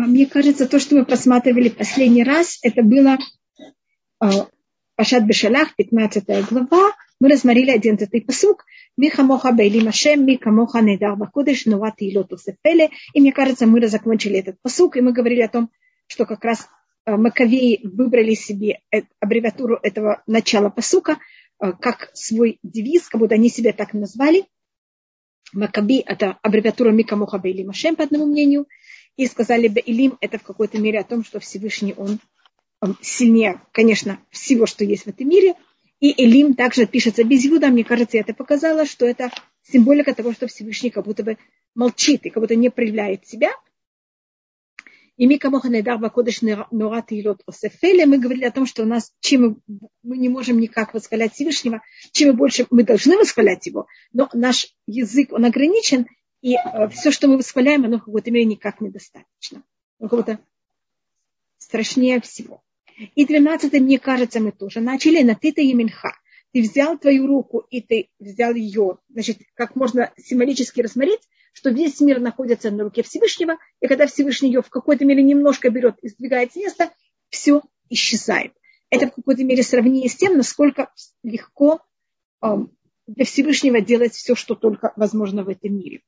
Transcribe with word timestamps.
А, 0.00 0.06
мне 0.06 0.26
кажется, 0.26 0.66
то, 0.66 0.78
что 0.78 0.94
мы 0.96 1.04
просматривали 1.04 1.68
последний 1.68 2.24
раз, 2.24 2.58
это 2.62 2.82
было 2.82 3.18
а, 4.18 4.48
Пашат 4.96 5.24
Бешалах, 5.24 5.74
15 5.76 6.24
глава. 6.48 6.92
Мы 7.20 7.28
рассмотрели 7.28 7.70
11 7.70 8.26
посук. 8.26 8.64
Миха 8.96 9.22
моха 9.22 9.52
бейли 9.52 9.84
машем, 9.84 10.24
мика 10.24 10.50
моха 10.50 10.80
нейдар 10.80 11.16
бакудыш, 11.16 11.66
нувати 11.66 12.04
илоту 12.04 12.38
сефеле. 12.38 12.90
И 13.12 13.20
мне 13.20 13.32
кажется, 13.32 13.66
мы 13.66 13.86
закончили 13.88 14.38
этот 14.38 14.56
посук, 14.62 14.96
и 14.96 15.02
мы 15.02 15.12
говорили 15.12 15.42
о 15.42 15.48
том, 15.48 15.70
что 16.06 16.24
как 16.24 16.44
раз 16.44 16.66
а, 17.04 17.16
Маковеи 17.18 17.80
выбрали 17.82 18.34
себе 18.34 18.80
аббревиатуру 19.20 19.78
этого 19.82 20.22
начала 20.26 20.70
посука 20.70 21.18
как 21.58 22.10
свой 22.14 22.58
девиз, 22.62 23.06
как 23.10 23.20
будто 23.20 23.34
они 23.34 23.50
себя 23.50 23.74
так 23.74 23.92
назвали. 23.92 24.46
Макаби– 25.52 25.98
это 26.06 26.38
аббревиатура 26.40 26.90
Мика 26.90 27.16
Моха 27.16 27.38
Бейли 27.38 27.64
Машем, 27.64 27.96
по 27.96 28.04
одному 28.04 28.24
мнению– 28.24 28.66
и 29.16 29.26
сказали 29.26 29.68
бы 29.68 29.80
Илим, 29.80 30.16
это 30.20 30.38
в 30.38 30.42
какой-то 30.42 30.78
мере 30.78 31.00
о 31.00 31.04
том, 31.04 31.24
что 31.24 31.40
Всевышний 31.40 31.94
он, 31.96 32.18
он 32.80 32.96
сильнее, 33.02 33.60
конечно, 33.72 34.18
всего, 34.30 34.66
что 34.66 34.84
есть 34.84 35.04
в 35.04 35.08
этом 35.08 35.28
мире. 35.28 35.54
И 36.00 36.24
Элим 36.24 36.54
также 36.54 36.86
пишется 36.86 37.24
без 37.24 37.44
Юда. 37.44 37.68
Мне 37.68 37.84
кажется, 37.84 38.16
я 38.16 38.22
это 38.22 38.32
показала, 38.32 38.86
что 38.86 39.04
это 39.04 39.30
символика 39.62 40.14
того, 40.14 40.32
что 40.32 40.46
Всевышний 40.46 40.90
как 40.90 41.04
будто 41.04 41.22
бы 41.22 41.36
молчит 41.74 42.24
и 42.24 42.30
как 42.30 42.42
будто 42.42 42.56
не 42.56 42.70
проявляет 42.70 43.26
себя. 43.26 43.50
И 45.20 45.26
мы 45.26 45.36
говорили 45.36 45.82
о 48.46 48.50
том, 48.50 48.64
что 48.64 48.84
у 48.84 48.86
нас, 48.86 49.12
чем 49.20 49.42
мы, 49.42 49.56
мы 50.02 50.16
не 50.16 50.30
можем 50.30 50.58
никак 50.58 50.94
восхвалять 50.94 51.34
Всевышнего, 51.34 51.82
чем 52.12 52.34
больше 52.34 52.66
мы 52.70 52.84
должны 52.84 53.18
восхвалять 53.18 53.66
его, 53.66 53.86
но 54.14 54.30
наш 54.32 54.68
язык, 54.86 55.34
он 55.34 55.44
ограничен, 55.44 56.06
и 56.42 56.54
э, 56.54 56.88
все, 56.88 57.10
что 57.10 57.28
мы 57.28 57.36
восхваляем, 57.36 57.84
оно 57.84 57.98
в 57.98 58.04
какой-то 58.04 58.30
мере 58.30 58.44
никак 58.44 58.80
недостаточно. 58.80 59.62
Оно 59.98 60.08
как-то 60.08 60.38
страшнее 61.58 62.20
всего. 62.20 62.62
И 63.14 63.24
двенадцатый, 63.24 63.80
мне 63.80 63.98
кажется, 63.98 64.40
мы 64.40 64.52
тоже 64.52 64.80
начали 64.80 65.22
на 65.22 65.34
ты-то 65.34 65.60
и 65.60 65.72
минха. 65.72 66.12
Ты 66.52 66.62
взял 66.62 66.98
твою 66.98 67.26
руку, 67.26 67.66
и 67.70 67.80
ты 67.80 68.10
взял 68.18 68.54
ее. 68.54 68.98
Значит, 69.08 69.38
как 69.54 69.76
можно 69.76 70.12
символически 70.16 70.80
рассмотреть, 70.80 71.20
что 71.52 71.70
весь 71.70 72.00
мир 72.00 72.20
находится 72.20 72.70
на 72.70 72.84
руке 72.84 73.02
Всевышнего, 73.02 73.58
и 73.80 73.86
когда 73.86 74.06
Всевышний 74.06 74.50
ее 74.50 74.62
в 74.62 74.70
какой-то 74.70 75.04
мере 75.04 75.22
немножко 75.22 75.70
берет 75.70 75.98
и 76.02 76.08
сдвигает 76.08 76.52
с 76.52 76.56
места, 76.56 76.90
все 77.28 77.62
исчезает. 77.88 78.52
Это 78.90 79.06
в 79.06 79.14
какой-то 79.14 79.44
мере 79.44 79.62
сравнение 79.62 80.08
с 80.08 80.16
тем, 80.16 80.36
насколько 80.36 80.92
легко 81.22 81.80
эм, 82.42 82.76
для 83.06 83.24
Всевышнего 83.24 83.80
делать 83.80 84.14
все, 84.14 84.34
что 84.34 84.54
только 84.54 84.92
возможно 84.96 85.44
в 85.44 85.48
этом 85.48 85.78
мире. 85.78 86.02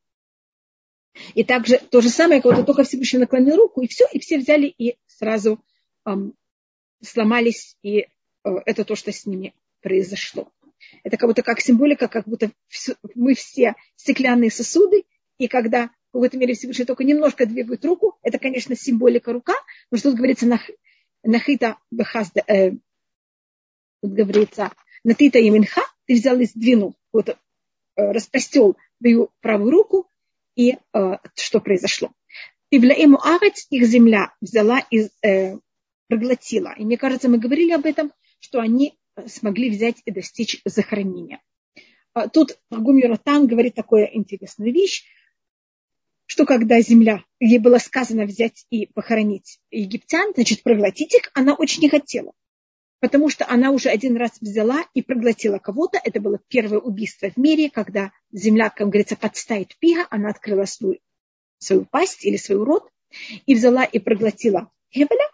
И 1.34 1.44
также 1.44 1.78
то 1.78 2.00
же 2.00 2.08
самое, 2.08 2.41
когда 2.41 2.62
только 2.62 2.84
Всевышний 2.84 3.18
наклонил 3.18 3.56
руку, 3.56 3.82
и 3.82 3.88
все, 3.88 4.06
и 4.12 4.18
все 4.18 4.38
взяли 4.38 4.66
и 4.66 4.96
сразу 5.06 5.62
эм, 6.06 6.34
сломались, 7.02 7.77
и 7.82 7.98
э, 7.98 8.06
это 8.66 8.84
то, 8.84 8.96
что 8.96 9.12
с 9.12 9.27
ними 9.27 9.54
произошло. 9.82 10.50
Это 11.04 11.16
как 11.16 11.28
будто 11.28 11.42
как 11.42 11.60
символика, 11.60 12.08
как 12.08 12.27
будто 12.27 12.50
все, 12.69 12.94
мы 13.14 13.34
все 13.34 13.74
стеклянные 13.96 14.50
сосуды, 14.50 15.04
и 15.38 15.48
когда 15.48 15.88
в 16.10 16.12
какой-то 16.12 16.38
мере 16.38 16.54
Всевышний 16.54 16.84
только 16.84 17.04
немножко 17.04 17.47
двигает 17.47 17.84
руку, 17.84 18.19
это, 18.22 18.38
конечно, 18.38 18.76
символика 18.76 19.32
рука, 19.32 19.54
но 19.91 19.98
что 19.98 20.10
тут 20.10 20.19
говорится 20.19 20.47
на 20.47 20.60
нахита 21.22 21.78
бехазда, 21.91 22.42
э, 22.47 22.72
тут 24.00 24.12
говорится, 24.12 24.72
натита 25.04 25.41
именха, 25.41 25.82
ты 26.06 26.14
взял 26.14 26.38
и 26.38 26.44
сдвинул, 26.44 26.97
вот, 27.12 27.28
э, 27.28 27.36
распростел 27.97 28.76
твою 28.98 29.30
правую 29.41 29.70
руку, 29.70 30.08
и 30.56 30.77
э, 30.92 31.17
что 31.34 31.61
произошло. 31.61 32.12
И 32.70 32.78
в 32.78 32.84
Арец 32.84 33.67
их 33.70 33.84
земля 33.84 34.33
взяла 34.41 34.81
и 34.91 35.09
э, 35.22 35.59
проглотила. 36.09 36.75
И 36.77 36.84
мне 36.84 36.97
кажется, 36.97 37.28
мы 37.28 37.39
говорили 37.39 37.72
об 37.72 37.84
этом, 37.86 38.12
что 38.41 38.61
они 38.61 38.98
смогли 39.27 39.70
взять 39.70 40.03
и 40.05 40.11
достичь 40.11 40.61
захоронения. 40.64 41.42
А 42.15 42.28
тут 42.28 42.59
Гум 42.71 42.97
Юратан 42.97 43.47
говорит 43.47 43.75
такую 43.75 44.15
интересную 44.16 44.72
вещь, 44.72 45.04
что 46.26 46.47
когда 46.47 46.81
земля, 46.81 47.25
ей 47.41 47.59
было 47.59 47.78
сказано 47.78 48.25
взять 48.25 48.66
и 48.71 48.87
похоронить 48.87 49.59
египтян, 49.71 50.32
значит, 50.34 50.62
проглотить 50.62 51.15
их, 51.15 51.31
она 51.34 51.55
очень 51.55 51.82
не 51.82 51.88
хотела 51.91 52.32
потому 53.02 53.28
что 53.28 53.44
она 53.48 53.72
уже 53.72 53.88
один 53.88 54.16
раз 54.16 54.30
взяла 54.40 54.86
и 54.94 55.02
проглотила 55.02 55.58
кого-то. 55.58 56.00
Это 56.04 56.20
было 56.20 56.38
первое 56.46 56.78
убийство 56.78 57.28
в 57.30 57.36
мире, 57.36 57.68
когда 57.68 58.12
земля, 58.30 58.70
как 58.70 58.90
говорится, 58.90 59.16
подставит 59.16 59.76
пига, 59.80 60.06
она 60.08 60.30
открыла 60.30 60.66
свою, 60.66 61.00
свою 61.58 61.84
пасть 61.84 62.24
или 62.24 62.36
свой 62.36 62.62
рот 62.62 62.88
и 63.44 63.56
взяла 63.56 63.82
и 63.82 63.98
проглотила 63.98 64.70
Хевеля. 64.94 65.28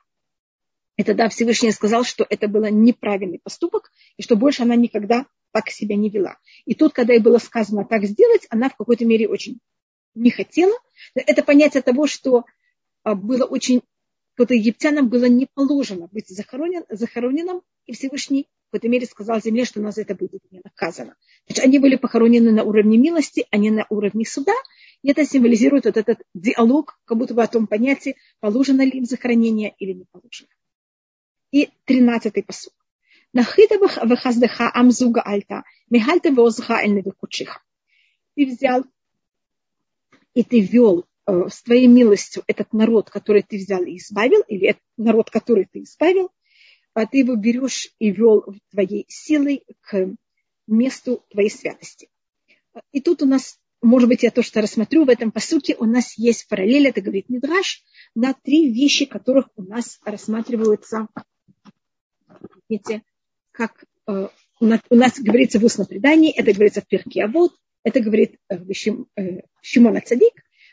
И 0.96 1.04
тогда 1.04 1.28
Всевышний 1.28 1.70
сказал, 1.70 2.04
что 2.04 2.26
это 2.30 2.48
был 2.48 2.64
неправильный 2.70 3.38
поступок, 3.38 3.92
и 4.16 4.22
что 4.22 4.34
больше 4.34 4.62
она 4.62 4.74
никогда 4.74 5.26
так 5.52 5.68
себя 5.68 5.94
не 5.94 6.08
вела. 6.08 6.38
И 6.64 6.74
тут, 6.74 6.94
когда 6.94 7.12
ей 7.12 7.20
было 7.20 7.36
сказано 7.36 7.84
так 7.84 8.04
сделать, 8.04 8.46
она 8.48 8.70
в 8.70 8.76
какой-то 8.76 9.04
мере 9.04 9.28
очень 9.28 9.58
не 10.14 10.30
хотела. 10.30 10.72
Это 11.14 11.42
понятие 11.42 11.82
того, 11.82 12.06
что 12.06 12.46
а, 13.02 13.14
было 13.14 13.44
очень 13.44 13.82
вот 14.38 14.50
египтянам 14.50 15.08
было 15.08 15.24
не 15.26 15.46
положено 15.52 16.08
быть 16.12 16.28
захоронен, 16.28 16.84
захороненным, 16.88 17.62
и 17.86 17.92
Всевышний 17.92 18.48
в 18.70 18.76
этой 18.76 18.90
мере 18.90 19.06
сказал 19.06 19.40
земле, 19.40 19.64
что 19.64 19.80
у 19.80 19.82
нас 19.82 19.98
это 19.98 20.14
будет 20.14 20.40
не 20.50 20.60
наказано. 20.62 21.16
Значит, 21.46 21.64
они 21.64 21.78
были 21.78 21.96
похоронены 21.96 22.52
на 22.52 22.62
уровне 22.62 22.98
милости, 22.98 23.46
а 23.50 23.56
не 23.56 23.70
на 23.70 23.86
уровне 23.88 24.24
суда. 24.26 24.52
И 25.02 25.10
это 25.10 25.24
символизирует 25.24 25.86
вот 25.86 25.96
этот 25.96 26.20
диалог, 26.34 26.98
как 27.04 27.18
будто 27.18 27.34
бы 27.34 27.42
о 27.42 27.46
том 27.46 27.66
понятии, 27.66 28.16
положено 28.40 28.82
ли 28.82 28.90
им 28.90 29.04
захоронение 29.04 29.74
или 29.78 29.92
не 29.92 30.04
положено. 30.10 30.50
И 31.50 31.70
тринадцатый 31.84 32.42
посуд. 32.42 32.74
Нахитабах 33.32 33.96
вехаздеха 34.04 34.70
амзуга 34.72 35.22
альта, 35.22 35.64
михальта 35.88 36.28
веозха 36.28 36.80
эль 36.82 37.02
Ты 38.34 38.46
взял 38.46 38.84
и 40.34 40.44
ты 40.44 40.60
вел 40.60 41.04
с 41.28 41.62
твоей 41.62 41.86
милостью 41.86 42.42
этот 42.46 42.72
народ, 42.72 43.10
который 43.10 43.42
ты 43.42 43.58
взял 43.58 43.82
и 43.82 43.98
избавил, 43.98 44.40
или 44.48 44.68
этот 44.68 44.82
народ, 44.96 45.30
который 45.30 45.68
ты 45.70 45.82
избавил, 45.82 46.30
а 46.94 47.06
ты 47.06 47.18
его 47.18 47.36
берешь 47.36 47.90
и 47.98 48.10
вел 48.10 48.46
твоей 48.70 49.04
силой 49.08 49.62
к 49.82 50.14
месту 50.66 51.24
твоей 51.30 51.50
святости. 51.50 52.08
И 52.92 53.00
тут 53.00 53.22
у 53.22 53.26
нас, 53.26 53.58
может 53.82 54.08
быть, 54.08 54.22
я 54.22 54.30
то, 54.30 54.42
что 54.42 54.62
рассмотрю 54.62 55.04
в 55.04 55.10
этом 55.10 55.30
посуке, 55.30 55.76
у 55.78 55.84
нас 55.84 56.16
есть 56.16 56.48
параллель, 56.48 56.88
это 56.88 57.02
говорит 57.02 57.28
Мидраш, 57.28 57.82
на 58.14 58.32
три 58.32 58.72
вещи, 58.72 59.04
которых 59.04 59.48
у 59.56 59.62
нас 59.62 60.00
рассматриваются, 60.04 61.08
видите, 62.68 63.02
как 63.52 63.84
э, 64.06 64.28
у 64.60 64.64
нас 64.94 65.20
говорится 65.20 65.58
в 65.58 65.64
устном 65.64 65.86
предании, 65.86 66.32
это 66.32 66.52
говорится 66.52 66.80
в 66.80 66.86
Перке 66.86 67.24
Авод, 67.24 67.52
это 67.82 68.00
говорит 68.00 68.38
э, 68.48 68.56
Шимон 69.60 69.96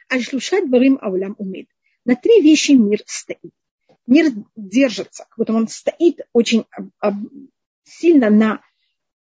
Цадик, 0.10 0.34
Аль-Шлушат 0.34 0.70
Барим 0.70 0.98
Аулям 1.02 1.36
Умид. 1.38 1.70
На 2.06 2.16
три 2.16 2.42
вещи 2.42 2.72
мир 2.72 3.02
стоит. 3.06 3.54
Мир 4.08 4.32
держится, 4.56 5.26
как 5.30 5.38
будто 5.38 5.54
он 5.54 5.68
стоит 5.68 6.22
очень 6.34 6.66
сильно 7.84 8.30
на 8.30 8.62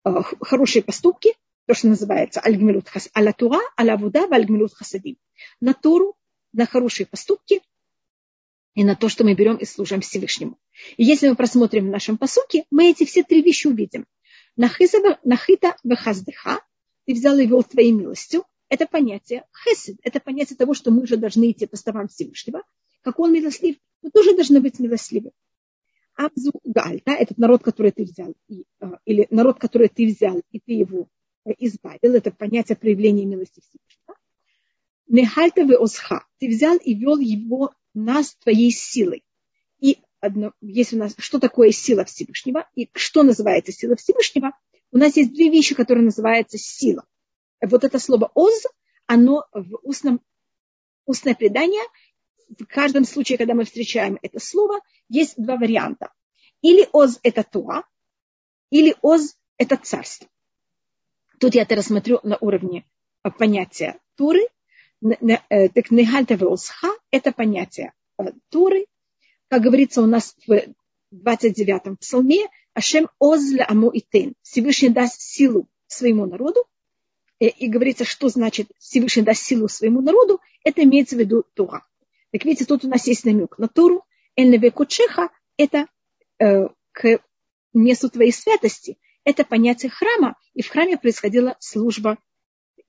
э, 0.05 0.09
хорошие 0.41 0.83
поступки, 0.83 1.33
то, 1.65 1.73
что 1.73 1.87
называется 1.87 2.41
аль-гмилут 2.43 2.87
хас, 2.87 3.09
аля-тура, 3.15 3.59
аля-вуда, 3.77 4.27
аль-гмилут 4.31 4.73
хасадим. 4.73 5.17
На 5.59 5.73
Тору, 5.73 6.15
на 6.53 6.65
хорошие 6.65 7.05
поступки 7.05 7.61
и 8.73 8.83
на 8.83 8.95
то, 8.95 9.09
что 9.09 9.23
мы 9.23 9.33
берем 9.33 9.57
и 9.57 9.65
служим 9.65 9.99
Всевышнему. 9.99 10.57
И 10.95 11.03
если 11.03 11.27
мы 11.27 11.35
просмотрим 11.35 11.87
в 11.87 11.91
нашем 11.91 12.17
посуке, 12.17 12.63
мы 12.71 12.89
эти 12.89 13.03
все 13.05 13.23
три 13.23 13.41
вещи 13.41 13.67
увидим. 13.67 14.05
Нахита 14.55 15.75
вехаздыха, 15.83 16.61
ты 17.05 17.13
взял 17.13 17.37
и 17.37 17.45
вел 17.45 17.63
твоей 17.63 17.91
милостью, 17.91 18.45
это 18.69 18.85
понятие 18.85 19.45
хесед, 19.63 19.97
это 20.03 20.19
понятие 20.19 20.55
того, 20.55 20.73
что 20.73 20.91
мы 20.91 21.05
же 21.07 21.17
должны 21.17 21.51
идти 21.51 21.65
по 21.65 21.75
стопам 21.75 22.07
Всевышнего. 22.07 22.63
Как 23.01 23.19
он 23.19 23.33
милослив, 23.33 23.77
мы 24.01 24.11
тоже 24.11 24.35
должны 24.35 24.61
быть 24.61 24.79
милостливы. 24.79 25.31
Абзу 26.15 26.51
галь, 26.63 27.01
да, 27.05 27.15
этот 27.15 27.37
народ, 27.37 27.63
который 27.63 27.91
ты 27.91 28.03
взял, 28.03 28.35
и, 28.47 28.65
а, 28.79 28.99
или 29.05 29.25
народ, 29.31 29.57
который 29.57 29.87
ты 29.87 30.05
взял, 30.05 30.41
и 30.51 30.59
ты 30.59 30.73
его 30.73 31.07
э, 31.45 31.51
избавил, 31.57 32.13
это 32.13 32.29
понятие 32.31 32.75
проявления 32.75 33.25
милости 33.25 33.61
Всевышнего. 33.61 34.15
Нехальта 35.07 35.65
вы 35.65 35.75
осха, 35.75 36.25
ты 36.37 36.49
взял 36.49 36.77
и 36.77 36.93
вел 36.93 37.17
его 37.17 37.73
нас 37.93 38.35
твоей 38.35 38.71
силой. 38.71 39.23
И 39.79 39.99
одно, 40.19 40.51
есть 40.61 40.93
у 40.93 40.97
нас, 40.97 41.15
что 41.17 41.39
такое 41.39 41.71
сила 41.71 42.03
Всевышнего, 42.03 42.67
и 42.75 42.89
что 42.93 43.23
называется 43.23 43.71
сила 43.71 43.95
Всевышнего, 43.95 44.51
у 44.91 44.97
нас 44.97 45.15
есть 45.15 45.33
две 45.33 45.49
вещи, 45.49 45.73
которые 45.73 46.03
называются 46.03 46.57
сила– 46.57 47.05
вот 47.61 47.83
это 47.83 47.99
слово 47.99 48.31
«оз», 48.33 48.65
оно 49.05 49.45
в 49.53 49.79
устном, 49.83 50.21
устное 51.05 51.35
предание, 51.35 51.83
в 52.47 52.65
каждом 52.65 53.05
случае, 53.05 53.37
когда 53.37 53.53
мы 53.53 53.65
встречаем 53.65 54.17
это 54.21 54.39
слово, 54.39 54.79
есть 55.07 55.35
два 55.37 55.57
варианта. 55.57 56.11
Или 56.61 56.87
«оз»– 56.91 57.19
это 57.23 57.43
«туа», 57.43 57.83
или 58.69 58.95
«оз»– 59.01 59.35
это 59.57 59.77
«царство». 59.77 60.27
Тут 61.39 61.55
я 61.55 61.61
это 61.61 61.75
рассмотрю 61.75 62.19
на 62.23 62.37
уровне 62.41 62.85
понятия 63.37 63.99
Туры. 64.15 64.47
Э, 65.01 65.69
так 65.69 65.91
«негальта 65.91 66.35
озха»– 66.45 66.89
это 67.11 67.31
понятие 67.31 67.93
Туры. 68.49 68.85
Как 69.47 69.61
говорится 69.61 70.01
у 70.01 70.05
нас 70.05 70.35
в 70.45 70.51
29-м 71.13 71.97
псалме, 71.97 72.47
Ашем 72.73 73.09
озля 73.19 73.65
аму 73.67 73.89
итен. 73.93 74.35
Всевышний 74.41 74.89
даст 74.89 75.21
силу 75.21 75.67
своему 75.87 76.25
народу. 76.25 76.65
И, 77.39 77.47
и 77.47 77.67
говорится, 77.67 78.05
что 78.05 78.29
значит 78.29 78.71
Всевышний 78.77 79.23
даст 79.23 79.43
силу 79.43 79.67
своему 79.67 80.01
народу. 80.01 80.41
Это 80.63 80.83
имеется 80.83 81.15
в 81.15 81.19
виду 81.19 81.45
Тура. 81.53 81.85
Так 82.31 82.45
видите, 82.45 82.65
тут 82.65 82.85
у 82.85 82.87
нас 82.87 83.07
есть 83.07 83.25
намек 83.25 83.57
на 83.57 83.67
Туру. 83.67 84.05
Эльневе 84.35 84.71
Кучеха– 84.71 85.29
это 85.57 85.87
э, 86.39 86.67
к 86.91 87.19
месту 87.73 88.09
твоей 88.09 88.31
святости. 88.31 88.97
Это 89.23 89.43
понятие 89.43 89.89
храма. 89.89 90.35
И 90.53 90.61
в 90.61 90.69
храме 90.69 90.97
происходила 90.97 91.55
служба 91.59 92.17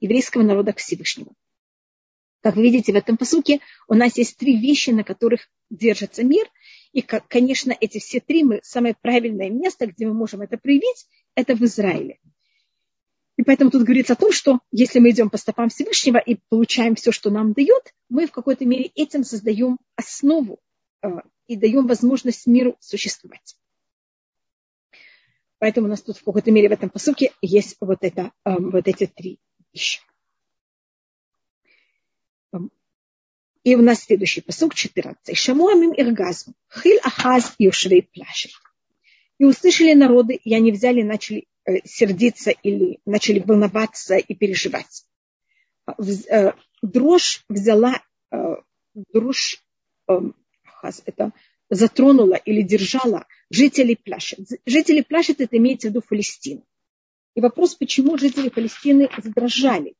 еврейского 0.00 0.43
народа 0.43 0.73
к 0.73 0.79
Всевышнему. 0.79 1.35
Как 2.43 2.56
вы 2.56 2.62
видите 2.62 2.93
в 2.93 2.97
этом 2.97 3.17
посуке, 3.17 3.61
у 3.87 3.94
нас 3.94 4.17
есть 4.17 4.38
три 4.38 4.56
вещи, 4.56 4.91
на 4.91 5.05
которых 5.05 5.49
держится 5.69 6.25
мир. 6.25 6.47
И, 6.93 7.02
конечно, 7.02 7.76
эти 7.79 7.99
все 7.99 8.20
три, 8.20 8.44
мы, 8.44 8.61
самое 8.62 8.97
правильное 9.00 9.50
место, 9.50 9.87
где 9.87 10.06
мы 10.06 10.14
можем 10.14 10.41
это 10.41 10.56
проявить, 10.56 11.06
это 11.35 11.55
в 11.55 11.62
Израиле. 11.62 12.19
И 13.41 13.43
поэтому 13.43 13.71
тут 13.71 13.85
говорится 13.85 14.13
о 14.13 14.17
том, 14.17 14.33
что 14.33 14.61
если 14.71 14.99
мы 14.99 15.13
идем 15.13 15.31
по 15.31 15.39
стопам 15.39 15.71
Всевышнего 15.71 16.19
и 16.19 16.37
получаем 16.51 16.95
все, 16.95 17.11
что 17.11 17.31
нам 17.31 17.55
дает, 17.55 17.95
мы 18.11 18.27
в 18.27 18.33
какой-то 18.33 18.67
мере 18.67 18.91
этим 18.95 19.25
создаем 19.25 19.79
основу 19.97 20.61
э, 21.01 21.09
и 21.47 21.57
даем 21.57 21.87
возможность 21.87 22.47
миру 22.47 22.77
существовать. 22.81 23.57
Поэтому 25.57 25.87
у 25.87 25.89
нас 25.89 26.03
тут 26.03 26.19
в 26.19 26.23
какой-то 26.23 26.51
мере 26.51 26.69
в 26.69 26.73
этом 26.73 26.91
посылке 26.91 27.33
есть 27.41 27.79
вот, 27.81 28.01
это, 28.03 28.31
э, 28.45 28.57
вот 28.59 28.87
эти 28.87 29.07
три 29.07 29.39
вещи. 29.73 30.03
И 33.65 33.75
у 33.75 33.81
нас 33.81 34.01
следующий 34.01 34.43
посук 34.43 34.75
14. 34.75 35.35
Шамуамим 35.35 35.95
иргазм. 35.95 36.53
Хил 36.71 36.99
ахаз 37.05 37.55
юшвей 37.59 38.03
плаши. 38.03 38.51
И 39.39 39.47
услышали 39.47 39.95
народы, 39.95 40.35
и 40.35 40.55
они 40.55 40.73
взяли 40.73 41.01
и 41.01 41.05
начали 41.05 41.47
сердиться 41.85 42.51
или 42.51 43.01
начали 43.05 43.41
волноваться 43.41 44.17
и 44.17 44.35
переживать. 44.35 45.05
Э, 45.87 46.53
дрожь 46.83 47.45
взяла, 47.49 48.03
э, 48.31 48.57
дрожь 49.13 49.63
это 51.07 51.33
затронула 51.69 52.35
или 52.35 52.63
держала 52.63 53.27
жителей 53.51 53.97
Пляшет. 53.97 54.41
Жители 54.67 55.03
Пляшет 55.03 55.41
это 55.41 55.57
имеется 55.57 55.89
в 55.89 55.91
виду 55.91 56.03
Палестину. 56.03 56.65
И 57.35 57.41
вопрос, 57.41 57.77
почему 57.77 58.19
жители 58.19 58.49
Палестины 58.49 59.09
задрожали. 59.23 59.95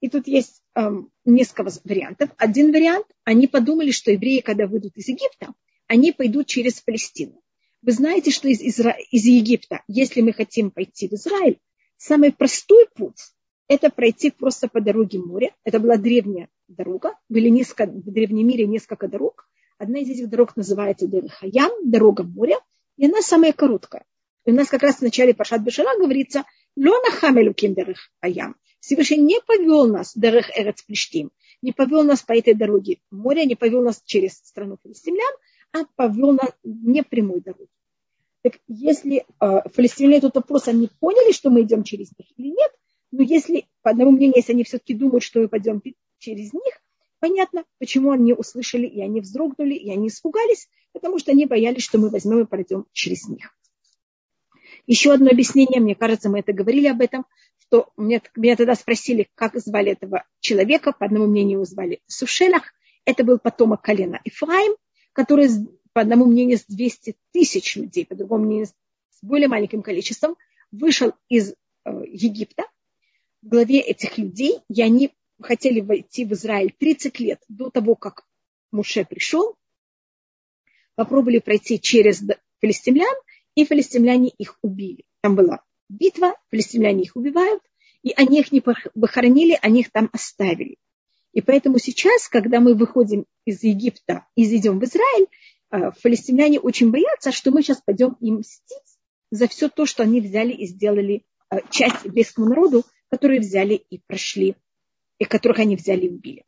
И 0.00 0.08
тут 0.08 0.26
есть 0.28 0.62
эм, 0.74 1.10
несколько 1.24 1.68
вариантов. 1.84 2.30
Один 2.36 2.72
вариант, 2.72 3.06
они 3.24 3.48
подумали, 3.48 3.90
что 3.90 4.12
евреи, 4.12 4.40
когда 4.40 4.66
выйдут 4.66 4.96
из 4.96 5.08
Египта, 5.08 5.52
они 5.88 6.12
пойдут 6.12 6.46
через 6.46 6.80
Палестину. 6.80 7.39
Вы 7.82 7.92
знаете, 7.92 8.30
что 8.30 8.48
из, 8.48 8.60
Изра... 8.60 8.96
из 9.10 9.24
Египта, 9.24 9.82
если 9.88 10.20
мы 10.20 10.32
хотим 10.32 10.70
пойти 10.70 11.08
в 11.08 11.12
Израиль, 11.14 11.58
самый 11.96 12.32
простой 12.32 12.86
путь– 12.94 13.32
это 13.68 13.88
пройти 13.88 14.30
просто 14.30 14.68
по 14.68 14.80
дороге 14.80 15.18
моря. 15.18 15.54
Это 15.64 15.78
была 15.78 15.96
древняя 15.96 16.48
дорога. 16.68 17.14
Были 17.28 17.48
несколько, 17.48 17.86
в 17.86 18.12
древнем 18.12 18.46
мире 18.46 18.66
несколько 18.66 19.08
дорог. 19.08 19.48
Одна 19.78 20.00
из 20.00 20.10
этих 20.10 20.28
дорог 20.28 20.56
называется 20.56 21.06
Дерехаян, 21.06 21.70
дорога 21.84 22.22
моря, 22.22 22.58
и 22.96 23.06
она 23.06 23.22
самая 23.22 23.52
короткая. 23.52 24.04
И 24.44 24.50
у 24.50 24.54
нас 24.54 24.68
как 24.68 24.82
раз 24.82 24.96
в 24.96 25.02
начале 25.02 25.32
Пашат 25.32 25.62
Бешара 25.62 25.96
говорится 25.98 26.44
«Лона 26.76 27.10
хамелуким 27.10 27.74
Дерехаян». 27.74 28.56
Всевышний 28.80 29.18
не 29.18 29.40
повел 29.40 29.86
нас 29.86 30.16
Дерех 30.16 30.50
Эрец 30.56 30.82
Плештим, 30.82 31.30
не 31.62 31.72
повел 31.72 32.02
нас 32.02 32.22
по 32.22 32.32
этой 32.32 32.54
дороге 32.54 32.98
моря, 33.10 33.44
не 33.44 33.54
повел 33.54 33.82
нас 33.82 34.02
через 34.04 34.38
страну 34.38 34.78
филистимлян, 34.82 35.32
а 35.72 35.84
повел 35.96 36.32
нас 36.32 36.50
не 36.64 37.02
прямой 37.02 37.40
дорогой. 37.40 37.68
Так 38.42 38.58
если 38.68 39.24
э, 39.40 39.60
филистимляне 39.74 40.18
этот 40.18 40.36
вопрос, 40.36 40.68
они 40.68 40.88
поняли, 40.98 41.32
что 41.32 41.50
мы 41.50 41.62
идем 41.62 41.84
через 41.84 42.10
них 42.18 42.26
или 42.36 42.48
нет, 42.48 42.72
но 43.12 43.22
если, 43.22 43.66
по 43.82 43.90
одному 43.90 44.12
мнению, 44.12 44.36
если 44.36 44.52
они 44.52 44.64
все-таки 44.64 44.94
думают, 44.94 45.22
что 45.22 45.40
мы 45.40 45.48
пойдем 45.48 45.82
через 46.18 46.52
них, 46.52 46.80
понятно, 47.18 47.64
почему 47.78 48.12
они 48.12 48.32
услышали, 48.32 48.86
и 48.86 49.00
они 49.02 49.20
вздрогнули, 49.20 49.74
и 49.74 49.90
они 49.90 50.08
испугались, 50.08 50.68
потому 50.92 51.18
что 51.18 51.32
они 51.32 51.46
боялись, 51.46 51.82
что 51.82 51.98
мы 51.98 52.08
возьмем 52.08 52.40
и 52.40 52.46
пройдем 52.46 52.86
через 52.92 53.28
них. 53.28 53.54
Еще 54.86 55.12
одно 55.12 55.30
объяснение, 55.30 55.80
мне 55.80 55.94
кажется, 55.94 56.30
мы 56.30 56.40
это 56.40 56.52
говорили 56.52 56.86
об 56.86 57.00
этом, 57.00 57.26
что 57.58 57.90
меня, 57.96 58.22
меня 58.36 58.56
тогда 58.56 58.74
спросили, 58.74 59.28
как 59.34 59.56
звали 59.56 59.92
этого 59.92 60.24
человека, 60.40 60.92
по 60.92 61.04
одному 61.04 61.26
мнению 61.26 61.54
его 61.54 61.64
звали 61.64 62.00
Сушелах, 62.06 62.72
это 63.04 63.22
был 63.24 63.38
потомок 63.38 63.82
колена 63.82 64.20
Ифраим, 64.24 64.76
который, 65.12 65.48
по 65.92 66.00
одному 66.00 66.26
мнению, 66.26 66.58
с 66.58 66.64
200 66.64 67.16
тысяч 67.32 67.76
людей, 67.76 68.06
по 68.06 68.14
другому 68.14 68.44
мнению, 68.44 68.66
с 68.66 69.22
более 69.22 69.48
маленьким 69.48 69.82
количеством, 69.82 70.36
вышел 70.70 71.12
из 71.28 71.52
э, 71.52 71.54
Египта 72.06 72.64
в 73.42 73.48
главе 73.48 73.80
этих 73.80 74.18
людей, 74.18 74.58
и 74.68 74.82
они 74.82 75.12
хотели 75.40 75.80
войти 75.80 76.24
в 76.24 76.32
Израиль 76.32 76.74
30 76.78 77.18
лет 77.20 77.42
до 77.48 77.70
того, 77.70 77.94
как 77.94 78.26
Муше 78.70 79.04
пришел, 79.04 79.56
попробовали 80.94 81.38
пройти 81.38 81.80
через 81.80 82.22
филистимлян, 82.60 83.14
и 83.54 83.64
филистимляне 83.64 84.28
их 84.28 84.58
убили. 84.62 85.04
Там 85.22 85.34
была 85.34 85.64
битва, 85.88 86.34
филистимляне 86.50 87.02
их 87.02 87.16
убивают, 87.16 87.62
и 88.02 88.12
они 88.16 88.40
их 88.40 88.52
не 88.52 88.60
похоронили, 88.60 89.58
они 89.60 89.80
их 89.80 89.90
там 89.90 90.08
оставили. 90.12 90.76
И 91.32 91.40
поэтому 91.40 91.78
сейчас, 91.78 92.28
когда 92.28 92.60
мы 92.60 92.74
выходим 92.74 93.24
из 93.44 93.62
Египта 93.62 94.26
и 94.34 94.44
идем 94.56 94.80
в 94.80 94.84
Израиль, 94.84 95.26
э, 95.70 95.92
филистимляне 96.02 96.58
очень 96.58 96.90
боятся, 96.90 97.30
что 97.30 97.50
мы 97.50 97.62
сейчас 97.62 97.80
пойдем 97.80 98.16
им 98.20 98.38
мстить 98.38 98.78
за 99.30 99.46
все 99.46 99.68
то, 99.68 99.86
что 99.86 100.02
они 100.02 100.20
взяли 100.20 100.52
и 100.52 100.66
сделали 100.66 101.24
э, 101.50 101.58
часть 101.70 102.04
еврейскому 102.04 102.48
народу, 102.48 102.84
которые 103.10 103.40
взяли 103.40 103.74
и 103.74 104.00
прошли, 104.06 104.56
и 105.18 105.24
которых 105.24 105.60
они 105.60 105.76
взяли 105.76 106.06
и 106.06 106.10
убили. 106.10 106.44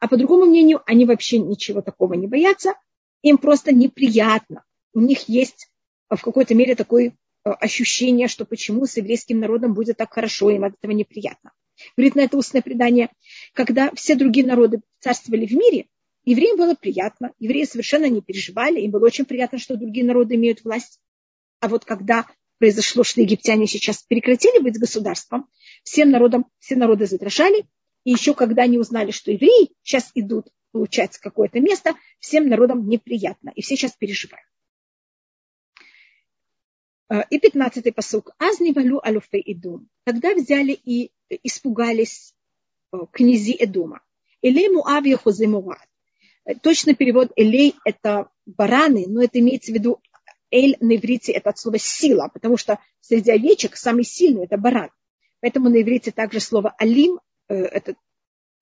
А 0.00 0.08
по 0.08 0.16
другому 0.16 0.46
мнению, 0.46 0.82
они 0.86 1.04
вообще 1.04 1.38
ничего 1.38 1.82
такого 1.82 2.14
не 2.14 2.26
боятся, 2.26 2.74
им 3.22 3.38
просто 3.38 3.74
неприятно. 3.74 4.64
У 4.94 5.00
них 5.00 5.28
есть 5.28 5.68
в 6.08 6.20
какой-то 6.22 6.54
мере 6.54 6.74
такое 6.74 7.08
э, 7.44 7.50
ощущение, 7.50 8.28
что 8.28 8.46
почему 8.46 8.86
с 8.86 8.96
еврейским 8.96 9.38
народом 9.38 9.74
будет 9.74 9.98
так 9.98 10.12
хорошо, 10.12 10.50
им 10.50 10.64
от 10.64 10.74
этого 10.78 10.92
неприятно. 10.92 11.52
Говорит 11.96 12.14
на 12.14 12.20
это 12.20 12.36
устное 12.36 12.62
предание, 12.62 13.10
когда 13.52 13.90
все 13.94 14.14
другие 14.14 14.46
народы 14.46 14.80
царствовали 15.00 15.46
в 15.46 15.52
мире, 15.52 15.86
евреям 16.24 16.56
было 16.56 16.74
приятно, 16.74 17.32
евреи 17.38 17.64
совершенно 17.64 18.08
не 18.08 18.22
переживали, 18.22 18.80
им 18.80 18.90
было 18.90 19.06
очень 19.06 19.24
приятно, 19.24 19.58
что 19.58 19.76
другие 19.76 20.06
народы 20.06 20.34
имеют 20.36 20.64
власть. 20.64 21.00
А 21.60 21.68
вот 21.68 21.84
когда 21.84 22.26
произошло, 22.58 23.04
что 23.04 23.20
египтяне 23.20 23.66
сейчас 23.66 24.02
прекратили 24.02 24.62
быть 24.62 24.78
государством, 24.78 25.48
всем 25.82 26.10
народам, 26.10 26.46
все 26.58 26.76
народы 26.76 27.06
задрожали, 27.06 27.66
и 28.04 28.10
еще 28.10 28.34
когда 28.34 28.62
они 28.62 28.78
узнали, 28.78 29.10
что 29.10 29.32
евреи 29.32 29.70
сейчас 29.82 30.10
идут 30.14 30.48
получать 30.72 31.18
какое-то 31.18 31.60
место, 31.60 31.94
всем 32.18 32.48
народам 32.48 32.88
неприятно, 32.88 33.52
и 33.54 33.62
все 33.62 33.76
сейчас 33.76 33.92
переживают. 33.92 34.46
Э, 37.08 37.22
и 37.30 37.38
пятнадцатый 37.38 37.92
посук. 37.92 38.30
Азни 38.38 38.72
валю 38.72 39.00
алюфей 39.02 39.40
Эдом. 39.40 39.88
Тогда 40.04 40.34
взяли 40.34 40.72
и 40.72 41.12
испугались 41.28 42.34
э, 42.92 42.98
князи 43.12 43.56
Эдома. 43.58 44.00
Элей 44.42 44.68
Муав 44.68 45.04
Яхузе 45.04 45.48
Муад. 45.48 45.78
Э, 46.44 46.54
точно 46.54 46.94
перевод 46.94 47.32
Элей– 47.36 47.74
это 47.84 48.28
бараны, 48.46 49.06
но 49.08 49.22
это 49.22 49.40
имеется 49.40 49.72
в 49.72 49.74
виду 49.74 50.00
Эль 50.50 50.76
на 50.80 50.96
иврите– 50.96 51.32
это 51.32 51.50
от 51.50 51.58
слова 51.58 51.78
сила, 51.78 52.30
потому 52.32 52.56
что 52.56 52.78
среди 53.00 53.30
овечек 53.30 53.76
самый 53.76 54.04
сильный– 54.04 54.44
это 54.46 54.56
баран. 54.56 54.90
Поэтому 55.40 55.68
на 55.68 55.82
иврите 55.82 56.10
также 56.12 56.40
слово 56.40 56.74
Алим– 56.78 57.18
это, 57.48 57.96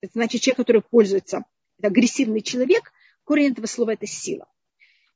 это 0.00 0.12
значит 0.14 0.40
человек, 0.40 0.56
который 0.56 0.82
пользуется, 0.82 1.44
это 1.78 1.88
агрессивный 1.88 2.40
человек. 2.40 2.92
Корень 3.24 3.52
этого 3.52 3.66
слова– 3.66 3.90
это 3.92 4.06
сила. 4.06 4.46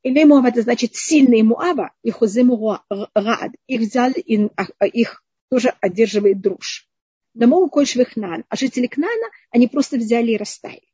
Или 0.03 0.23
Муав 0.25 0.45
это 0.45 0.63
значит 0.63 0.95
сильные 0.95 1.43
Муава, 1.43 1.93
и 2.03 2.11
Хозему 2.11 2.79
Раад. 3.15 3.53
Их 3.67 3.81
взяли, 3.81 4.21
и 4.21 4.49
их 4.93 5.25
тоже 5.51 5.75
одерживает 5.81 6.41
дружь. 6.41 6.89
Дамогу 7.37 7.69
Кольш 7.69 7.95
Вихнан. 7.95 8.45
А 8.49 8.57
жители 8.57 8.87
Кнана, 8.87 9.29
они 9.51 9.69
просто 9.69 9.97
взяли 9.97 10.33
и 10.33 10.37
растаяли. 10.37 10.89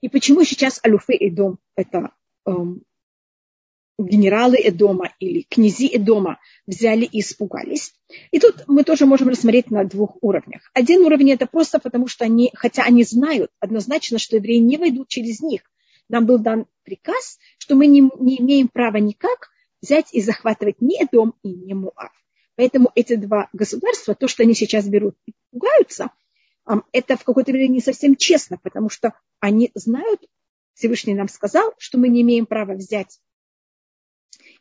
И 0.00 0.08
почему 0.08 0.44
сейчас 0.44 0.80
Алюфы 0.82 1.14
Эдом, 1.14 1.58
это 1.76 2.10
эм, 2.44 2.82
генералы 3.98 4.56
Эдома 4.62 5.14
или 5.20 5.42
князи 5.48 5.88
Эдома 5.96 6.40
взяли 6.66 7.04
и 7.04 7.20
испугались. 7.20 7.94
И 8.32 8.40
тут 8.40 8.64
мы 8.66 8.84
тоже 8.84 9.06
можем 9.06 9.28
рассмотреть 9.28 9.70
на 9.70 9.84
двух 9.84 10.18
уровнях. 10.20 10.70
Один 10.74 11.02
уровень 11.02 11.30
это 11.30 11.46
просто 11.46 11.78
потому, 11.78 12.08
что 12.08 12.24
они, 12.24 12.50
хотя 12.54 12.82
они 12.82 13.04
знают 13.04 13.50
однозначно, 13.60 14.18
что 14.18 14.36
евреи 14.36 14.58
не 14.58 14.76
войдут 14.76 15.08
через 15.08 15.40
них, 15.40 15.62
нам 16.08 16.26
был 16.26 16.38
дан 16.38 16.66
приказ, 16.82 17.38
что 17.58 17.76
мы 17.76 17.86
не, 17.86 18.00
не 18.18 18.40
имеем 18.40 18.68
права 18.68 18.98
никак 18.98 19.50
взять 19.80 20.12
и 20.12 20.20
захватывать 20.20 20.80
ни 20.80 20.98
дом 21.10 21.34
и 21.42 21.48
ни 21.48 21.72
Муав. 21.72 22.12
Поэтому 22.56 22.90
эти 22.94 23.16
два 23.16 23.48
государства, 23.52 24.14
то, 24.14 24.28
что 24.28 24.42
они 24.42 24.54
сейчас 24.54 24.86
берут 24.86 25.16
и 25.26 25.32
пугаются, 25.50 26.10
это 26.92 27.16
в 27.16 27.24
какой-то 27.24 27.52
мере 27.52 27.68
не 27.68 27.80
совсем 27.80 28.16
честно, 28.16 28.58
потому 28.58 28.88
что 28.88 29.12
они 29.40 29.70
знают 29.74 30.20
Всевышний 30.74 31.14
нам 31.14 31.28
сказал, 31.28 31.72
что 31.78 31.98
мы 31.98 32.08
не 32.08 32.22
имеем 32.22 32.46
права 32.46 32.74
взять 32.74 33.20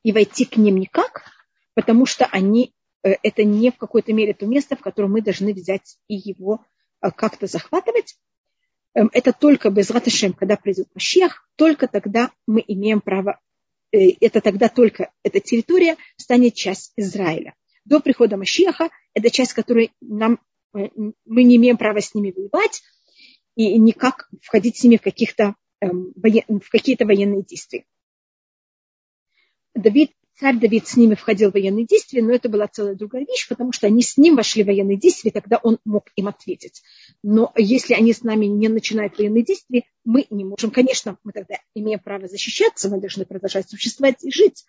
и 0.04 0.12
войти 0.12 0.46
к 0.46 0.58
ним 0.58 0.78
никак, 0.78 1.26
потому 1.74 2.06
что 2.06 2.26
они, 2.26 2.74
э, 3.04 3.16
это 3.24 3.44
не 3.44 3.72
в 3.72 3.78
какой-то 3.78 4.14
мере 4.14 4.34
то 4.34 4.46
место, 4.46 4.76
в 4.76 4.82
котором 4.82 5.14
мы 5.14 5.22
должны 5.22 5.54
взять 5.54 5.98
и 6.08 6.16
его 6.16 6.64
э, 7.02 7.10
как-то 7.12 7.48
захватывать. 7.48 8.18
Эм, 8.94 9.10
это 9.12 9.34
только 9.34 9.70
без 9.70 9.90
раташем, 9.90 10.34
когда 10.34 10.56
придет 10.56 10.88
Машех, 10.94 11.50
только 11.56 11.88
тогда 11.88 12.32
мы 12.46 12.64
имеем 12.68 13.02
право, 13.02 13.40
э, 13.92 14.10
это 14.20 14.40
тогда 14.42 14.70
только 14.70 15.12
эта 15.24 15.40
территория 15.40 15.98
станет 16.18 16.54
часть 16.54 16.94
Израиля. 16.96 17.56
До 17.86 18.00
прихода 18.00 18.38
Машеха 18.38 18.90
это 19.14 19.30
часть, 19.30 19.54
которой 19.54 19.92
нам, 20.02 20.40
мы 20.74 21.44
не 21.44 21.58
имеем 21.58 21.78
права 21.78 22.02
с 22.02 22.16
ними 22.16 22.32
воевать 22.36 22.82
и 23.56 23.78
никак 23.78 24.30
входить 24.42 24.78
с 24.78 24.84
ними 24.84 24.98
в, 24.98 25.02
каких-то, 25.02 25.56
эм, 25.82 26.14
в 26.16 26.70
какие-то 26.70 27.06
военные 27.06 27.44
действия. 27.44 27.86
Давид, 29.76 30.12
царь 30.36 30.58
Давид 30.60 30.88
с 30.88 30.98
ними 30.98 31.16
входил 31.16 31.52
в 31.52 31.54
военные 31.54 31.86
действия, 31.86 32.22
но 32.22 32.34
это 32.34 32.50
была 32.50 32.68
целая 32.68 32.96
другая 32.96 33.26
вещь, 33.26 33.48
потому 33.48 33.72
что 33.72 33.88
они 33.88 34.02
с 34.02 34.18
ним 34.18 34.36
вошли 34.36 34.64
в 34.64 34.68
военные 34.68 34.98
действия, 34.98 35.32
тогда 35.32 35.60
он 35.62 35.80
мог 35.86 36.10
им 36.16 36.28
ответить. 36.28 36.82
Но 37.22 37.52
если 37.56 37.94
они 37.94 38.14
с 38.14 38.24
нами 38.24 38.46
не 38.46 38.68
начинают 38.68 39.18
военные 39.18 39.44
действия, 39.44 39.84
мы 40.04 40.26
не 40.30 40.46
можем. 40.46 40.72
Конечно, 40.72 41.18
мы 41.24 41.32
тогда 41.32 41.56
имеем 41.76 42.00
право 42.00 42.28
защищаться, 42.28 42.90
мы 42.90 43.00
должны 43.00 43.26
продолжать 43.26 43.70
существовать 43.70 44.24
и 44.24 44.32
жить, 44.32 44.66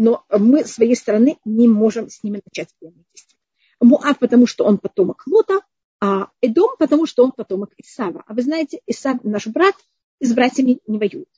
но 0.00 0.24
мы 0.30 0.64
с 0.64 0.74
своей 0.74 0.94
стороны 0.94 1.38
не 1.44 1.66
можем 1.66 2.08
с 2.08 2.22
ними 2.22 2.40
начать 2.44 2.72
военные 2.80 3.04
действия. 3.12 3.36
Муав, 3.80 4.16
потому 4.20 4.46
что 4.46 4.64
он 4.64 4.78
потомок 4.78 5.24
Лота, 5.26 5.58
а 6.00 6.30
Эдом, 6.40 6.76
потому 6.78 7.04
что 7.04 7.24
он 7.24 7.32
потомок 7.32 7.72
Исава. 7.78 8.22
А 8.28 8.32
вы 8.32 8.42
знаете, 8.42 8.80
Исав, 8.86 9.24
наш 9.24 9.48
брат, 9.48 9.74
и 10.20 10.24
с 10.24 10.32
братьями 10.32 10.78
не 10.86 10.98
воюет. 10.98 11.28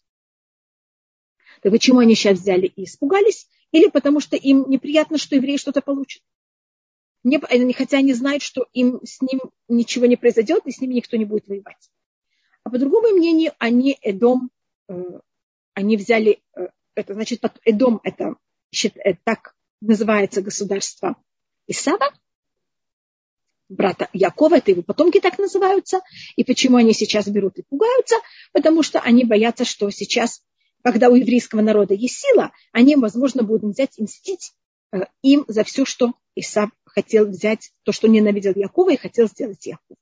Так 1.62 1.72
почему 1.72 2.00
они 2.00 2.14
сейчас 2.14 2.38
взяли 2.38 2.66
и 2.66 2.84
испугались? 2.84 3.48
Или 3.72 3.88
потому 3.88 4.20
что 4.20 4.36
им 4.36 4.68
неприятно, 4.68 5.16
что 5.16 5.36
евреи 5.36 5.56
что-то 5.56 5.80
получат? 5.80 6.22
Не, 7.24 7.40
хотя 7.72 7.96
они 7.96 8.12
знают, 8.12 8.42
что 8.42 8.66
им 8.74 9.00
с 9.04 9.22
ним 9.22 9.40
ничего 9.68 10.04
не 10.04 10.16
произойдет, 10.16 10.66
и 10.66 10.70
с 10.70 10.82
ними 10.82 10.94
никто 10.94 11.16
не 11.16 11.24
будет 11.24 11.48
воевать. 11.48 11.90
А 12.64 12.68
по 12.68 12.78
другому 12.78 13.08
мнению, 13.16 13.52
они 13.58 13.96
Эдом, 14.02 14.50
э, 14.90 15.20
они 15.72 15.96
взяли, 15.96 16.42
э, 16.54 16.68
это 16.94 17.14
значит, 17.14 17.40
Эдом, 17.64 18.00
это 18.04 18.36
так 19.24 19.54
называется 19.80 20.42
государство 20.42 21.16
Исава, 21.66 22.12
брата 23.68 24.08
Якова, 24.12 24.58
это 24.58 24.72
его 24.72 24.82
потомки 24.82 25.20
так 25.20 25.38
называются. 25.38 26.00
И 26.36 26.44
почему 26.44 26.76
они 26.76 26.92
сейчас 26.92 27.28
берут 27.28 27.58
и 27.58 27.62
пугаются? 27.62 28.16
Потому 28.52 28.82
что 28.82 29.00
они 29.00 29.24
боятся, 29.24 29.64
что 29.64 29.90
сейчас 29.90 30.42
когда 30.82 31.08
у 31.08 31.14
еврейского 31.14 31.60
народа 31.60 31.94
есть 31.94 32.20
сила, 32.20 32.52
они, 32.72 32.96
возможно, 32.96 33.42
будут 33.42 33.74
взять 33.74 33.98
и 33.98 34.02
мстить 34.02 34.52
э, 34.92 35.00
им 35.22 35.44
за 35.48 35.64
все, 35.64 35.84
что 35.84 36.14
Исав 36.34 36.70
хотел 36.84 37.26
взять, 37.26 37.72
то, 37.84 37.92
что 37.92 38.08
ненавидел 38.08 38.52
Якова 38.54 38.92
и 38.92 38.96
хотел 38.96 39.28
сделать 39.28 39.66
Яков. 39.66 39.96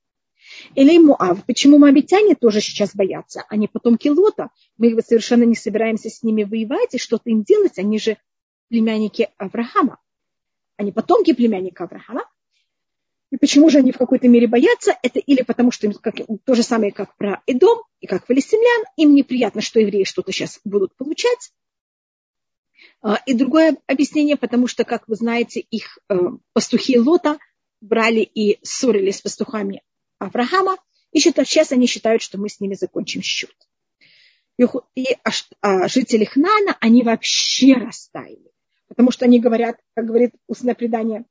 Или 0.75 0.97
Муав. 0.97 1.45
Почему 1.45 1.77
мамитяне 1.77 2.35
тоже 2.35 2.61
сейчас 2.61 2.95
боятся? 2.95 3.43
Они 3.49 3.67
потомки 3.67 4.07
Лота. 4.07 4.49
Мы 4.77 4.99
совершенно 5.01 5.43
не 5.43 5.55
собираемся 5.55 6.09
с 6.09 6.23
ними 6.23 6.43
воевать 6.43 6.95
и 6.95 6.97
что-то 6.97 7.29
им 7.29 7.43
делать. 7.43 7.77
Они 7.77 7.99
же 7.99 8.17
племянники 8.69 9.29
Авраама. 9.37 9.99
Они 10.77 10.91
потомки 10.91 11.33
племянника 11.33 11.83
Авраама. 11.83 12.25
И 13.31 13.37
почему 13.37 13.69
же 13.69 13.79
они 13.79 13.91
в 13.91 13.97
какой-то 13.97 14.27
мере 14.27 14.47
боятся? 14.47 14.97
Это 15.03 15.19
или 15.19 15.43
потому, 15.43 15.71
что 15.71 15.85
им 15.85 15.93
как, 15.93 16.15
то 16.45 16.55
же 16.55 16.63
самое, 16.63 16.91
как 16.91 17.15
про 17.15 17.43
Эдом 17.45 17.83
и 17.99 18.07
как 18.07 18.25
филистимлян, 18.25 18.85
им 18.95 19.13
неприятно, 19.13 19.61
что 19.61 19.79
евреи 19.79 20.03
что-то 20.03 20.31
сейчас 20.31 20.59
будут 20.63 20.95
получать. 20.95 21.51
А, 23.01 23.19
и 23.25 23.33
другое 23.33 23.77
объяснение, 23.85 24.35
потому 24.35 24.67
что, 24.67 24.83
как 24.83 25.07
вы 25.07 25.15
знаете, 25.15 25.59
их 25.59 25.99
э, 26.09 26.15
пастухи 26.53 26.97
Лота 26.97 27.37
брали 27.81 28.21
и 28.21 28.59
ссорились 28.63 29.17
с 29.17 29.21
пастухами 29.21 29.83
Авраама, 30.17 30.77
и 31.11 31.19
сейчас 31.19 31.71
они 31.71 31.87
считают, 31.87 32.21
что 32.21 32.37
мы 32.37 32.49
с 32.49 32.59
ними 32.59 32.73
закончим 32.73 33.21
счет. 33.21 33.55
И 34.57 34.65
жители 35.87 36.25
Хнана, 36.25 36.77
они 36.81 37.03
вообще 37.03 37.73
растаяли. 37.75 38.51
Потому 38.89 39.11
что 39.11 39.25
они 39.25 39.39
говорят, 39.39 39.79
как 39.93 40.05
говорит 40.05 40.33
устное 40.47 40.75
предание, 40.75 41.25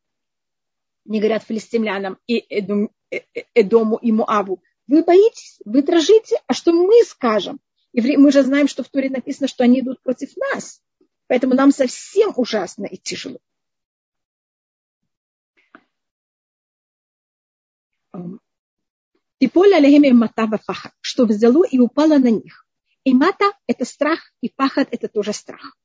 не 1.04 1.18
говорят 1.18 1.42
филистимлянам 1.42 2.18
и 2.26 2.38
Эдом, 2.48 2.90
э, 3.10 3.18
э, 3.34 3.42
Эдому 3.54 3.96
и 3.96 4.12
Муаву, 4.12 4.62
вы 4.86 5.02
боитесь, 5.02 5.58
вы 5.64 5.82
дрожите, 5.82 6.40
а 6.46 6.54
что 6.54 6.72
мы 6.72 7.02
скажем? 7.04 7.60
И 7.92 8.16
мы 8.16 8.30
же 8.32 8.42
знаем, 8.42 8.68
что 8.68 8.82
в 8.82 8.88
Туре 8.88 9.10
написано, 9.10 9.48
что 9.48 9.64
они 9.64 9.80
идут 9.80 10.00
против 10.02 10.34
нас. 10.36 10.80
Поэтому 11.26 11.54
нам 11.54 11.72
совсем 11.72 12.32
ужасно 12.36 12.86
и 12.86 12.96
тяжело. 12.96 13.38
И 19.40 19.48
поле 19.48 19.76
алехем 19.76 20.16
мата 20.16 20.46
пахат, 20.46 20.92
что 21.00 21.26
взяло 21.26 21.64
и 21.64 21.78
упало 21.78 22.18
на 22.18 22.30
них. 22.30 22.66
И 23.04 23.14
мата– 23.14 23.52
это 23.66 23.84
страх, 23.84 24.32
и 24.40 24.48
пахат– 24.48 24.88
это 24.90 25.08
тоже 25.08 25.32
страх. 25.32 25.76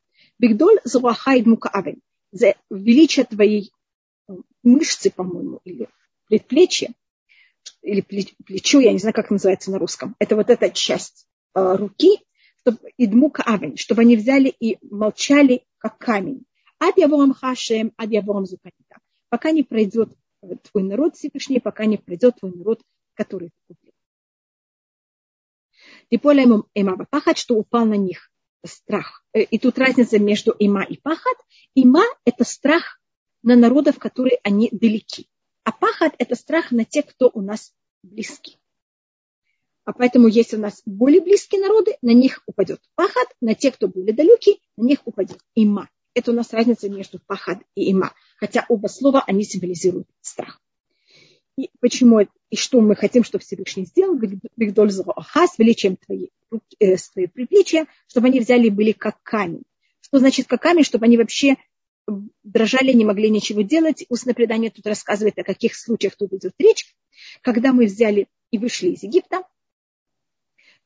Бигдоль 0.43 0.81
зуахайд 0.83 1.45
мукаавен. 1.45 2.01
За 2.33 2.55
величие 2.69 3.23
твоей 3.23 3.71
мышцы, 4.61 5.09
по-моему, 5.09 5.61
или 5.63 5.87
предплечье, 6.27 6.93
или 7.81 8.01
плечо, 8.01 8.81
я 8.81 8.91
не 8.91 8.99
знаю, 8.99 9.13
как 9.13 9.31
называется 9.31 9.71
на 9.71 9.79
русском. 9.79 10.17
Это 10.19 10.35
вот 10.35 10.49
эта 10.49 10.69
часть 10.69 11.27
э, 11.55 11.75
руки, 11.77 12.19
чтобы 12.59 12.79
авен, 13.45 13.77
чтобы 13.77 14.01
они 14.01 14.17
взяли 14.17 14.49
и 14.49 14.77
молчали, 14.81 15.63
как 15.77 15.97
камень. 15.97 16.43
Ад 16.77 16.97
яворам 16.97 17.33
хашем, 17.33 17.93
ад 17.95 18.11
яворам 18.11 18.45
зуканита. 18.45 18.97
Пока 19.29 19.51
не 19.51 19.63
пройдет 19.63 20.09
твой 20.41 20.83
народ 20.83 21.15
Всевышний, 21.15 21.61
пока 21.61 21.85
не 21.85 21.95
пройдет 21.95 22.41
твой 22.41 22.51
народ, 22.51 22.81
который 23.13 23.47
ты 23.47 23.55
купил. 23.69 23.93
Типоля 26.09 26.43
има 26.73 27.05
пахат, 27.09 27.37
что 27.37 27.55
упал 27.55 27.85
на 27.85 27.95
них 27.95 28.32
страх. 28.65 29.23
Э, 29.33 29.41
и 29.41 29.59
тут 29.59 29.77
разница 29.77 30.19
между 30.19 30.51
има 30.51 30.83
и 30.83 30.97
пахат. 30.97 31.37
Има– 31.75 32.03
это 32.25 32.43
страх 32.43 32.99
на 33.41 33.55
народов, 33.55 33.99
которые 33.99 34.39
они 34.43 34.69
далеки. 34.71 35.27
А 35.63 35.71
пахат– 35.71 36.13
это 36.17 36.35
страх 36.35 36.71
на 36.71 36.85
тех, 36.85 37.05
кто 37.07 37.29
у 37.33 37.41
нас 37.41 37.73
близки. 38.03 38.57
А 39.85 39.91
поэтому, 39.93 40.27
если 40.27 40.55
у 40.55 40.59
нас 40.59 40.81
более 40.85 41.21
близкие 41.21 41.61
народы, 41.61 41.97
на 42.01 42.13
них 42.13 42.41
упадет 42.45 42.81
пахат, 42.95 43.27
на 43.41 43.53
тех, 43.53 43.75
кто 43.75 43.87
более 43.87 44.13
далекий, 44.13 44.61
на 44.77 44.85
них 44.85 44.99
упадет 45.05 45.39
има. 45.55 45.89
Это 46.13 46.31
у 46.31 46.33
нас 46.33 46.53
разница 46.53 46.89
между 46.89 47.19
пахат 47.19 47.59
и 47.75 47.89
има. 47.89 48.13
Хотя 48.37 48.65
оба 48.69 48.87
слова, 48.87 49.23
они 49.27 49.43
символизируют 49.43 50.07
страх. 50.21 50.61
И 51.57 51.69
почему 51.79 52.21
и 52.21 52.55
что 52.55 52.81
мы 52.81 52.95
хотим, 52.95 53.23
чтобы 53.23 53.43
Всевышний 53.43 53.85
сделал, 53.85 54.15
Бигдоль 54.15 54.91
с 54.91 55.03
величием 55.57 55.97
твои, 55.97 56.27
э, 56.79 56.97
свои 56.97 57.27
приплечья, 57.27 57.87
чтобы 58.07 58.27
они 58.27 58.39
взяли 58.39 58.67
и 58.67 58.71
были 58.71 58.91
как 58.91 59.21
камень. 59.23 59.63
Что 60.01 60.19
значит 60.19 60.47
как 60.47 60.61
камень? 60.61 60.83
Чтобы 60.83 61.05
они 61.05 61.17
вообще 61.17 61.57
дрожали, 62.43 62.91
не 62.91 63.05
могли 63.05 63.29
ничего 63.29 63.61
делать. 63.61 64.05
Устное 64.09 64.33
предание 64.33 64.71
тут 64.71 64.85
рассказывает, 64.85 65.37
о 65.39 65.43
каких 65.43 65.75
случаях 65.75 66.15
тут 66.15 66.33
идет 66.33 66.53
речь. 66.57 66.95
Когда 67.41 67.71
мы 67.71 67.85
взяли 67.85 68.27
и 68.51 68.57
вышли 68.57 68.89
из 68.89 69.03
Египта, 69.03 69.43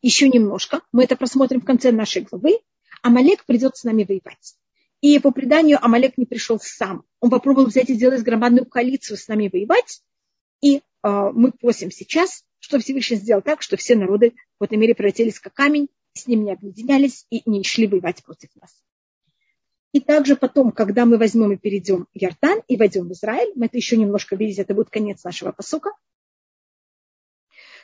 еще 0.02 0.30
немножко, 0.30 0.82
мы 0.92 1.04
это 1.04 1.16
просмотрим 1.16 1.62
в 1.62 1.66
конце 1.66 1.92
нашей 1.92 2.22
главы, 2.22 2.60
Амалек 3.02 3.46
придет 3.46 3.78
с 3.78 3.84
нами 3.84 4.06
воевать. 4.08 4.56
И 5.02 5.20
по 5.20 5.32
преданию 5.32 5.84
Амалек 5.84 6.18
не 6.18 6.26
пришел 6.26 6.60
сам. 6.60 7.04
Он 7.20 7.30
попробовал 7.30 7.68
взять 7.68 7.90
и 7.90 7.94
сделать 7.94 8.24
громадную 8.24 8.66
коалицию 8.66 9.18
с 9.18 9.28
нами 9.28 9.50
воевать. 9.52 10.02
И 10.62 10.78
э, 10.78 10.82
мы 11.04 11.52
просим 11.52 11.92
сейчас, 11.92 12.44
что 12.60 12.80
Всевышний 12.80 13.18
сделал 13.18 13.42
так, 13.42 13.62
что 13.62 13.78
все 13.78 13.96
народы 13.96 14.34
в 14.60 14.64
этой 14.64 14.78
мере 14.78 14.96
превратились 14.96 15.40
как 15.40 15.54
камень, 15.54 15.90
с 16.14 16.28
ним 16.28 16.44
не 16.44 16.52
объединялись 16.52 17.26
и 17.30 17.44
не 17.50 17.64
шли 17.64 17.88
воевать 17.88 18.24
против 18.24 18.50
нас. 18.56 18.84
И 19.94 20.00
также 20.00 20.36
потом, 20.36 20.72
когда 20.72 21.06
мы 21.06 21.18
возьмем 21.18 21.52
и 21.54 21.58
перейдем 21.58 22.08
в 22.14 22.18
Яртан 22.18 22.62
и 22.68 22.76
войдем 22.76 23.08
в 23.08 23.14
Израиль, 23.14 23.54
мы 23.56 23.68
это 23.68 23.78
еще 23.78 23.98
немножко 23.98 24.36
видите, 24.36 24.64
это 24.64 24.74
будет 24.74 24.90
конец 24.90 25.24
нашего 25.24 25.52
посука, 25.52 25.92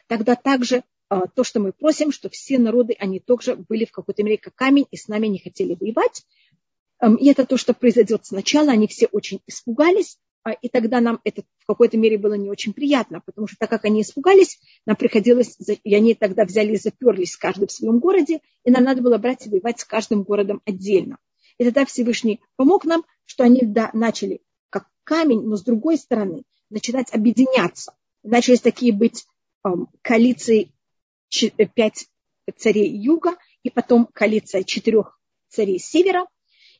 тогда 0.08 0.36
также 0.36 0.84
а, 1.10 1.27
то, 1.27 1.44
что 1.44 1.60
мы 1.60 1.72
просим, 1.72 2.12
что 2.12 2.30
все 2.30 2.58
народы, 2.58 2.96
они 3.00 3.20
также 3.20 3.56
были 3.56 3.86
в 3.86 3.92
какой-то 3.92 4.24
мере 4.24 4.38
как 4.38 4.56
камень 4.56 4.88
и 4.92 4.98
с 4.98 5.08
нами 5.08 5.27
не 5.27 5.39
хотели 5.39 5.75
воевать. 5.80 6.25
И 7.20 7.30
это 7.30 7.46
то, 7.46 7.58
что 7.58 7.74
произойдет 7.74 8.25
сначала. 8.25 8.72
Они 8.72 8.88
все 8.88 9.08
очень 9.08 9.42
испугались, 9.46 10.18
а, 10.18 10.33
и 10.52 10.68
тогда 10.68 11.00
нам 11.00 11.20
это 11.24 11.44
в 11.60 11.66
какой-то 11.66 11.98
мере 11.98 12.18
было 12.18 12.34
не 12.34 12.50
очень 12.50 12.74
приятно, 12.74 13.22
потому 13.26 13.48
что 13.48 13.56
так 13.58 13.70
как 13.70 13.86
они 13.86 14.02
испугались, 14.02 14.60
нам 14.86 14.96
приходилось, 14.96 15.58
и 15.84 15.96
они 15.96 16.16
тогда 16.16 16.44
взяли 16.44 16.74
и 16.74 16.78
заперлись 16.78 17.38
каждый 17.38 17.68
в 17.68 17.72
своем 17.72 18.00
городе, 18.00 18.42
и 18.66 18.72
нам 18.72 18.84
надо 18.84 19.02
было 19.02 19.18
брать 19.18 19.48
и 19.48 19.50
воевать 19.50 19.80
с 19.80 19.86
каждым 19.86 20.24
городом 20.24 20.62
отдельно. 20.66 21.18
И 21.58 21.64
тогда 21.64 21.86
Всевышний 21.86 22.42
помог 22.56 22.84
нам, 22.84 23.06
что 23.26 23.44
они 23.44 23.62
да, 23.62 23.90
начали 23.94 24.42
как 24.70 24.88
камень, 25.04 25.44
но 25.44 25.56
с 25.56 25.64
другой 25.64 25.98
стороны 25.98 26.44
начинать 26.70 27.14
объединяться. 27.14 27.94
Начались 28.24 28.62
такие 28.62 28.92
быть 28.92 29.26
эм, 29.64 29.88
коалиции 30.02 30.72
5, 31.30 32.08
царей 32.58 32.90
юга 32.90 33.36
и 33.64 33.70
потом 33.70 34.08
коалиция 34.12 34.64
четырех 34.64 35.20
царей 35.48 35.80
севера. 35.80 36.26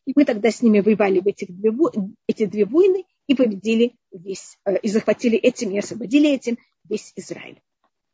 И 0.06 0.12
мы 0.16 0.26
тогда 0.26 0.52
с 0.52 0.62
ними 0.62 0.82
воевали 0.82 1.22
в 1.22 1.28
этих 1.28 1.50
две, 1.50 1.72
эти 2.28 2.46
две 2.46 2.66
войны 2.66 3.06
и 3.28 3.36
победили 3.36 3.96
весь, 4.12 4.58
э, 4.66 4.78
и 4.80 4.88
захватили 4.90 5.38
этим, 5.38 5.72
и 5.72 5.80
освободили 5.80 6.30
этим 6.30 6.58
весь 6.88 7.14
Израиль. 7.16 7.62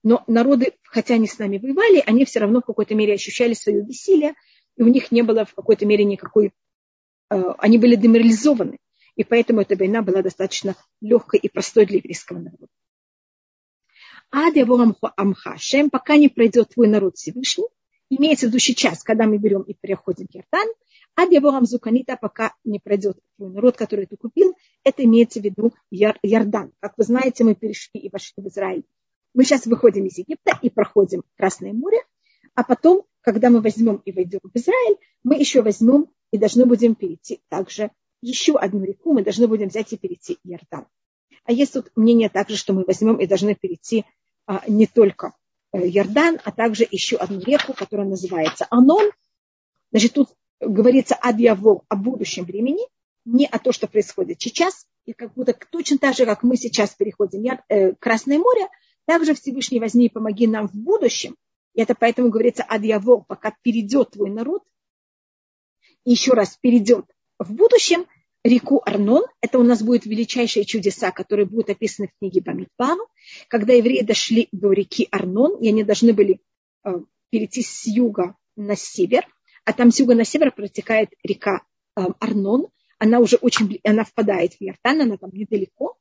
Но 0.03 0.23
народы, 0.27 0.73
хотя 0.83 1.15
они 1.15 1.27
с 1.27 1.39
нами 1.39 1.57
воевали, 1.57 2.03
они 2.05 2.25
все 2.25 2.39
равно 2.39 2.61
в 2.61 2.65
какой-то 2.65 2.95
мере 2.95 3.13
ощущали 3.13 3.53
свое 3.53 3.81
бессилие, 3.81 4.33
и 4.77 4.83
у 4.83 4.87
них 4.87 5.11
не 5.11 5.23
было 5.23 5.45
в 5.45 5.53
какой-то 5.53 5.85
мере 5.85 6.03
никакой... 6.03 6.51
Э, 7.29 7.41
они 7.57 7.77
были 7.77 7.95
деморализованы, 7.95 8.77
и 9.15 9.23
поэтому 9.23 9.61
эта 9.61 9.75
война 9.75 10.01
была 10.01 10.21
достаточно 10.21 10.75
легкой 11.01 11.39
и 11.39 11.49
простой 11.49 11.85
для 11.85 11.97
еврейского 11.97 12.37
народа. 12.37 12.67
Ад 14.31 14.53
амха, 15.17 15.57
шем, 15.57 15.89
пока 15.89 16.15
не 16.15 16.29
пройдет 16.29 16.69
твой 16.69 16.87
народ 16.87 17.17
Всевышний, 17.17 17.65
имеется 18.09 18.45
в 18.45 18.49
виду 18.49 18.59
сейчас, 18.59 19.03
когда 19.03 19.25
мы 19.25 19.37
берем 19.37 19.63
и 19.63 19.73
переходим 19.73 20.27
в 20.27 20.35
Ярдан, 20.35 20.67
ад 21.19 21.31
яворам 21.31 21.65
зуканита, 21.65 22.17
пока 22.19 22.53
не 22.63 22.79
пройдет 22.79 23.17
народ, 23.38 23.77
который 23.77 24.05
ты 24.05 24.17
купил, 24.17 24.55
это 24.83 25.03
имеется 25.03 25.39
в 25.39 25.43
виду 25.43 25.73
Ярдан. 25.91 26.71
Как 26.79 26.93
вы 26.97 27.03
знаете, 27.03 27.43
мы 27.43 27.55
перешли 27.55 27.99
и 27.99 28.09
вошли 28.09 28.43
в 28.43 28.47
Израиль 28.47 28.83
мы 29.33 29.43
сейчас 29.43 29.65
выходим 29.65 30.05
из 30.05 30.17
Египта 30.17 30.57
и 30.61 30.69
проходим 30.69 31.23
Красное 31.38 31.73
море, 31.73 31.99
а 32.55 32.63
потом, 32.63 33.03
когда 33.21 33.49
мы 33.49 33.61
возьмем 33.61 34.01
и 34.05 34.11
войдем 34.11 34.39
в 34.43 34.55
Израиль, 34.55 34.97
мы 35.23 35.35
еще 35.35 35.61
возьмем 35.61 36.07
и 36.31 36.38
должны 36.38 36.65
будем 36.65 36.95
перейти 36.95 37.41
также 37.49 37.91
еще 38.21 38.57
одну 38.57 38.83
реку, 38.83 39.13
мы 39.13 39.23
должны 39.23 39.47
будем 39.47 39.67
взять 39.67 39.93
и 39.93 39.97
перейти 39.97 40.39
Иордан. 40.43 40.88
А 41.45 41.51
есть 41.51 41.73
тут 41.73 41.91
мнение 41.95 42.29
также, 42.29 42.57
что 42.57 42.73
мы 42.73 42.83
возьмем 42.85 43.15
и 43.17 43.27
должны 43.27 43.55
перейти 43.55 44.05
а, 44.45 44.63
не 44.67 44.88
только 44.88 45.33
э, 45.71 45.88
Иордан, 45.88 46.39
а 46.43 46.51
также 46.51 46.85
еще 46.89 47.15
одну 47.15 47.39
реку, 47.39 47.73
которая 47.73 48.07
называется 48.07 48.67
Анон. 48.69 49.09
Значит, 49.91 50.13
тут 50.13 50.29
говорится 50.59 51.15
о 51.15 51.33
Диавол, 51.33 51.83
о 51.87 51.95
будущем 51.95 52.45
времени, 52.45 52.81
не 53.25 53.45
о 53.45 53.59
том, 53.59 53.73
что 53.73 53.87
происходит 53.87 54.41
сейчас, 54.41 54.87
и 55.05 55.13
как 55.13 55.33
будто 55.33 55.53
точно 55.71 55.97
так 55.97 56.15
же, 56.15 56.25
как 56.25 56.43
мы 56.43 56.57
сейчас 56.57 56.91
переходим 56.91 57.59
э, 57.67 57.93
Красное 57.95 58.37
море, 58.37 58.67
также 59.05 59.33
Всевышний 59.33 59.79
возьми 59.79 60.05
и 60.05 60.09
помоги 60.09 60.47
нам 60.47 60.67
в 60.67 60.75
будущем. 60.75 61.35
И 61.73 61.81
это 61.81 61.95
поэтому 61.95 62.29
говорится 62.29 62.63
адьяво, 62.63 63.25
пока 63.27 63.55
перейдет 63.61 64.11
твой 64.11 64.29
народ. 64.29 64.63
И 66.05 66.11
еще 66.11 66.33
раз 66.33 66.57
перейдет 66.61 67.05
в 67.37 67.53
будущем 67.53 68.05
реку 68.43 68.81
Арнон. 68.85 69.23
Это 69.41 69.59
у 69.59 69.63
нас 69.63 69.81
будут 69.81 70.05
величайшие 70.05 70.65
чудеса, 70.65 71.11
которые 71.11 71.45
будут 71.45 71.69
описаны 71.69 72.07
в 72.07 72.19
книге 72.19 72.41
Бамидбам. 72.41 72.99
Когда 73.47 73.73
евреи 73.73 74.03
дошли 74.03 74.47
до 74.51 74.71
реки 74.71 75.07
Арнон, 75.11 75.57
и 75.59 75.69
они 75.69 75.83
должны 75.83 76.13
были 76.13 76.39
э, 76.83 76.91
перейти 77.29 77.61
с 77.63 77.85
юга 77.85 78.35
на 78.55 78.75
север, 78.75 79.25
а 79.65 79.73
там 79.73 79.91
с 79.91 79.99
юга 79.99 80.15
на 80.15 80.25
север 80.25 80.51
протекает 80.51 81.09
река 81.23 81.63
э, 81.95 82.01
Арнон. 82.19 82.67
Она 82.97 83.19
уже 83.19 83.37
очень, 83.37 83.79
она 83.83 84.03
впадает 84.03 84.53
в 84.53 84.61
Яртан, 84.61 85.01
она 85.01 85.17
там 85.17 85.29
недалеко. 85.33 85.97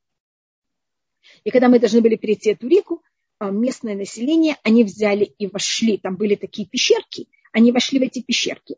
И 1.45 1.51
когда 1.51 1.69
мы 1.69 1.79
должны 1.79 2.01
были 2.01 2.17
перейти 2.17 2.51
эту 2.51 2.69
реку, 2.69 3.03
а, 3.39 3.51
местное 3.51 3.95
население, 3.95 4.57
они 4.63 4.85
взяли 4.85 5.25
и 5.25 5.47
вошли, 5.47 5.99
там 5.99 6.17
были 6.17 6.35
такие 6.35 6.67
пещерки, 6.67 7.29
они 7.53 7.71
вошли 7.73 7.99
в 7.99 8.03
эти 8.03 8.21
пещерки. 8.21 8.77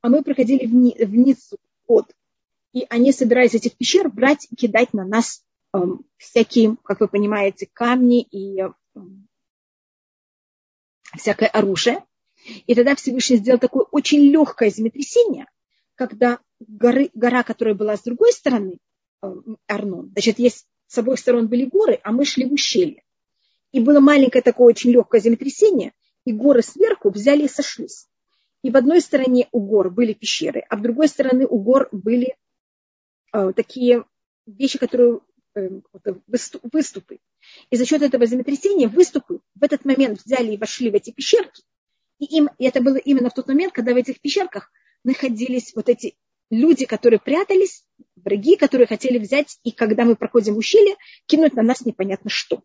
А 0.00 0.08
мы 0.08 0.22
проходили 0.22 0.66
вниз, 0.66 1.52
от. 1.86 2.14
И 2.72 2.86
они 2.88 3.12
собирались 3.12 3.54
этих 3.54 3.76
пещер 3.76 4.08
брать 4.08 4.46
и 4.50 4.56
кидать 4.56 4.94
на 4.94 5.04
нас 5.04 5.44
эм, 5.74 6.04
всякие, 6.16 6.76
как 6.84 7.00
вы 7.00 7.08
понимаете, 7.08 7.68
камни 7.70 8.22
и 8.22 8.60
эм, 8.60 9.28
всякое 11.16 11.48
оружие. 11.48 12.02
И 12.66 12.74
тогда 12.74 12.94
Всевышний 12.94 13.36
сделал 13.36 13.58
такое 13.58 13.84
очень 13.90 14.20
легкое 14.20 14.70
землетрясение, 14.70 15.46
когда 15.94 16.38
горы, 16.60 17.10
гора, 17.14 17.42
которая 17.42 17.74
была 17.74 17.96
с 17.96 18.02
другой 18.02 18.32
стороны, 18.32 18.78
эм, 19.22 19.58
Арнон, 19.66 20.10
значит, 20.12 20.38
есть 20.38 20.66
с 20.86 20.98
обоих 20.98 21.18
сторон 21.18 21.48
были 21.48 21.66
горы, 21.66 22.00
а 22.02 22.12
мы 22.12 22.24
шли 22.24 22.46
в 22.46 22.52
ущелье. 22.52 23.04
И 23.72 23.80
было 23.80 24.00
маленькое 24.00 24.42
такое 24.42 24.68
очень 24.68 24.90
легкое 24.90 25.20
землетрясение, 25.20 25.92
и 26.24 26.32
горы 26.32 26.62
сверху 26.62 27.10
взяли 27.10 27.44
и 27.44 27.48
сошлись. 27.48 28.08
И 28.62 28.70
в 28.70 28.76
одной 28.76 29.00
стороне 29.00 29.48
у 29.52 29.60
гор 29.60 29.90
были 29.90 30.12
пещеры, 30.12 30.64
а 30.68 30.76
в 30.76 30.82
другой 30.82 31.08
стороне 31.08 31.46
у 31.46 31.58
гор 31.58 31.88
были 31.92 32.36
э, 33.32 33.52
такие 33.54 34.04
вещи, 34.46 34.78
которые 34.78 35.20
э, 35.54 35.68
выступы. 36.26 37.20
И 37.70 37.76
за 37.76 37.86
счет 37.86 38.02
этого 38.02 38.26
землетрясения 38.26 38.88
выступы 38.88 39.40
в 39.54 39.62
этот 39.62 39.84
момент 39.84 40.20
взяли 40.24 40.52
и 40.52 40.58
вошли 40.58 40.90
в 40.90 40.94
эти 40.94 41.10
пещерки. 41.10 41.62
И, 42.20 42.36
им, 42.36 42.50
и 42.58 42.64
это 42.66 42.80
было 42.80 42.96
именно 42.96 43.30
в 43.30 43.34
тот 43.34 43.48
момент, 43.48 43.72
когда 43.72 43.94
в 43.94 43.96
этих 43.96 44.20
пещерках 44.20 44.70
находились 45.02 45.72
вот 45.74 45.88
эти 45.88 46.14
люди, 46.50 46.84
которые 46.84 47.18
прятались, 47.18 47.84
враги, 48.14 48.56
которые 48.56 48.86
хотели 48.86 49.18
взять, 49.18 49.58
и 49.64 49.72
когда 49.72 50.04
мы 50.04 50.16
проходим 50.16 50.56
ущелье, 50.56 50.96
кинуть 51.26 51.54
на 51.54 51.62
нас 51.62 51.84
непонятно 51.84 52.28
что. 52.28 52.62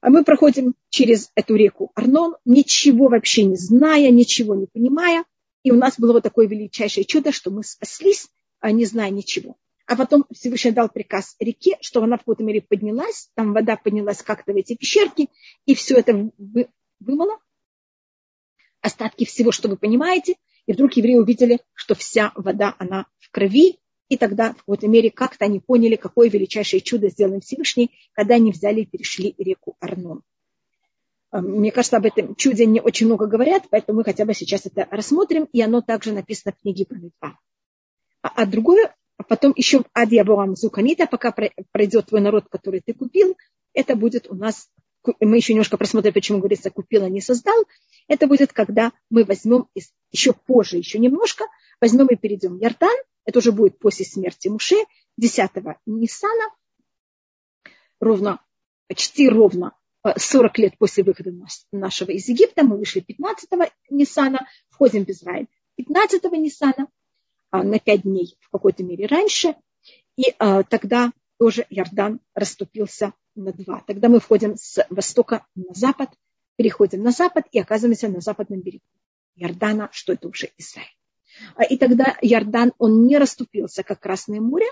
А 0.00 0.10
мы 0.10 0.24
проходим 0.24 0.74
через 0.90 1.30
эту 1.34 1.54
реку 1.54 1.92
Арнон, 1.94 2.36
ничего 2.44 3.08
вообще 3.08 3.44
не 3.44 3.56
зная, 3.56 4.10
ничего 4.10 4.54
не 4.54 4.66
понимая. 4.66 5.24
И 5.62 5.70
у 5.70 5.76
нас 5.76 5.98
было 5.98 6.12
вот 6.12 6.24
такое 6.24 6.46
величайшее 6.46 7.04
чудо, 7.04 7.32
что 7.32 7.50
мы 7.50 7.62
спаслись, 7.62 8.28
а 8.60 8.70
не 8.72 8.84
зная 8.84 9.10
ничего. 9.10 9.56
А 9.86 9.96
потом 9.96 10.26
Всевышний 10.30 10.72
дал 10.72 10.88
приказ 10.88 11.36
реке, 11.38 11.78
что 11.80 12.02
она 12.02 12.16
в 12.16 12.20
какой-то 12.20 12.42
мере 12.42 12.62
поднялась, 12.62 13.30
там 13.34 13.52
вода 13.52 13.76
поднялась 13.76 14.22
как-то 14.22 14.52
в 14.52 14.56
эти 14.56 14.74
пещерки, 14.74 15.28
и 15.66 15.74
все 15.74 15.96
это 15.96 16.30
вымыло. 17.00 17.38
Остатки 18.84 19.24
всего, 19.24 19.50
что 19.50 19.70
вы 19.70 19.78
понимаете, 19.78 20.34
и 20.66 20.74
вдруг 20.74 20.92
евреи 20.92 21.14
увидели, 21.14 21.58
что 21.72 21.94
вся 21.94 22.32
вода, 22.34 22.74
она 22.78 23.06
в 23.18 23.30
крови, 23.30 23.78
и 24.10 24.18
тогда 24.18 24.52
в 24.52 24.58
какой-то 24.58 24.88
мере 24.88 25.10
как-то 25.10 25.46
они 25.46 25.58
поняли, 25.58 25.96
какое 25.96 26.28
величайшее 26.28 26.82
чудо 26.82 27.08
сделал 27.08 27.40
Всевышний, 27.40 27.90
когда 28.12 28.34
они 28.34 28.52
взяли 28.52 28.82
и 28.82 28.86
перешли 28.86 29.34
реку 29.38 29.78
Арнон. 29.80 30.20
А, 31.30 31.40
мне 31.40 31.72
кажется, 31.72 31.96
об 31.96 32.04
этом 32.04 32.34
чуде 32.34 32.66
не 32.66 32.82
очень 32.82 33.06
много 33.06 33.24
говорят, 33.26 33.62
поэтому 33.70 34.00
мы 34.00 34.04
хотя 34.04 34.26
бы 34.26 34.34
сейчас 34.34 34.66
это 34.66 34.86
рассмотрим, 34.90 35.48
и 35.50 35.62
оно 35.62 35.80
также 35.80 36.12
написано 36.12 36.52
в 36.52 36.60
книге 36.60 36.84
Памидба. 36.84 37.38
А, 38.20 38.28
а 38.28 38.44
другое, 38.44 38.94
а 39.16 39.22
потом 39.22 39.54
еще 39.56 39.78
в 39.78 39.86
Ади 39.94 40.18
Абуам 40.18 40.56
Зуканита, 40.56 41.06
пока 41.06 41.34
пройдет 41.72 42.08
твой 42.08 42.20
народ, 42.20 42.48
который 42.50 42.82
ты 42.84 42.92
купил, 42.92 43.34
это 43.72 43.96
будет 43.96 44.30
у 44.30 44.34
нас, 44.34 44.68
мы 45.20 45.36
еще 45.36 45.54
немножко 45.54 45.78
просмотрим, 45.78 46.12
почему 46.12 46.40
говорится, 46.40 46.70
купил, 46.70 47.02
а 47.04 47.08
не 47.08 47.22
создал, 47.22 47.64
это 48.08 48.26
будет, 48.26 48.52
когда 48.52 48.92
мы 49.10 49.24
возьмем 49.24 49.68
еще 50.10 50.32
позже, 50.32 50.76
еще 50.76 50.98
немножко, 50.98 51.46
возьмем 51.80 52.06
и 52.08 52.16
перейдем 52.16 52.58
в 52.58 52.60
Ярдан, 52.60 52.96
это 53.24 53.38
уже 53.38 53.52
будет 53.52 53.78
после 53.78 54.04
смерти 54.04 54.48
Муше, 54.48 54.76
10 55.16 55.50
Ниссана, 55.86 56.50
ровно, 58.00 58.40
почти 58.88 59.28
ровно 59.28 59.74
40 60.16 60.58
э, 60.58 60.62
лет 60.62 60.78
после 60.78 61.02
выхода 61.02 61.32
нашего 61.72 62.10
из 62.10 62.28
Египта, 62.28 62.64
мы 62.64 62.76
вышли 62.76 63.00
15 63.00 63.48
Ниссана, 63.90 64.46
входим 64.68 65.04
в 65.04 65.08
Израиль 65.08 65.48
15 65.76 66.24
Ниссана, 66.32 66.88
а, 67.50 67.62
на 67.62 67.78
5 67.78 68.02
дней 68.02 68.36
в 68.40 68.50
какой-то 68.50 68.82
мере 68.84 69.06
раньше, 69.06 69.56
и 70.16 70.34
а, 70.38 70.62
тогда 70.62 71.12
тоже 71.38 71.66
Иордан 71.70 72.20
расступился 72.34 73.12
на 73.34 73.52
два. 73.52 73.82
Тогда 73.86 74.08
мы 74.08 74.20
входим 74.20 74.56
с 74.56 74.86
востока 74.90 75.46
на 75.54 75.74
запад, 75.74 76.10
переходим 76.56 77.02
на 77.02 77.10
запад 77.10 77.46
и 77.52 77.58
оказываемся 77.58 78.08
на 78.08 78.20
западном 78.20 78.60
берегу 78.60 78.84
Иордана, 79.36 79.88
что 79.92 80.12
это 80.12 80.28
уже 80.28 80.50
Израиль. 80.58 80.88
А, 81.56 81.64
и 81.64 81.76
тогда 81.76 82.16
Иордан, 82.22 82.72
он 82.78 83.06
не 83.06 83.18
расступился, 83.18 83.82
как 83.82 84.00
Красное 84.00 84.40
море, 84.40 84.66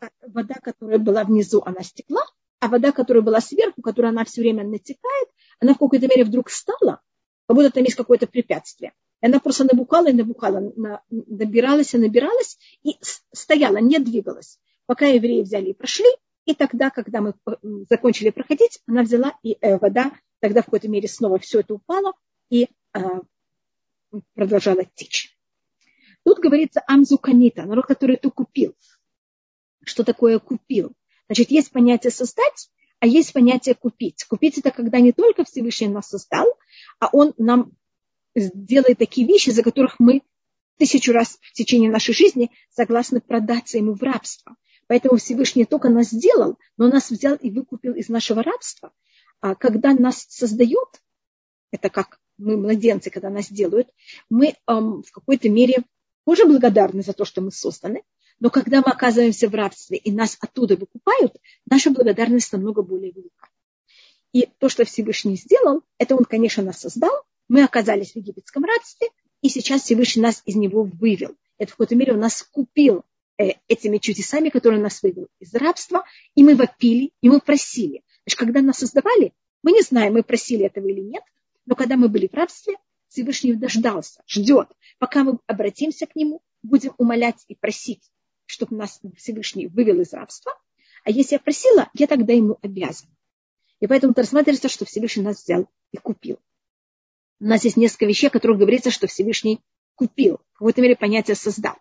а 0.00 0.08
вода, 0.26 0.54
которая 0.54 0.98
была 0.98 1.24
внизу, 1.24 1.62
она 1.64 1.82
стекла, 1.82 2.22
а 2.60 2.68
вода, 2.68 2.92
которая 2.92 3.22
была 3.22 3.40
сверху, 3.40 3.82
которая 3.82 4.12
она 4.12 4.24
все 4.24 4.40
время 4.40 4.64
натекает, 4.64 5.28
она 5.60 5.74
в 5.74 5.78
какой-то 5.78 6.06
мере 6.08 6.24
вдруг 6.24 6.50
стала, 6.50 7.00
как 7.46 7.56
будто 7.56 7.70
там 7.70 7.84
есть 7.84 7.96
какое-то 7.96 8.26
препятствие. 8.26 8.92
И 9.22 9.26
она 9.26 9.40
просто 9.40 9.64
набухала 9.64 10.08
и 10.08 10.12
набухала, 10.12 10.72
набиралась 11.10 11.94
и 11.94 11.98
набиралась, 11.98 12.58
и 12.82 12.96
стояла, 13.32 13.78
не 13.78 13.98
двигалась, 13.98 14.58
пока 14.86 15.06
евреи 15.06 15.42
взяли 15.42 15.70
и 15.70 15.74
прошли, 15.74 16.08
и 16.46 16.54
тогда, 16.54 16.90
когда 16.90 17.20
мы 17.20 17.34
э, 17.46 17.50
закончили 17.90 18.30
проходить, 18.30 18.80
она 18.86 19.02
взяла, 19.02 19.36
и 19.42 19.58
э, 19.60 19.78
вода 19.78 20.12
тогда 20.40 20.62
в 20.62 20.66
какой-то 20.66 20.88
мере 20.88 21.08
снова 21.08 21.38
все 21.38 21.60
это 21.60 21.74
упало 21.74 22.14
и 22.48 22.68
э, 22.94 23.00
продолжала 24.34 24.84
течь. 24.94 25.36
Тут 26.24 26.38
говорится 26.38 26.82
амзуканита, 26.86 27.64
народ, 27.64 27.86
который 27.86 28.16
ты 28.16 28.30
купил. 28.30 28.74
Что 29.84 30.04
такое 30.04 30.38
купил? 30.38 30.92
Значит, 31.28 31.50
есть 31.50 31.70
понятие 31.72 32.10
создать, 32.10 32.70
а 33.00 33.06
есть 33.06 33.32
понятие 33.32 33.74
купить. 33.74 34.24
Купить 34.24 34.58
это 34.58 34.70
когда 34.70 35.00
не 35.00 35.12
только 35.12 35.44
Всевышний 35.44 35.88
нас 35.88 36.08
создал, 36.08 36.46
а 36.98 37.08
он 37.12 37.34
нам 37.38 37.72
делает 38.34 38.98
такие 38.98 39.26
вещи, 39.26 39.50
за 39.50 39.62
которых 39.62 39.96
мы 39.98 40.22
тысячу 40.78 41.12
раз 41.12 41.38
в 41.42 41.52
течение 41.52 41.90
нашей 41.90 42.14
жизни 42.14 42.50
согласны 42.70 43.20
продаться 43.20 43.78
ему 43.78 43.94
в 43.94 44.02
рабство. 44.02 44.56
Поэтому 44.86 45.16
Всевышний 45.16 45.64
только 45.64 45.88
нас 45.88 46.10
сделал, 46.10 46.58
но 46.76 46.88
нас 46.88 47.10
взял 47.10 47.34
и 47.36 47.50
выкупил 47.50 47.94
из 47.94 48.08
нашего 48.08 48.42
рабства. 48.42 48.92
А 49.40 49.54
когда 49.54 49.92
нас 49.92 50.26
создает, 50.28 51.02
это 51.70 51.90
как 51.90 52.20
мы 52.38 52.56
младенцы, 52.56 53.10
когда 53.10 53.30
нас 53.30 53.48
делают, 53.50 53.88
мы 54.30 54.54
эм, 54.66 55.02
в 55.02 55.10
какой-то 55.10 55.48
мере 55.48 55.84
тоже 56.24 56.44
благодарны 56.44 57.02
за 57.02 57.12
то, 57.12 57.24
что 57.24 57.40
мы 57.40 57.50
созданы, 57.50 58.02
но 58.38 58.50
когда 58.50 58.78
мы 58.78 58.92
оказываемся 58.92 59.48
в 59.48 59.54
рабстве 59.54 59.96
и 59.96 60.12
нас 60.12 60.36
оттуда 60.40 60.76
выкупают, 60.76 61.36
наша 61.68 61.90
благодарность 61.90 62.52
намного 62.52 62.82
более 62.82 63.10
велика. 63.10 63.48
И 64.32 64.48
то, 64.58 64.68
что 64.68 64.84
Всевышний 64.84 65.36
сделал, 65.36 65.82
это 65.98 66.14
он, 66.14 66.24
конечно, 66.24 66.62
нас 66.62 66.80
создал, 66.80 67.22
мы 67.48 67.62
оказались 67.62 68.12
в 68.12 68.16
египетском 68.16 68.64
рабстве, 68.64 69.08
и 69.40 69.48
сейчас 69.48 69.82
Всевышний 69.82 70.22
нас 70.22 70.42
из 70.44 70.56
него 70.56 70.82
вывел. 70.82 71.34
Это 71.58 71.72
в 71.72 71.76
какой-то 71.76 71.94
мере 71.94 72.12
он 72.12 72.20
нас 72.20 72.42
купил 72.42 73.04
этими 73.36 73.98
чудесами, 73.98 74.48
которые 74.48 74.80
нас 74.82 75.02
вывел 75.02 75.28
из 75.40 75.54
рабства, 75.54 76.04
и 76.34 76.42
мы 76.42 76.54
вопили, 76.54 77.12
и 77.20 77.28
мы 77.28 77.40
просили. 77.40 78.02
Значит, 78.24 78.38
когда 78.38 78.62
нас 78.62 78.78
создавали, 78.78 79.32
мы 79.62 79.72
не 79.72 79.82
знаем, 79.82 80.14
мы 80.14 80.22
просили 80.22 80.66
этого 80.66 80.86
или 80.86 81.00
нет, 81.00 81.22
но 81.66 81.74
когда 81.74 81.96
мы 81.96 82.08
были 82.08 82.28
в 82.28 82.34
рабстве, 82.34 82.76
Всевышний 83.08 83.54
дождался, 83.54 84.22
ждет, 84.26 84.68
пока 84.98 85.24
мы 85.24 85.38
обратимся 85.46 86.06
к 86.06 86.16
нему, 86.16 86.40
будем 86.62 86.94
умолять 86.98 87.44
и 87.48 87.54
просить, 87.54 88.10
чтобы 88.46 88.76
нас 88.76 89.00
Всевышний 89.16 89.66
вывел 89.66 90.00
из 90.00 90.12
рабства. 90.12 90.52
А 91.04 91.10
если 91.10 91.34
я 91.34 91.38
просила, 91.38 91.88
я 91.94 92.06
тогда 92.06 92.32
ему 92.32 92.58
обязан. 92.62 93.08
И 93.80 93.86
поэтому 93.86 94.12
это 94.12 94.22
рассматривается, 94.22 94.68
что 94.68 94.84
Всевышний 94.84 95.22
нас 95.22 95.42
взял 95.42 95.68
и 95.92 95.98
купил. 95.98 96.38
У 97.38 97.44
нас 97.44 97.64
есть 97.64 97.76
несколько 97.76 98.06
вещей, 98.06 98.28
о 98.28 98.30
которых 98.30 98.58
говорится, 98.58 98.90
что 98.90 99.06
Всевышний 99.06 99.60
купил. 99.94 100.40
В 100.54 100.58
какой-то 100.58 100.80
мере 100.80 100.96
понятие 100.96 101.36
создал. 101.36 101.76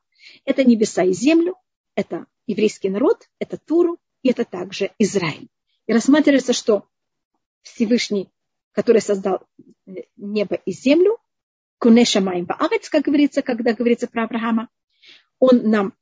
Это 0.45 0.63
небеса 0.63 1.03
и 1.03 1.11
землю, 1.11 1.55
это 1.95 2.27
еврейский 2.47 2.89
народ, 2.89 3.27
это 3.39 3.57
Туру, 3.57 3.97
и 4.21 4.29
это 4.29 4.45
также 4.45 4.91
Израиль. 4.99 5.49
И 5.87 5.93
рассматривается, 5.93 6.53
что 6.53 6.87
Всевышний, 7.61 8.29
который 8.71 9.01
создал 9.01 9.41
э, 9.87 10.03
небо 10.15 10.55
и 10.55 10.71
землю, 10.71 11.17
Кунеша 11.79 12.21
Майм 12.21 12.45
Баарец, 12.45 12.89
как 12.89 13.03
говорится, 13.03 13.41
когда 13.41 13.73
говорится 13.73 14.07
про 14.07 14.23
Авраама, 14.23 14.69
он 15.39 15.69
нам 15.69 15.93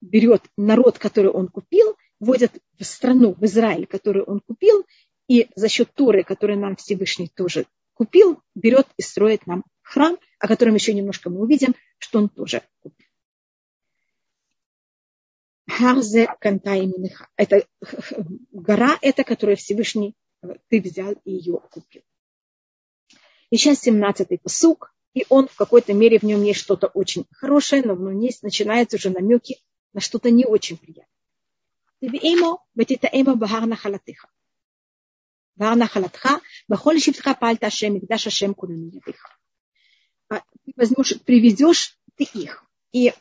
берет 0.00 0.42
народ, 0.56 0.98
который 0.98 1.30
он 1.30 1.48
купил, 1.48 1.96
вводит 2.20 2.52
в 2.78 2.84
страну, 2.84 3.34
в 3.34 3.44
Израиль, 3.44 3.86
которую 3.86 4.24
он 4.24 4.40
купил, 4.40 4.86
и 5.28 5.48
за 5.56 5.68
счет 5.68 5.92
Торы, 5.94 6.24
который 6.24 6.56
нам 6.56 6.76
Всевышний 6.76 7.28
тоже 7.28 7.66
купил, 7.94 8.40
берет 8.54 8.86
и 8.96 9.02
строит 9.02 9.46
нам 9.46 9.64
храм, 9.82 10.16
о 10.38 10.46
котором 10.46 10.74
еще 10.74 10.94
немножко 10.94 11.30
мы 11.30 11.40
увидим, 11.40 11.74
что 11.98 12.20
он 12.20 12.28
тоже 12.28 12.62
купил. 12.80 13.07
Харзе 15.78 16.26
Канта 16.40 16.74
Минаха. 16.74 17.28
Это 17.36 17.64
гора 18.50 18.98
это 19.00 19.22
которую 19.22 19.56
Всевышний 19.56 20.16
э, 20.42 20.56
ты 20.68 20.80
взял 20.80 21.12
и 21.24 21.30
ее 21.30 21.60
купил. 21.70 22.02
И 23.50 23.56
сейчас 23.56 23.86
17-й 23.86 24.38
посук, 24.38 24.92
и 25.14 25.24
он 25.28 25.46
в 25.46 25.54
какой-то 25.54 25.92
мере 25.94 26.18
в 26.18 26.24
нем 26.24 26.42
есть 26.42 26.58
что-то 26.60 26.88
очень 26.88 27.26
хорошее, 27.30 27.82
но 27.84 27.94
в 27.94 28.00
нем 28.00 28.18
есть, 28.18 28.42
начинаются 28.42 28.96
уже 28.96 29.10
намеки 29.10 29.58
на 29.92 30.00
что-то 30.00 30.30
не 30.30 30.44
очень 30.44 30.76
приятное. 30.76 31.06
А 40.28 40.40
ты 40.64 40.72
возьмешь, 40.76 41.20
приведешь 41.22 41.96
ты 42.16 42.24
их, 42.24 42.64
и 42.92 43.12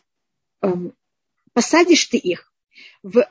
эм, 0.62 0.94
посадишь 1.54 2.06
ты 2.06 2.18
их 2.18 2.47
в 3.08 3.26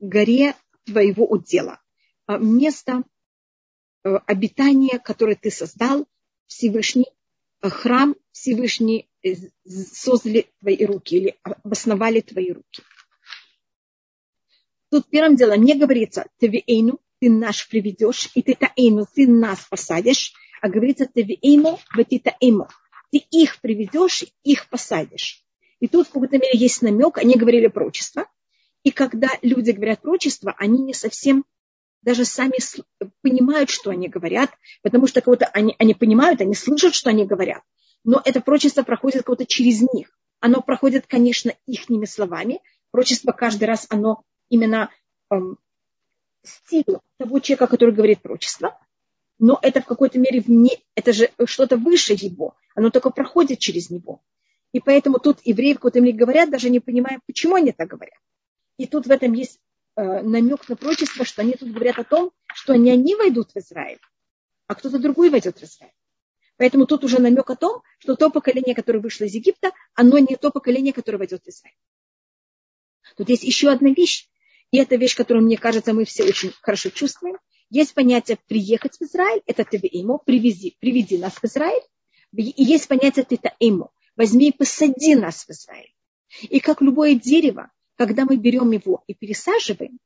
горе 0.00 0.54
твоего 0.84 1.26
удела. 1.26 1.80
А, 2.26 2.38
место 2.38 3.02
э, 4.04 4.16
обитания, 4.26 4.98
которое 4.98 5.36
ты 5.36 5.50
создал, 5.50 6.06
Всевышний, 6.46 7.06
э, 7.62 7.68
храм 7.68 8.16
Всевышний 8.32 9.08
э, 9.22 9.34
создали 9.64 10.48
твои 10.60 10.84
руки 10.84 11.16
или 11.16 11.38
обосновали 11.42 12.20
твои 12.20 12.52
руки. 12.52 12.82
Тут 14.90 15.08
первым 15.08 15.36
делом 15.36 15.62
не 15.62 15.74
говорится 15.74 16.26
«Тевиэйну», 16.38 17.00
ты 17.20 17.30
наш 17.30 17.68
приведешь, 17.68 18.30
и 18.34 18.42
ты 18.42 18.54
таэйну, 18.54 19.06
ты 19.14 19.28
нас 19.28 19.60
посадишь, 19.70 20.34
а 20.60 20.68
говорится 20.68 21.06
«Тевиэйну, 21.06 21.78
таэйну». 22.24 22.68
Ты 23.10 23.18
их 23.30 23.60
приведешь, 23.60 24.24
их 24.42 24.68
посадишь. 24.68 25.44
И 25.80 25.88
тут 25.88 26.08
в 26.08 26.12
какой-то 26.12 26.38
мере 26.38 26.58
есть 26.58 26.82
намек, 26.82 27.18
они 27.18 27.36
говорили 27.36 27.66
прочество. 27.66 28.26
И 28.82 28.90
когда 28.90 29.28
люди 29.42 29.70
говорят 29.70 30.00
прочество, 30.00 30.54
они 30.58 30.82
не 30.82 30.94
совсем 30.94 31.44
даже 32.02 32.24
сами 32.24 32.54
понимают, 33.22 33.70
что 33.70 33.90
они 33.90 34.08
говорят, 34.08 34.50
потому 34.82 35.06
что 35.06 35.20
кого-то 35.20 35.46
они, 35.46 35.76
они 35.78 35.94
понимают, 35.94 36.40
они 36.40 36.54
слышат, 36.54 36.94
что 36.94 37.10
они 37.10 37.24
говорят, 37.24 37.62
но 38.04 38.20
это 38.24 38.40
прочество 38.40 38.82
проходит 38.82 39.22
кого-то 39.24 39.46
через 39.46 39.82
них. 39.82 40.10
Оно 40.40 40.60
проходит, 40.60 41.06
конечно, 41.06 41.54
ихними 41.66 42.04
словами. 42.04 42.60
Прочество 42.90 43.30
каждый 43.30 43.64
раз, 43.64 43.86
оно 43.88 44.24
именно 44.48 44.90
эм, 45.30 45.56
стиль 46.42 46.84
того 47.18 47.38
человека, 47.38 47.68
который 47.68 47.94
говорит 47.94 48.20
прочество, 48.20 48.76
но 49.38 49.58
это 49.62 49.80
в 49.80 49.86
какой-то 49.86 50.18
мере 50.18 50.40
вне, 50.40 50.78
это 50.96 51.12
же 51.12 51.30
что-то 51.44 51.76
выше 51.76 52.14
его, 52.14 52.56
оно 52.74 52.90
только 52.90 53.10
проходит 53.10 53.60
через 53.60 53.90
него. 53.90 54.20
И 54.72 54.80
поэтому 54.80 55.20
тут 55.20 55.38
евреи 55.44 55.74
в 55.74 55.76
какой-то 55.76 56.00
мере 56.00 56.16
говорят, 56.16 56.50
даже 56.50 56.70
не 56.70 56.80
понимая, 56.80 57.20
почему 57.26 57.54
они 57.54 57.70
так 57.70 57.88
говорят. 57.88 58.18
И 58.82 58.86
тут 58.86 59.06
в 59.06 59.10
этом 59.10 59.32
есть 59.32 59.60
Э, 59.94 60.22
намек 60.22 60.68
на 60.68 60.76
прочество, 60.76 61.24
что 61.24 61.42
они 61.42 61.52
тут 61.52 61.70
говорят 61.70 61.98
о 61.98 62.04
том, 62.04 62.32
что 62.54 62.74
не 62.76 62.90
они 62.90 63.14
войдут 63.14 63.52
в 63.52 63.58
Израиль, 63.58 64.00
а 64.66 64.74
кто-то 64.74 64.98
другой 64.98 65.28
войдет 65.28 65.58
в 65.58 65.62
Израиль. 65.62 65.92
Поэтому 66.56 66.86
тут 66.86 67.04
уже 67.04 67.20
намек 67.20 67.50
о 67.50 67.56
том, 67.56 67.82
что 67.98 68.16
то 68.16 68.30
поколение, 68.30 68.74
которое 68.74 69.00
вышло 69.00 69.24
из 69.24 69.34
Египта, 69.34 69.72
оно 69.94 70.18
не 70.18 70.36
то 70.36 70.50
поколение, 70.50 70.94
которое 70.94 71.18
войдет 71.18 71.44
в 71.44 71.48
Израиль. 71.48 71.76
Тут 73.16 73.28
есть 73.28 73.42
еще 73.42 73.70
одна 73.70 73.90
вещь, 73.90 74.28
и 74.70 74.78
эта 74.78 74.96
вещь, 74.96 75.14
которую, 75.14 75.44
мне 75.44 75.58
кажется, 75.58 75.92
мы 75.92 76.06
все 76.06 76.24
очень 76.24 76.52
хорошо 76.62 76.88
чувствуем. 76.88 77.36
Есть 77.68 77.92
понятие 77.92 78.38
приехать 78.46 78.96
в 78.96 79.02
Израиль, 79.02 79.42
это 79.44 79.64
ты 79.64 79.78
ему, 79.82 80.18
привези, 80.24 80.76
приведи 80.80 81.18
нас 81.18 81.34
в 81.34 81.44
Израиль. 81.44 81.82
И 82.34 82.64
есть 82.64 82.88
понятие 82.88 83.26
ты 83.26 83.38
ему, 83.60 83.90
возьми 84.16 84.48
и 84.48 84.56
посади 84.56 85.14
нас 85.14 85.44
в 85.44 85.50
Израиль. 85.50 85.92
И 86.42 86.60
как 86.60 86.80
любое 86.80 87.14
дерево, 87.14 87.70
когда 87.96 88.24
мы 88.24 88.36
берем 88.36 88.70
его 88.70 89.04
и 89.06 89.14
пересаживаем, 89.14 89.98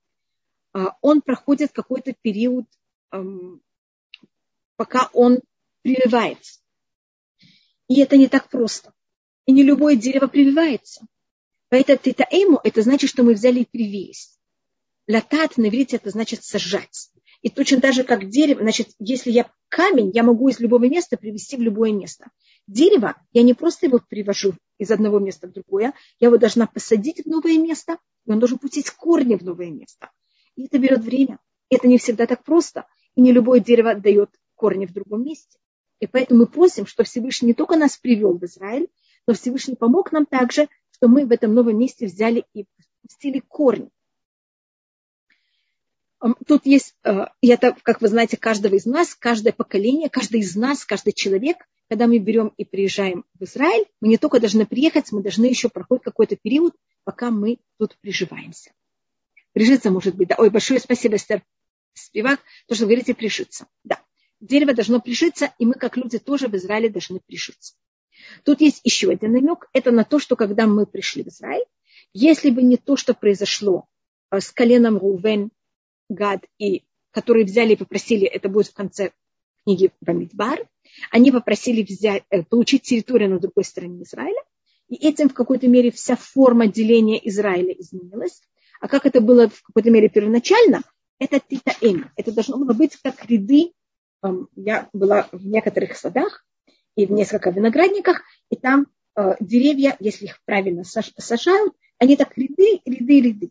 а, 0.72 0.96
он 1.00 1.22
проходит 1.22 1.72
какой-то 1.72 2.14
период, 2.20 2.66
пока 4.76 5.08
он 5.12 5.40
прививается. 5.82 6.60
И 7.88 8.00
это 8.00 8.16
не 8.16 8.28
так 8.28 8.50
просто. 8.50 8.92
И 9.46 9.52
не 9.52 9.62
любое 9.62 9.96
дерево 9.96 10.26
прививается. 10.26 11.06
Поэтому 11.68 11.98
тетаэму, 11.98 12.60
это 12.62 12.82
значит, 12.82 13.10
что 13.10 13.22
мы 13.22 13.34
взяли 13.34 13.60
и 13.60 13.64
привились. 13.64 14.38
Латат 15.08 15.56
на 15.56 15.66
это 15.66 16.10
значит 16.10 16.44
сажать. 16.44 17.05
И 17.46 17.48
точно 17.48 17.80
так 17.80 17.94
же, 17.94 18.02
как 18.02 18.28
дерево, 18.28 18.62
значит, 18.62 18.88
если 18.98 19.30
я 19.30 19.48
камень, 19.68 20.10
я 20.12 20.24
могу 20.24 20.48
из 20.48 20.58
любого 20.58 20.88
места 20.88 21.16
привести 21.16 21.56
в 21.56 21.60
любое 21.60 21.92
место. 21.92 22.26
Дерево, 22.66 23.14
я 23.32 23.44
не 23.44 23.54
просто 23.54 23.86
его 23.86 24.00
привожу 24.00 24.54
из 24.78 24.90
одного 24.90 25.20
места 25.20 25.46
в 25.46 25.52
другое, 25.52 25.94
я 26.18 26.26
его 26.26 26.38
должна 26.38 26.66
посадить 26.66 27.24
в 27.24 27.28
новое 27.28 27.56
место, 27.56 27.98
и 28.24 28.32
он 28.32 28.40
должен 28.40 28.58
пустить 28.58 28.90
корни 28.90 29.36
в 29.36 29.44
новое 29.44 29.70
место. 29.70 30.10
И 30.56 30.66
это 30.66 30.80
берет 30.80 31.04
время. 31.04 31.38
Это 31.70 31.86
не 31.86 31.98
всегда 31.98 32.26
так 32.26 32.42
просто. 32.42 32.84
И 33.14 33.20
не 33.20 33.30
любое 33.30 33.60
дерево 33.60 33.94
дает 33.94 34.30
корни 34.56 34.86
в 34.86 34.92
другом 34.92 35.22
месте. 35.22 35.56
И 36.00 36.08
поэтому 36.08 36.40
мы 36.40 36.46
просим, 36.46 36.84
что 36.84 37.04
Всевышний 37.04 37.46
не 37.46 37.54
только 37.54 37.76
нас 37.76 37.96
привел 37.96 38.36
в 38.36 38.44
Израиль, 38.44 38.88
но 39.24 39.34
Всевышний 39.34 39.76
помог 39.76 40.10
нам 40.10 40.26
также, 40.26 40.66
что 40.90 41.06
мы 41.06 41.24
в 41.24 41.30
этом 41.30 41.54
новом 41.54 41.78
месте 41.78 42.06
взяли 42.06 42.44
и 42.54 42.66
пустили 43.02 43.38
корни. 43.38 43.90
Тут 46.46 46.64
есть, 46.64 46.94
э, 47.04 47.26
и 47.42 47.48
это, 47.48 47.76
как 47.82 48.00
вы 48.00 48.08
знаете, 48.08 48.36
каждого 48.36 48.74
из 48.74 48.86
нас, 48.86 49.14
каждое 49.14 49.52
поколение, 49.52 50.08
каждый 50.08 50.40
из 50.40 50.56
нас, 50.56 50.84
каждый 50.84 51.12
человек, 51.12 51.58
когда 51.88 52.06
мы 52.06 52.18
берем 52.18 52.52
и 52.56 52.64
приезжаем 52.64 53.24
в 53.38 53.44
Израиль, 53.44 53.86
мы 54.00 54.08
не 54.08 54.16
только 54.16 54.40
должны 54.40 54.66
приехать, 54.66 55.12
мы 55.12 55.22
должны 55.22 55.44
еще 55.44 55.68
проходить 55.68 56.04
какой-то 56.04 56.36
период, 56.36 56.74
пока 57.04 57.30
мы 57.30 57.58
тут 57.78 57.96
приживаемся. 58.00 58.72
Прижиться 59.52 59.90
может 59.90 60.16
быть, 60.16 60.28
да. 60.28 60.36
Ой, 60.38 60.50
большое 60.50 60.80
спасибо, 60.80 61.16
Эстер 61.16 61.42
Спивак, 61.92 62.40
то, 62.66 62.74
что 62.74 62.84
вы 62.84 62.90
говорите, 62.90 63.14
прижиться. 63.14 63.66
Да. 63.84 64.00
Дерево 64.40 64.74
должно 64.74 65.00
прижиться, 65.00 65.52
и 65.58 65.66
мы, 65.66 65.74
как 65.74 65.96
люди, 65.96 66.18
тоже 66.18 66.48
в 66.48 66.54
Израиле 66.56 66.88
должны 66.88 67.20
прижиться. 67.20 67.74
Тут 68.44 68.60
есть 68.60 68.80
еще 68.84 69.10
один 69.10 69.32
намек. 69.32 69.68
Это 69.72 69.90
на 69.92 70.04
то, 70.04 70.18
что 70.18 70.36
когда 70.36 70.66
мы 70.66 70.86
пришли 70.86 71.22
в 71.22 71.28
Израиль, 71.28 71.64
если 72.12 72.50
бы 72.50 72.62
не 72.62 72.76
то, 72.76 72.96
что 72.96 73.14
произошло 73.14 73.86
э, 74.30 74.40
с 74.40 74.50
коленом 74.50 74.98
Рувен, 74.98 75.50
Гад, 76.08 76.44
и 76.58 76.84
которые 77.10 77.44
взяли 77.44 77.72
и 77.72 77.76
попросили, 77.76 78.26
это 78.26 78.48
будет 78.48 78.68
в 78.68 78.74
конце 78.74 79.12
книги 79.64 79.90
Бамидбар, 80.00 80.66
они 81.10 81.32
попросили 81.32 81.82
взять, 81.82 82.24
э, 82.30 82.42
получить 82.42 82.82
территорию 82.82 83.30
на 83.30 83.38
другой 83.38 83.64
стороне 83.64 84.02
Израиля, 84.02 84.40
и 84.88 84.94
этим 84.94 85.28
в 85.28 85.34
какой-то 85.34 85.66
мере 85.68 85.90
вся 85.90 86.16
форма 86.16 86.68
деления 86.68 87.18
Израиля 87.24 87.72
изменилась. 87.72 88.40
А 88.80 88.88
как 88.88 89.06
это 89.06 89.20
было 89.20 89.48
в 89.48 89.62
какой-то 89.62 89.90
мере 89.90 90.08
первоначально, 90.08 90.82
это 91.18 91.40
титаэм. 91.40 92.10
Это 92.14 92.30
должно 92.30 92.58
было 92.58 92.72
быть 92.72 92.96
как 93.02 93.24
ряды 93.24 93.72
я 94.56 94.88
была 94.92 95.28
в 95.32 95.46
некоторых 95.46 95.96
садах 95.96 96.44
и 96.94 97.06
в 97.06 97.12
нескольких 97.12 97.54
виноградниках, 97.54 98.22
и 98.50 98.56
там 98.56 98.86
э, 99.16 99.34
деревья, 99.40 99.96
если 100.00 100.26
их 100.26 100.40
правильно 100.44 100.84
сажают, 100.84 101.74
они 101.98 102.16
так 102.16 102.36
ряды, 102.36 102.80
ряды, 102.84 103.20
ряды. 103.20 103.50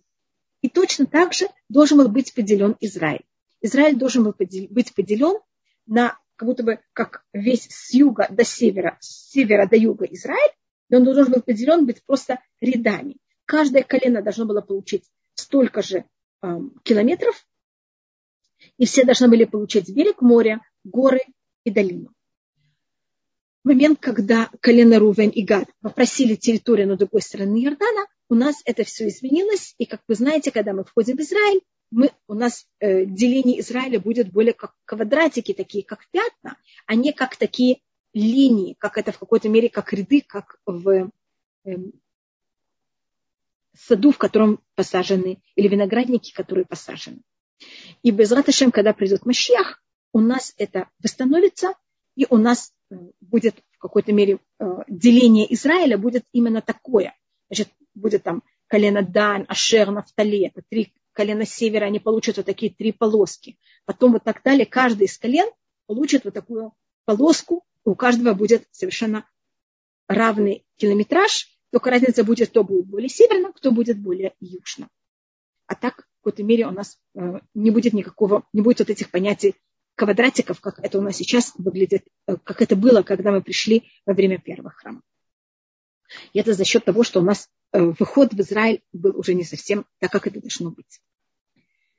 И 0.65 0.69
точно 0.69 1.06
так 1.06 1.32
же 1.32 1.45
должен 1.69 1.99
был 1.99 2.08
быть 2.08 2.34
поделен 2.34 2.75
Израиль. 2.80 3.23
Израиль 3.62 3.95
должен 3.97 4.23
был 4.23 4.34
быть 4.36 4.95
поделен 4.95 5.39
на 5.86 6.17
как 6.38 6.47
будто 6.47 6.63
бы 6.63 6.80
как 6.91 7.23
весь 7.34 7.67
с 7.69 7.93
юга 7.93 8.25
до 8.32 8.43
севера, 8.43 8.97
с 8.99 9.30
севера 9.30 9.67
до 9.67 9.75
юга 9.75 10.06
Израиль, 10.06 10.54
и 10.89 10.95
он 10.95 11.04
должен 11.04 11.32
был 11.32 11.43
поделен 11.43 11.86
быть 11.86 12.04
просто 12.04 12.39
рядами. 12.62 13.17
Каждое 13.45 13.84
колено 13.84 14.23
должно 14.23 14.45
было 14.45 14.62
получить 14.62 15.04
столько 15.36 15.84
же 15.84 16.06
э, 16.41 16.47
километров, 16.82 17.47
и 18.80 18.88
все 18.88 19.06
должны 19.06 19.28
были 19.28 19.45
получить 19.45 19.88
берег 19.91 20.23
моря, 20.23 20.62
горы 20.84 21.21
и 21.63 21.69
долину. 21.69 22.12
В 23.63 23.67
момент, 23.67 23.99
когда 23.99 24.49
колено 24.62 24.97
Рувен 24.97 25.30
и 25.30 25.43
Гад 25.43 25.69
попросили 25.82 26.34
территорию 26.34 26.88
на 26.88 26.97
другой 26.97 27.21
стороне 27.21 27.65
Иордана, 27.65 28.08
у 28.29 28.35
нас 28.35 28.61
это 28.65 28.83
все 28.83 29.07
изменилось. 29.07 29.75
И, 29.77 29.85
как 29.85 30.01
вы 30.07 30.15
знаете, 30.15 30.51
когда 30.51 30.73
мы 30.73 30.83
входим 30.83 31.17
в 31.17 31.21
Израиль, 31.21 31.61
мы, 31.91 32.11
у 32.27 32.33
нас 32.33 32.67
э, 32.79 33.05
деление 33.05 33.59
Израиля 33.59 33.99
будет 33.99 34.31
более 34.31 34.53
как 34.53 34.73
квадратики, 34.85 35.53
такие 35.53 35.83
как 35.83 36.07
пятна, 36.11 36.57
а 36.88 36.95
не 36.95 37.13
как 37.13 37.35
такие 37.35 37.81
линии, 38.13 38.75
как 38.79 38.97
это 38.97 39.11
в 39.11 39.19
какой-то 39.19 39.49
мере, 39.49 39.69
как 39.69 39.93
ряды, 39.93 40.21
как 40.21 40.59
в 40.65 41.11
э, 41.65 41.77
саду, 43.77 44.11
в 44.11 44.17
котором 44.17 44.61
посажены, 44.75 45.41
или 45.55 45.67
виноградники, 45.67 46.33
которые 46.33 46.65
посажены. 46.65 47.21
И 48.03 48.11
без 48.11 48.31
Раташем, 48.31 48.71
когда 48.71 48.93
придет 48.93 49.25
Машьях, 49.25 49.81
у 50.11 50.19
нас 50.19 50.53
это 50.57 50.89
восстановится, 51.03 51.73
и 52.15 52.25
у 52.29 52.38
нас 52.38 52.73
э, 52.89 52.95
будет 53.21 53.55
в 53.71 53.77
какой-то 53.79 54.13
мере 54.13 54.39
э, 54.59 54.65
деление 54.88 55.53
Израиля 55.53 55.97
будет 55.97 56.25
именно 56.31 56.61
такое. 56.61 57.15
Значит, 57.49 57.69
будет 57.93 58.23
там 58.23 58.43
колено 58.67 59.01
Дан, 59.03 59.45
Ашер, 59.47 59.91
Нафтали, 59.91 60.47
это 60.47 60.62
три 60.67 60.93
колена 61.13 61.45
севера, 61.45 61.86
они 61.86 61.99
получат 61.99 62.38
вот 62.38 62.45
такие 62.45 62.73
три 62.73 62.91
полоски. 62.91 63.58
Потом 63.86 64.13
вот 64.13 64.23
так 64.23 64.43
далее, 64.43 64.65
каждый 64.65 65.05
из 65.05 65.17
колен 65.17 65.49
получит 65.88 66.25
вот 66.25 66.34
такую 66.34 66.73
полоску, 67.05 67.63
у 67.84 67.95
каждого 67.95 68.34
будет 68.34 68.67
совершенно 68.71 69.25
равный 70.08 70.65
километраж, 70.77 71.47
только 71.71 71.89
разница 71.89 72.23
будет, 72.23 72.49
кто 72.49 72.63
будет 72.63 72.86
более 72.88 73.10
северно, 73.10 73.51
кто 73.53 73.71
будет 73.71 73.99
более 73.99 74.34
южно. 74.39 74.89
А 75.67 75.75
так, 75.75 76.01
в 76.01 76.23
какой-то 76.23 76.43
мере, 76.43 76.67
у 76.67 76.71
нас 76.71 76.99
э, 77.15 77.39
не 77.53 77.71
будет 77.71 77.93
никакого, 77.93 78.47
не 78.53 78.62
будет 78.62 78.79
вот 78.79 78.89
этих 78.89 79.10
понятий 79.10 79.55
квадратиков, 79.95 80.62
как 80.62 80.79
это 80.79 80.99
у 80.99 81.01
нас 81.01 81.15
сейчас 81.15 81.53
выглядит, 81.58 82.05
э, 82.27 82.38
как 82.43 82.62
это 82.62 82.75
было, 82.75 83.01
когда 83.01 83.31
мы 83.31 83.41
пришли 83.41 83.84
во 84.05 84.13
время 84.13 84.39
первого 84.39 84.69
храма. 84.69 85.01
И 86.34 86.39
это 86.39 86.54
за 86.54 86.63
счет 86.63 86.86
того, 86.86 87.04
что 87.04 87.19
у 87.19 87.23
нас 87.23 87.49
э, 87.71 87.82
выход 87.82 88.34
в 88.34 88.39
Израиль 88.41 88.82
был 88.93 89.17
уже 89.17 89.34
не 89.34 89.43
совсем 89.43 89.86
так, 89.99 90.12
как 90.12 90.28
это 90.28 90.39
должно 90.39 90.71
быть. 90.71 91.01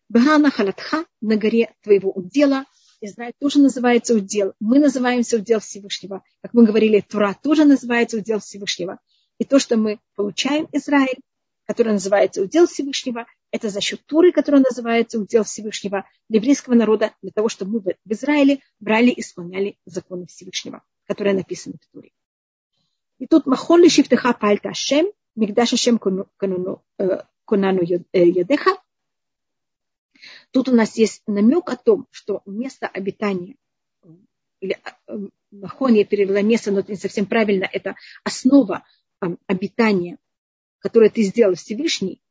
Багана 0.09 0.51
халатха 0.51 1.05
на 1.21 1.37
горе 1.37 1.75
твоего 1.83 2.13
удела. 2.13 2.65
Израиль 3.01 3.35
тоже 3.39 3.59
называется 3.59 4.15
удел. 4.15 4.55
Мы 4.61 4.79
называемся 4.79 5.37
удел 5.37 5.61
Всевышнего. 5.61 6.23
Как 6.43 6.55
мы 6.55 6.65
говорили, 6.65 7.01
Тура 7.01 7.37
тоже 7.43 7.65
называется 7.65 8.19
удел 8.19 8.41
Всевышнего. 8.41 8.99
И 9.39 9.45
то, 9.45 9.59
что 9.59 9.77
мы 9.77 9.99
получаем 10.15 10.69
Израиль, 10.73 11.19
который 11.67 11.93
называется 11.93 12.43
удел 12.43 12.67
Всевышнего, 12.67 13.27
это 13.51 13.69
за 13.69 13.81
счет 13.81 14.05
Туры, 14.07 14.33
который 14.33 14.61
называется 14.61 15.19
удел 15.19 15.45
Всевышнего 15.45 16.09
еврейского 16.29 16.75
народа, 16.75 17.13
для 17.23 17.33
того, 17.33 17.49
чтобы 17.49 17.73
мы 17.73 17.95
в 18.05 18.13
Израиле 18.13 18.61
брали 18.81 19.11
и 19.11 19.21
исполняли 19.21 19.77
законы 19.85 20.27
Всевышнего, 20.27 20.83
которые 21.07 21.35
написаны 21.35 21.77
в 21.83 21.93
Туре. 21.93 22.13
И 23.19 23.27
тут 23.27 23.47
махон 23.47 23.83
ли 23.83 23.89
шифтеха 23.89 24.33
пальта 24.35 24.71
Ашем, 24.71 25.07
мигдаш 25.35 25.73
Ашем 25.73 25.99
конану 25.99 26.83
ядеха. 28.13 28.71
Тут 30.51 30.69
у 30.69 30.75
нас 30.75 30.97
есть 30.97 31.23
намек 31.27 31.71
о 31.71 31.77
том, 31.77 32.07
что 32.11 32.43
место 32.47 32.87
обитания, 32.87 33.57
или 34.61 34.79
махон 35.51 35.95
я 35.95 36.05
перевела 36.05 36.43
место, 36.43 36.73
но 36.73 36.81
это 36.81 36.93
не 36.93 36.99
совсем 36.99 37.27
правильно, 37.27 37.69
это 37.71 37.97
основа 38.25 38.85
обитания, 39.47 40.19
которое 40.79 41.11
ты 41.11 41.23
сделал 41.23 41.55
Всевышний. 41.55 42.23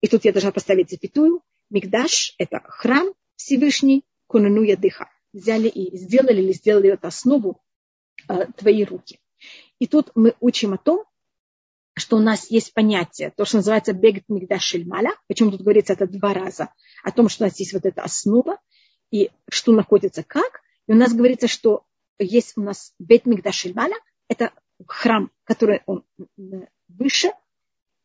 И 0.00 0.08
тут 0.08 0.24
я 0.24 0.32
должна 0.32 0.52
поставить 0.52 0.90
запятую. 0.90 1.42
Мигдаш– 1.70 2.34
это 2.38 2.60
храм 2.64 3.14
Всевышний, 3.36 4.04
конану 4.28 4.62
ядыха. 4.62 5.10
Взяли 5.32 5.68
и 5.68 5.96
сделали 5.96 6.42
или 6.42 6.52
сделали 6.52 6.90
эту 6.90 7.06
основу 7.06 7.62
э, 8.28 8.46
твои 8.56 8.84
руки. 8.84 9.18
И 9.78 9.86
тут 9.86 10.10
мы 10.14 10.34
учим 10.40 10.74
о 10.74 10.78
том, 10.78 11.04
что 11.94 12.16
у 12.16 12.20
нас 12.20 12.50
есть 12.50 12.74
понятие, 12.74 13.32
то, 13.36 13.44
что 13.44 13.58
называется 13.58 13.92
бегет 13.92 14.24
мигдаш 14.28 14.62
шельмаля, 14.62 15.14
почему 15.28 15.52
тут 15.52 15.62
говорится 15.62 15.92
это 15.92 16.06
два 16.06 16.34
раза, 16.34 16.70
о 17.04 17.12
том, 17.12 17.28
что 17.28 17.44
у 17.44 17.46
нас 17.46 17.58
есть 17.58 17.72
вот 17.72 17.86
эта 17.86 18.02
основа, 18.02 18.58
и 19.10 19.30
что 19.48 19.72
находится 19.72 20.24
как. 20.24 20.60
И 20.88 20.92
у 20.92 20.96
нас 20.96 21.14
говорится, 21.14 21.46
что 21.46 21.84
есть 22.18 22.54
у 22.56 22.62
нас 22.62 22.92
бет 22.98 23.26
мигдаш 23.26 23.54
шельмаля, 23.54 23.96
это 24.28 24.52
храм, 24.86 25.30
который 25.44 25.82
он 25.86 26.04
выше, 26.88 27.30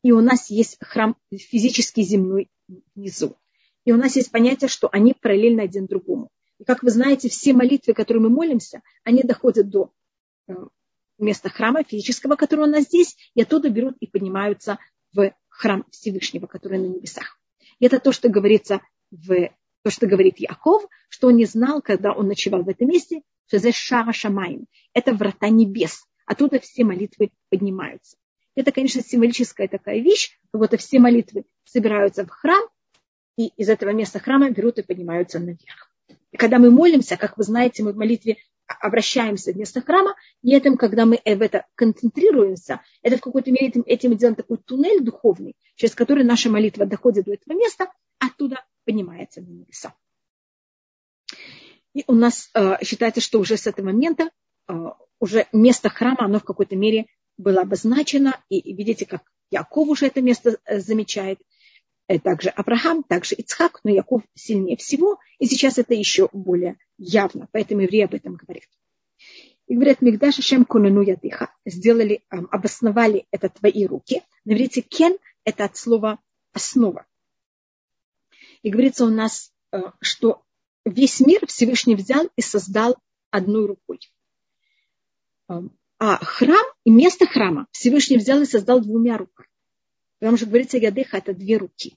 и 0.04 0.12
у 0.12 0.22
нас 0.22 0.50
есть 0.50 0.78
храм 0.82 1.16
физический 1.32 2.04
земной 2.04 2.50
внизу. 2.96 3.36
И 3.86 3.92
у 3.92 3.98
нас 3.98 4.16
есть 4.16 4.32
понятие, 4.32 4.68
что 4.68 4.88
они 4.92 5.14
параллельны 5.20 5.62
один 5.62 5.88
другому. 5.88 6.30
И 6.60 6.64
как 6.64 6.84
вы 6.84 6.92
знаете, 6.92 7.30
все 7.30 7.54
молитвы, 7.54 7.94
которые 7.94 8.22
мы 8.22 8.30
молимся, 8.30 8.82
они 9.04 9.24
доходят 9.24 9.70
до 9.70 9.92
места 11.20 11.50
храма 11.50 11.84
физического, 11.84 12.36
который 12.36 12.66
у 12.66 12.68
нас 12.68 12.86
здесь, 12.86 13.16
и 13.34 13.42
оттуда 13.42 13.70
берут 13.70 13.96
и 14.00 14.08
поднимаются 14.08 14.80
в 15.14 15.34
храм 15.50 15.86
Всевышнего, 15.92 16.48
который 16.48 16.80
на 16.80 16.86
небесах. 16.86 17.40
И 17.80 17.86
это 17.86 18.00
то, 18.00 18.12
что 18.12 18.30
говорится 18.30 18.82
в 19.12 19.50
то, 19.84 19.90
что 19.90 20.08
говорит 20.08 20.40
Яков, 20.40 20.84
что 21.10 21.28
он 21.28 21.38
не 21.38 21.46
знал, 21.46 21.82
когда 21.82 22.14
он 22.14 22.28
ночевал 22.28 22.64
в 22.64 22.70
этом 22.70 22.88
месте, 22.88 23.22
что 23.48 23.58
это 23.58 23.72
Шара 23.72 24.12
Шамаин. 24.12 24.66
Это 24.94 25.14
врата 25.14 25.50
небес. 25.50 26.06
Оттуда 26.26 26.60
все 26.60 26.84
молитвы 26.84 27.32
поднимаются. 27.50 28.18
Это, 28.56 28.72
конечно, 28.72 29.02
символическая 29.02 29.68
такая 29.68 30.00
вещь, 30.00 30.38
как 30.52 30.62
будто 30.62 30.78
все 30.78 31.00
молитвы 31.00 31.46
собираются 31.64 32.26
в 32.26 32.30
храм, 32.30 32.62
и 33.38 33.48
из 33.56 33.70
этого 33.70 33.92
места 33.92 34.20
храма 34.20 34.50
берут 34.50 34.80
и 34.80 34.84
поднимаются 34.84 35.40
наверх. 35.40 35.92
И 36.32 36.38
когда 36.38 36.60
мы 36.60 36.70
молимся, 36.70 37.16
как 37.16 37.38
вы 37.38 37.44
знаете, 37.44 37.84
мы 37.84 37.94
в 37.94 37.98
молитве 37.98 38.38
обращаемся 38.80 39.52
в 39.52 39.58
место 39.58 39.82
храма, 39.82 40.16
и 40.42 40.56
этим, 40.56 40.78
когда 40.78 41.06
мы 41.06 41.20
в 41.24 41.42
это 41.42 41.66
концентрируемся, 41.76 42.82
это 43.02 43.18
в 43.18 43.22
какой-то 43.22 43.52
мере 43.52 43.68
этим, 43.68 43.84
этим 43.86 44.16
делаем 44.16 44.36
такой 44.36 44.58
туннель 44.58 45.04
духовный, 45.04 45.56
через 45.76 45.96
который 45.96 46.24
наша 46.24 46.50
молитва 46.50 46.86
доходит 46.86 47.26
до 47.26 47.34
этого 47.34 47.58
места, 47.58 47.92
оттуда 48.20 48.64
поднимается 48.86 49.42
на 49.42 49.48
небеса. 49.48 49.94
И 51.94 52.04
у 52.08 52.14
нас 52.14 52.50
э, 52.54 52.84
считается, 52.84 53.22
что 53.22 53.40
уже 53.40 53.58
с 53.58 53.66
этого 53.66 53.88
момента 53.88 54.30
э, 54.68 54.74
уже 55.20 55.48
место 55.52 55.90
храма, 55.90 56.26
оно 56.26 56.40
в 56.40 56.44
какой-то 56.44 56.76
мере 56.76 57.08
было 57.38 57.62
обозначено, 57.62 58.40
и 58.50 58.74
видите, 58.74 59.06
как 59.06 59.24
Яков 59.52 59.88
уже 59.88 60.08
это 60.08 60.22
место 60.22 60.60
э, 60.66 60.80
замечает, 60.80 61.40
также 62.18 62.50
Авраам, 62.50 63.04
также 63.04 63.36
Ицхак, 63.36 63.82
но 63.84 63.92
Яков 63.92 64.24
сильнее 64.34 64.78
всего, 64.78 65.20
и 65.38 65.46
сейчас 65.46 65.78
это 65.78 65.94
еще 65.94 66.28
более 66.34 66.78
явно, 66.98 67.48
поэтому 67.52 67.82
евреи 67.82 68.02
об 68.02 68.16
этом 68.16 68.36
говорят. 68.36 68.68
И 69.68 69.76
говорят, 69.76 70.02
Мигдаш 70.02 70.36
Шем 70.36 70.66
Кунану 70.66 71.02
Ядыха, 71.02 71.54
сделали, 71.64 72.24
обосновали 72.30 73.28
это 73.30 73.50
твои 73.50 73.86
руки. 73.86 74.24
На 74.44 74.54
иврите 74.54 74.82
кен– 74.82 75.16
это 75.44 75.66
от 75.66 75.78
слова 75.78 76.18
основа. 76.54 77.06
И 78.64 78.72
говорится 78.72 79.06
у 79.06 79.10
нас, 79.10 79.54
э, 79.72 79.84
что 80.02 80.42
весь 80.86 81.20
мир 81.20 81.46
Всевышний 81.46 81.94
взял 81.94 82.28
и 82.36 82.42
создал 82.42 82.98
одной 83.30 83.68
рукой. 83.68 84.00
А 85.48 86.18
храм 86.26 86.66
и 86.86 86.90
место 86.90 87.28
храма 87.28 87.68
Всевышний 87.72 88.18
взял 88.18 88.42
и 88.42 88.46
создал 88.46 88.82
двумя 88.82 89.18
руками. 89.18 89.50
Потому 90.20 90.38
что 90.38 90.48
говорится, 90.48 90.78
ядыха– 90.78 91.18
это 91.20 91.34
две 91.34 91.58
руки. 91.58 91.96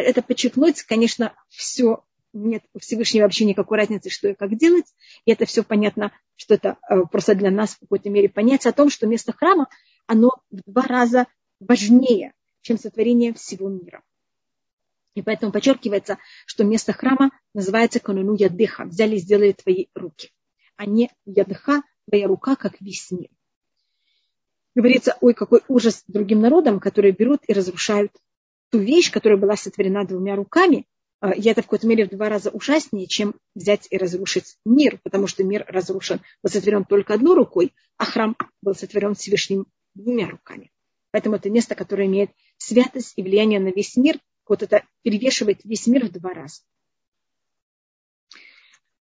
Это 0.00 0.22
подчеркнуть, 0.22 0.82
конечно, 0.82 1.34
все 1.48 2.04
нет 2.32 2.62
у 2.74 2.78
Всевышнего 2.78 3.24
вообще 3.24 3.44
никакой 3.44 3.78
разницы, 3.78 4.10
что 4.10 4.28
и 4.28 4.34
как 4.34 4.56
делать. 4.56 4.86
И 5.24 5.32
это 5.32 5.46
все 5.46 5.62
понятно, 5.62 6.12
что 6.36 6.54
это 6.54 6.76
э, 6.88 7.02
просто 7.10 7.34
для 7.34 7.50
нас 7.50 7.74
в 7.74 7.80
какой-то 7.80 8.10
мере 8.10 8.28
понятие 8.28 8.70
о 8.70 8.74
том, 8.74 8.90
что 8.90 9.06
место 9.06 9.32
храма, 9.32 9.68
оно 10.06 10.30
в 10.50 10.60
два 10.66 10.82
раза 10.82 11.26
важнее, 11.60 12.34
чем 12.60 12.78
сотворение 12.78 13.32
всего 13.34 13.68
мира. 13.68 14.02
И 15.14 15.22
поэтому 15.22 15.52
подчеркивается, 15.52 16.18
что 16.46 16.64
место 16.64 16.92
храма 16.92 17.30
называется 17.54 17.98
кануну 17.98 18.36
ядыха. 18.36 18.84
Взяли 18.84 19.16
и 19.16 19.18
сделали 19.18 19.52
твои 19.52 19.86
руки. 19.94 20.30
А 20.76 20.86
не 20.86 21.10
ядыха, 21.24 21.82
твоя 22.08 22.28
рука, 22.28 22.54
как 22.54 22.80
весь 22.80 23.10
мир. 23.10 23.28
Говорится, 24.76 25.16
ой, 25.20 25.34
какой 25.34 25.62
ужас 25.66 26.04
другим 26.06 26.40
народам, 26.40 26.78
которые 26.78 27.12
берут 27.12 27.40
и 27.48 27.52
разрушают 27.52 28.12
ту 28.70 28.78
вещь, 28.78 29.10
которая 29.10 29.38
была 29.38 29.56
сотворена 29.56 30.04
двумя 30.04 30.36
руками, 30.36 30.86
а, 31.20 31.32
и 31.32 31.42
это 31.48 31.62
в 31.62 31.64
какой-то 31.64 31.86
мере 31.86 32.06
в 32.06 32.10
два 32.10 32.28
раза 32.28 32.50
ужаснее, 32.50 33.06
чем 33.06 33.34
взять 33.54 33.88
и 33.90 33.96
разрушить 33.96 34.56
мир, 34.64 35.00
потому 35.02 35.26
что 35.26 35.42
мир 35.42 35.64
разрушен, 35.68 36.20
был 36.42 36.50
сотворен 36.50 36.84
только 36.84 37.14
одной 37.14 37.34
рукой, 37.34 37.74
а 37.96 38.04
храм 38.04 38.36
был 38.62 38.74
сотворен 38.74 39.14
Всевышним 39.14 39.66
двумя 39.94 40.28
руками. 40.28 40.70
Поэтому 41.10 41.36
это 41.36 41.50
место, 41.50 41.74
которое 41.74 42.06
имеет 42.06 42.30
святость 42.56 43.14
и 43.16 43.22
влияние 43.22 43.60
на 43.60 43.68
весь 43.68 43.96
мир, 43.96 44.18
вот 44.46 44.62
это 44.62 44.84
перевешивает 45.02 45.64
весь 45.64 45.86
мир 45.86 46.06
в 46.06 46.12
два 46.12 46.32
раза. 46.32 46.62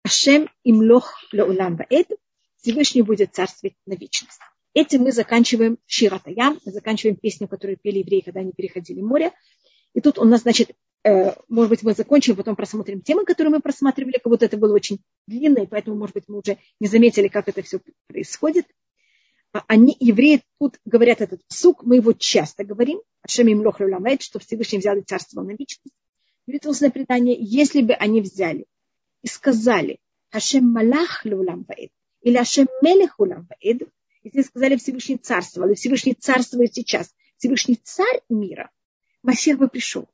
Ашем 0.03 0.49
имлох 0.63 1.13
леулам 1.31 1.75
ваэд, 1.75 2.09
Всевышний 2.57 3.01
будет 3.01 3.35
царствовать 3.35 3.75
на 3.85 3.95
вечность. 3.95 4.39
Этим 4.73 5.01
мы 5.01 5.11
заканчиваем 5.11 5.77
Ширатаям, 5.85 6.59
мы 6.65 6.71
заканчиваем 6.71 7.15
песню, 7.15 7.47
которую 7.47 7.77
пели 7.77 7.99
евреи, 7.99 8.21
когда 8.21 8.41
они 8.41 8.51
переходили 8.51 9.01
море. 9.01 9.31
И 9.93 10.01
тут 10.01 10.19
у 10.19 10.25
нас, 10.25 10.41
значит, 10.41 10.71
э, 11.03 11.33
может 11.47 11.69
быть, 11.69 11.83
мы 11.83 11.93
закончим, 11.93 12.35
потом 12.35 12.55
просмотрим 12.55 13.01
темы, 13.01 13.25
которые 13.25 13.51
мы 13.51 13.61
просматривали, 13.61 14.19
как 14.21 14.27
будто 14.27 14.45
это 14.45 14.57
было 14.57 14.75
очень 14.75 14.99
длинно, 15.25 15.59
и 15.59 15.67
поэтому, 15.67 15.97
может 15.97 16.13
быть, 16.13 16.25
мы 16.27 16.39
уже 16.39 16.57
не 16.79 16.87
заметили, 16.87 17.27
как 17.27 17.47
это 17.47 17.63
все 17.63 17.79
происходит. 18.07 18.67
А 19.53 19.63
они, 19.67 19.95
евреи, 19.99 20.43
тут 20.59 20.77
говорят 20.85 21.21
этот 21.21 21.41
сук, 21.47 21.83
мы 21.83 21.95
его 21.95 22.13
часто 22.13 22.63
говорим, 22.63 23.01
Ашем 23.23 23.47
им 23.47 23.61
лох 23.61 23.79
что 24.19 24.39
Всевышний 24.39 24.79
взял 24.79 25.01
царство 25.01 25.41
на 25.41 25.51
вечность. 25.51 25.95
Говорит 26.45 26.65
устное 26.65 26.91
предание, 26.91 27.35
если 27.39 27.81
бы 27.81 27.93
они 27.93 28.21
взяли 28.21 28.65
и 29.23 29.27
сказали, 29.27 29.99
Ашем 30.31 30.71
малах 30.71 31.25
ваэд, 31.25 31.89
или 32.21 32.37
Ашем 32.37 32.67
мелех 32.81 33.19
улам 33.19 33.47
ваэд, 33.49 33.83
если 34.27 34.49
сказали 34.49 34.75
Всевышний 34.75 35.17
царствовал, 35.17 35.69
и 35.69 35.75
Всевышний 35.75 36.13
царствует 36.13 36.73
сейчас, 36.73 37.13
Всевышний 37.37 37.75
царь 37.75 38.21
мира, 38.29 38.71
Масих 39.23 39.57
бы 39.57 39.67
пришел. 39.67 40.07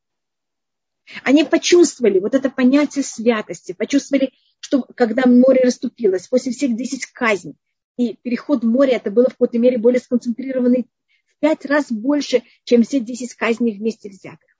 Они 1.23 1.43
почувствовали 1.43 2.19
вот 2.19 2.33
это 2.33 2.49
понятие 2.49 3.03
святости, 3.03 3.73
почувствовали, 3.73 4.31
что 4.59 4.83
когда 4.95 5.23
море 5.25 5.61
расступилось, 5.63 6.27
после 6.27 6.51
всех 6.51 6.75
десять 6.75 7.05
казней, 7.07 7.55
и 7.97 8.15
переход 8.15 8.63
в 8.63 8.67
море, 8.67 8.93
это 8.93 9.11
было 9.11 9.25
в 9.25 9.33
какой-то 9.33 9.59
мере 9.59 9.77
более 9.77 9.99
сконцентрированный 9.99 10.87
в 11.27 11.39
пять 11.39 11.65
раз 11.65 11.91
больше, 11.91 12.41
чем 12.63 12.83
все 12.83 12.99
десять 12.99 13.35
казней 13.35 13.77
вместе 13.77 14.09
взятых. 14.09 14.57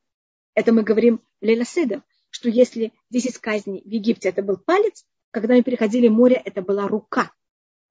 Это 0.54 0.72
мы 0.72 0.84
говорим 0.84 1.22
Лейла 1.42 1.66
Седа, 1.66 2.04
что 2.30 2.50
если 2.50 2.92
десять 3.10 3.38
казней 3.38 3.82
в 3.84 3.90
Египте 3.90 4.30
это 4.30 4.44
был 4.44 4.58
палец, 4.58 5.06
когда 5.32 5.56
мы 5.56 5.64
переходили 5.64 6.10
море, 6.10 6.42
это 6.44 6.62
была 6.62 6.88
рука. 6.88 7.32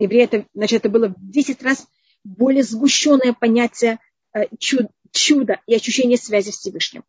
Евреи, 0.02 0.24
это, 0.24 0.46
значит, 0.54 0.80
это 0.80 0.88
было 0.88 1.08
в 1.08 1.14
десять 1.18 1.62
раз 1.62 1.86
более 2.24 2.62
сгущенное 2.62 3.32
понятие 3.32 3.98
э, 4.34 4.44
чуда, 4.58 4.90
чуда 5.10 5.60
и 5.66 5.74
ощущение 5.74 6.18
связи 6.18 6.50
с 6.50 6.58
Всевышним. 6.58 7.04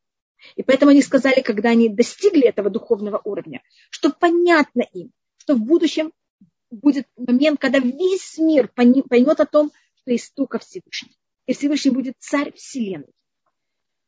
И 0.56 0.63
поэтому 0.63 0.91
они 0.91 1.01
сказали, 1.01 1.41
когда 1.41 1.69
они 1.69 1.89
достигли 1.89 2.43
этого 2.43 2.69
духовного 2.69 3.21
уровня, 3.23 3.62
что 3.89 4.12
понятно 4.12 4.82
им, 4.93 5.12
что 5.38 5.56
в 5.56 5.60
будущем 5.60 6.12
будет 6.69 7.08
момент, 7.15 7.60
когда 7.60 7.79
весь 7.79 8.38
мир 8.38 8.67
поймет 8.67 9.39
о 9.39 9.45
том, 9.45 9.71
что 10.01 10.12
есть 10.12 10.34
только 10.36 10.60
Всевышний. 10.60 11.17
И 11.45 11.53
Всевышний 11.53 11.91
будет 11.91 12.15
царь 12.19 12.53
Вселенной. 12.53 13.13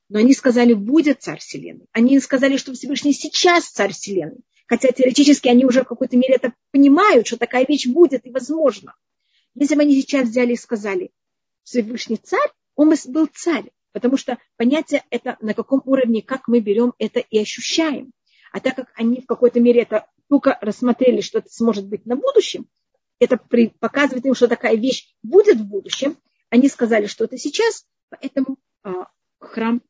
Но 0.10 0.19
они 0.19 0.34
сказали, 0.34 0.74
будет 0.74 1.21
царь 1.21 1.39
Вселенной. 1.39 1.88
Они 1.91 2.19
сказали, 2.19 2.58
что 2.58 2.74
Всевышний 2.74 3.13
сейчас 3.13 3.69
царь 3.69 3.93
Вселенной. 3.93 4.41
Хотя 4.67 4.89
теоретически 4.89 5.47
они 5.47 5.65
уже 5.65 5.84
в 5.84 5.88
какой-то 5.88 6.17
мере 6.17 6.36
это 6.36 6.54
понимают, 6.71 7.28
что 7.28 7.38
такая 7.38 7.65
вещь 7.65 7.88
будет 7.88 8.25
и 8.25 8.32
возможно. 8.32 8.95
Если 9.54 9.75
бы 9.75 9.82
они 9.82 9.99
сейчас 9.99 10.30
взяли 10.30 10.54
и 10.54 10.58
сказали, 10.58 11.12
Всевышний 11.63 12.17
царь, 12.17 12.51
он 12.75 12.93
был 13.08 13.28
царь. 13.34 13.71
Потому 13.91 14.17
что 14.17 14.38
понятие 14.58 15.04
это 15.10 15.38
на 15.39 15.54
каком 15.54 15.82
уровне, 15.86 16.21
как 16.21 16.47
мы 16.47 16.60
берем 16.60 16.93
это 16.97 17.19
и 17.19 17.39
ощущаем. 17.39 18.12
А 18.51 18.60
так 18.60 18.75
как 18.75 18.91
они 18.95 19.21
в 19.21 19.25
какой-то 19.25 19.60
мере 19.60 19.84
это 19.84 20.08
только 20.28 20.58
рассмотрели, 20.62 21.21
что 21.21 21.39
это 21.39 21.49
сможет 21.49 21.88
быть 21.88 22.06
на 22.06 22.15
будущем, 22.15 22.67
это 23.19 23.38
показывает 23.80 24.25
им, 24.25 24.36
что 24.36 24.47
такая 24.47 24.75
вещь 24.75 25.13
будет 25.23 25.58
в 25.58 25.65
будущем, 25.65 26.17
они 26.49 26.67
сказали, 26.67 27.06
что 27.06 27.25
это 27.25 27.38
сейчас, 27.38 27.86
поэтому 28.10 28.58
а, 28.84 29.08
храм, 29.39 29.82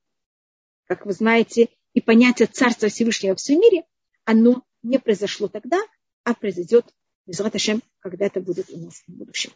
как 0.85 1.05
вы 1.05 1.13
знаете, 1.13 1.69
и 1.93 2.01
понятие 2.01 2.47
Царства 2.47 2.89
Всевышнего 2.89 3.35
в 3.35 3.39
всем 3.39 3.59
мире, 3.59 3.85
оно 4.25 4.63
не 4.83 4.99
произошло 4.99 5.47
тогда, 5.47 5.81
а 6.23 6.33
произойдет, 6.33 6.85
Безраташем, 7.27 7.81
когда 7.99 8.27
это 8.27 8.39
будет 8.39 8.69
у 8.69 8.77
нас 8.77 9.03
в 9.07 9.11
будущем. 9.11 9.51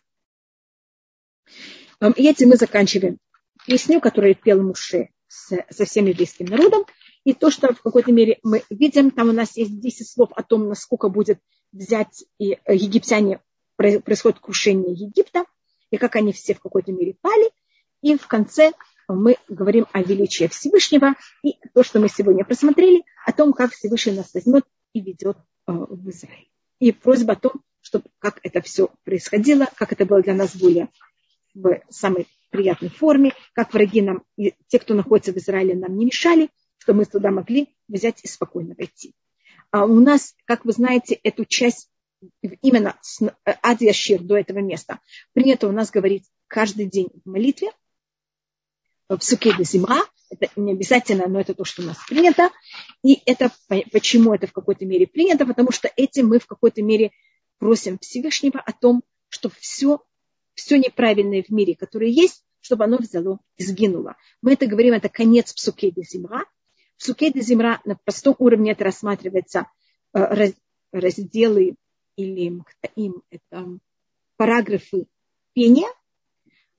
И 2.15 2.27
этим 2.27 2.49
мы 2.49 2.55
заканчиваем 2.55 3.19
песню, 3.67 4.01
которую 4.01 4.35
пел 4.35 4.61
Муше 4.63 5.09
со 5.27 5.85
всем 5.85 6.05
еврейским 6.05 6.47
народом. 6.47 6.85
И 7.25 7.33
то, 7.33 7.51
что 7.51 7.73
в 7.73 7.81
какой-то 7.81 8.11
мере 8.11 8.39
мы 8.41 8.63
видим, 8.71 9.11
там 9.11 9.29
у 9.29 9.33
нас 9.33 9.55
есть 9.55 9.79
10 9.79 10.09
слов 10.09 10.31
о 10.35 10.41
том, 10.41 10.67
насколько 10.67 11.09
будет 11.09 11.39
взять 11.71 12.23
и 12.39 12.53
э, 12.53 12.75
египтяне, 12.75 13.41
происходит 13.75 14.39
крушение 14.39 14.93
Египта, 14.93 15.45
и 15.91 15.97
как 15.97 16.15
они 16.15 16.33
все 16.33 16.55
в 16.55 16.61
какой-то 16.61 16.91
мере 16.91 17.15
пали. 17.21 17.51
И 18.01 18.17
в 18.17 18.25
конце 18.27 18.71
мы 19.13 19.37
говорим 19.47 19.87
о 19.91 20.01
величии 20.01 20.47
Всевышнего 20.47 21.15
и 21.43 21.55
то, 21.73 21.83
что 21.83 21.99
мы 21.99 22.09
сегодня 22.09 22.45
просмотрели, 22.45 23.03
о 23.25 23.33
том, 23.33 23.53
как 23.53 23.73
Всевышний 23.73 24.13
нас 24.13 24.33
возьмет 24.33 24.65
и 24.93 25.01
ведет 25.01 25.37
э, 25.37 25.71
в 25.71 26.09
Израиль. 26.09 26.49
И 26.79 26.91
просьба 26.91 27.33
о 27.33 27.35
том, 27.35 27.53
чтобы 27.81 28.05
как 28.19 28.39
это 28.43 28.61
все 28.61 28.89
происходило, 29.03 29.67
как 29.75 29.91
это 29.91 30.05
было 30.05 30.21
для 30.21 30.33
нас 30.33 30.55
более 30.55 30.89
в 31.53 31.81
самой 31.89 32.27
приятной 32.51 32.89
форме, 32.89 33.33
как 33.53 33.73
враги 33.73 34.01
нам, 34.01 34.23
и 34.37 34.53
те, 34.67 34.79
кто 34.79 34.93
находится 34.93 35.33
в 35.33 35.37
Израиле, 35.37 35.75
нам 35.75 35.97
не 35.97 36.05
мешали, 36.05 36.49
что 36.77 36.93
мы 36.93 37.05
туда 37.05 37.31
могли 37.31 37.75
взять 37.87 38.23
и 38.23 38.27
спокойно 38.27 38.75
войти. 38.77 39.13
А 39.71 39.85
у 39.85 39.99
нас, 39.99 40.35
как 40.45 40.65
вы 40.65 40.71
знаете, 40.71 41.19
эту 41.23 41.45
часть 41.45 41.89
именно 42.61 42.97
с 43.01 43.21
э, 43.21 43.29
Адьяшир 43.61 44.21
до 44.21 44.37
этого 44.37 44.59
места 44.59 44.99
принято 45.33 45.67
у 45.67 45.71
нас 45.71 45.91
говорить 45.91 46.25
каждый 46.47 46.85
день 46.85 47.09
в 47.23 47.29
молитве, 47.29 47.71
в 49.17 49.23
суке 49.23 49.53
де 49.57 49.63
зимра, 49.63 50.01
это 50.29 50.49
не 50.55 50.73
обязательно, 50.73 51.27
но 51.27 51.39
это 51.39 51.53
то, 51.53 51.65
что 51.65 51.81
у 51.81 51.85
нас 51.85 51.97
принято. 52.07 52.49
И 53.03 53.21
это 53.25 53.51
почему 53.91 54.33
это 54.33 54.47
в 54.47 54.53
какой-то 54.53 54.85
мере 54.85 55.07
принято, 55.07 55.45
потому 55.45 55.71
что 55.71 55.91
этим 55.95 56.27
мы 56.27 56.39
в 56.39 56.45
какой-то 56.45 56.81
мере 56.83 57.11
просим 57.57 57.97
Всевышнего 57.99 58.59
о 58.59 58.71
том, 58.71 59.03
чтобы 59.29 59.55
все 59.59 59.99
все 60.53 60.77
неправильное 60.77 61.41
в 61.41 61.49
мире, 61.49 61.75
которое 61.75 62.09
есть, 62.09 62.43
чтобы 62.59 62.83
оно 62.83 62.97
взяло 62.97 63.39
и 63.57 63.63
сгинуло. 63.63 64.17
Мы 64.41 64.53
это 64.53 64.67
говорим, 64.67 64.93
это 64.93 65.09
конец 65.09 65.53
псуке 65.53 65.89
де 65.91 66.03
земра. 66.03 66.45
В 66.97 66.99
псуке 66.99 67.31
де 67.31 67.41
земра 67.41 67.81
на 67.85 67.95
простом 67.95 68.35
уровне 68.39 68.73
это 68.73 68.83
рассматривается 68.83 69.67
э, 70.13 70.51
разделы 70.91 71.75
или 72.17 72.61
им 72.95 73.23
это 73.29 73.79
параграфы 74.35 75.07
пения, 75.53 75.87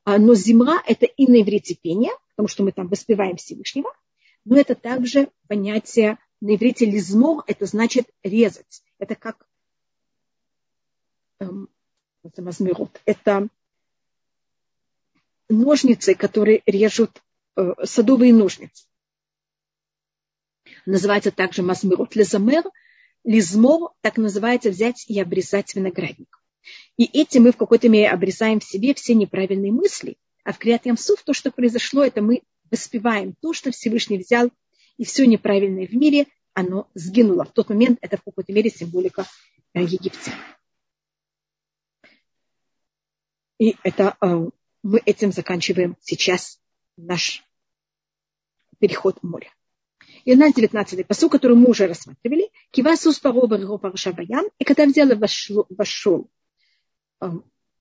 но 0.05 0.35
земра 0.35 0.83
это 0.87 1.07
и 1.07 1.27
на 1.27 1.43
иврите 1.43 1.75
пение, 1.75 2.13
потому 2.31 2.49
что 2.49 2.63
мы 2.63 2.73
там 2.73 2.89
воспеваем 2.89 3.37
Всевышнего, 3.37 3.93
но 4.45 4.57
это 4.57 4.75
также 4.75 5.31
понятие 5.47 6.19
на 6.41 6.55
иврите 6.55 6.87
лизмор, 6.87 7.45
это 7.47 7.67
значит 7.67 8.09
резать. 8.23 8.83
Это 8.99 9.15
как 9.15 9.47
эм, 11.39 11.69
это 12.23 12.43
ножницы, 15.49 16.15
которые 16.15 16.63
режут 16.67 17.23
э, 17.57 17.73
садовые 17.85 18.33
ножницы. 18.33 18.87
Называется 20.87 21.31
также 21.31 21.63
масмирот 21.63 22.17
лизамер. 22.17 22.65
Лизмор 23.25 23.93
так 24.01 24.17
называется 24.17 24.71
взять 24.71 25.05
и 25.09 25.21
обрезать 25.21 25.75
виноградник. 25.75 26.39
И 27.01 27.05
этим 27.19 27.45
мы 27.45 27.53
в 27.53 27.57
какой-то 27.57 27.89
мере 27.89 28.11
обрезаем 28.11 28.61
в 28.61 28.65
себе 28.65 28.93
все 28.93 29.15
неправильные 29.15 29.73
мысли. 29.73 30.19
А 30.45 30.53
в 30.53 30.59
Криат 30.59 30.85
Ямсуф 30.85 31.23
то, 31.23 31.33
что 31.33 31.51
произошло, 31.51 32.05
это 32.05 32.21
мы 32.21 32.43
воспеваем 32.71 33.35
то, 33.41 33.55
что 33.55 33.71
Всевышний 33.71 34.19
взял, 34.19 34.51
и 34.99 35.07
все 35.07 35.27
неправильное 35.27 35.87
в 35.87 35.95
мире, 35.95 36.27
оно 36.53 36.91
сгинуло. 36.93 37.47
В 37.47 37.53
тот 37.53 37.71
момент 37.71 37.99
это 38.03 38.19
в 38.19 38.23
какой-то 38.23 38.53
мере 38.53 38.69
символика 38.69 39.25
э, 39.73 39.81
египтян. 39.81 40.35
И 43.59 43.77
это 43.83 44.19
э, 44.21 44.51
мы 44.83 45.01
этим 45.07 45.33
заканчиваем 45.33 45.96
сейчас 46.03 46.61
наш 46.98 47.42
переход 48.79 49.17
в 49.23 49.27
море. 49.27 49.51
И 50.27 50.35
у 50.35 50.37
нас 50.37 50.53
19-й 50.53 51.05
посыл, 51.07 51.31
который 51.31 51.57
мы 51.57 51.71
уже 51.71 51.87
рассматривали. 51.87 52.51
Кивасус 52.73 53.21
паро 53.21 53.46
параша 53.79 54.13
баян. 54.13 54.51
И 54.59 54.65
когда 54.65 54.85
взял 54.85 55.09
вошел, 55.17 55.65
вошел 55.71 56.19
эм, 56.19 56.40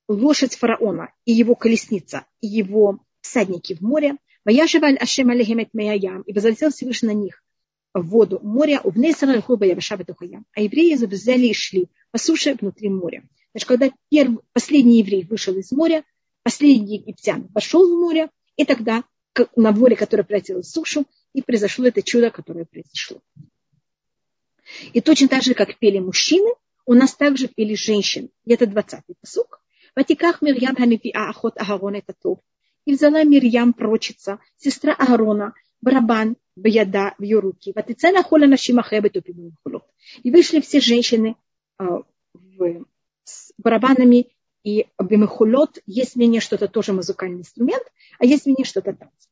лошадь 0.08 0.56
фараона 0.56 1.14
и 1.26 1.32
его 1.32 1.56
колесница, 1.56 2.26
и 2.42 2.48
его 2.48 3.00
всадники 3.22 3.76
в 3.76 3.82
море, 3.82 4.18
Ваяшеваль 4.46 4.98
Ашем 4.98 5.30
Алехемет 5.30 5.74
Меяям, 5.74 6.22
и 6.22 6.34
возлетел 6.34 6.72
Всевышний 6.72 7.10
на 7.10 7.14
них 7.14 7.44
в 7.94 8.02
воду 8.08 8.40
моря, 8.42 8.82
у. 8.84 8.92
А 10.54 10.62
евреи 10.62 10.96
взяли 11.06 11.48
и 11.48 11.54
шли 11.54 11.90
по 12.12 12.18
суше 12.18 12.56
внутри 12.60 12.90
моря. 12.90 13.24
Значит, 13.52 13.68
когда 13.68 13.92
первый, 14.10 14.40
последний 14.54 15.00
еврей 15.00 15.24
вышел 15.24 15.56
из 15.56 15.72
моря, 15.72 16.04
последний 16.44 16.98
египтян 16.98 17.48
вошел 17.54 17.88
в 17.88 18.00
море, 18.00 18.30
и 18.56 18.66
тогда 18.66 19.04
на 19.56 19.72
море, 19.72 19.96
которое 19.96 20.24
превратилось 20.24 20.68
в 20.68 20.72
сушу, 20.72 21.06
и 21.34 21.42
произошло 21.42 21.86
это 21.86 22.02
чудо, 22.02 22.30
которое 22.30 22.66
произошло. 22.66 23.22
И 24.94 25.02
точно 25.02 25.28
так 25.28 25.44
же, 25.44 25.54
как 25.54 25.78
пели 25.80 26.00
мужчины, 26.00 26.50
у 26.90 26.96
нас 26.96 27.14
также 27.14 27.48
пели 27.48 27.76
женщины. 27.76 28.30
И 28.46 28.52
это 28.52 28.66
20-й 28.66 29.14
посук. 29.22 29.62
Ватиках 29.96 30.42
Мирьям 30.42 30.76
Хамифиа 30.76 31.30
Ахот 31.30 31.56
Агарон 31.62 31.94
это 31.94 32.14
топ. 32.20 32.42
И 32.86 32.96
взяла 32.96 33.24
Мирьям 33.24 33.74
прочица, 33.74 34.40
сестра 34.58 34.96
Агарона, 34.96 35.54
барабан 35.82 36.36
бияда 36.56 37.14
в 37.20 37.22
ее 37.22 37.42
руки. 37.42 37.74
Ватицена 37.76 38.24
хола 38.24 38.48
нашимахебе 38.48 39.12
И 40.24 40.32
вышли 40.32 40.62
все 40.62 40.80
женщины 40.80 41.36
а, 41.78 42.02
с 43.24 43.54
барабанами 43.60 44.26
и 44.64 44.88
бимехулот. 45.00 45.78
Есть 45.86 46.16
мнение, 46.16 46.42
что 46.42 46.56
это 46.56 46.68
тоже 46.68 46.94
музыкальный 46.94 47.42
инструмент, 47.42 47.84
а 48.18 48.26
есть 48.26 48.48
мнение, 48.48 48.66
что 48.66 48.80
это 48.80 48.94
танцы. 48.94 49.30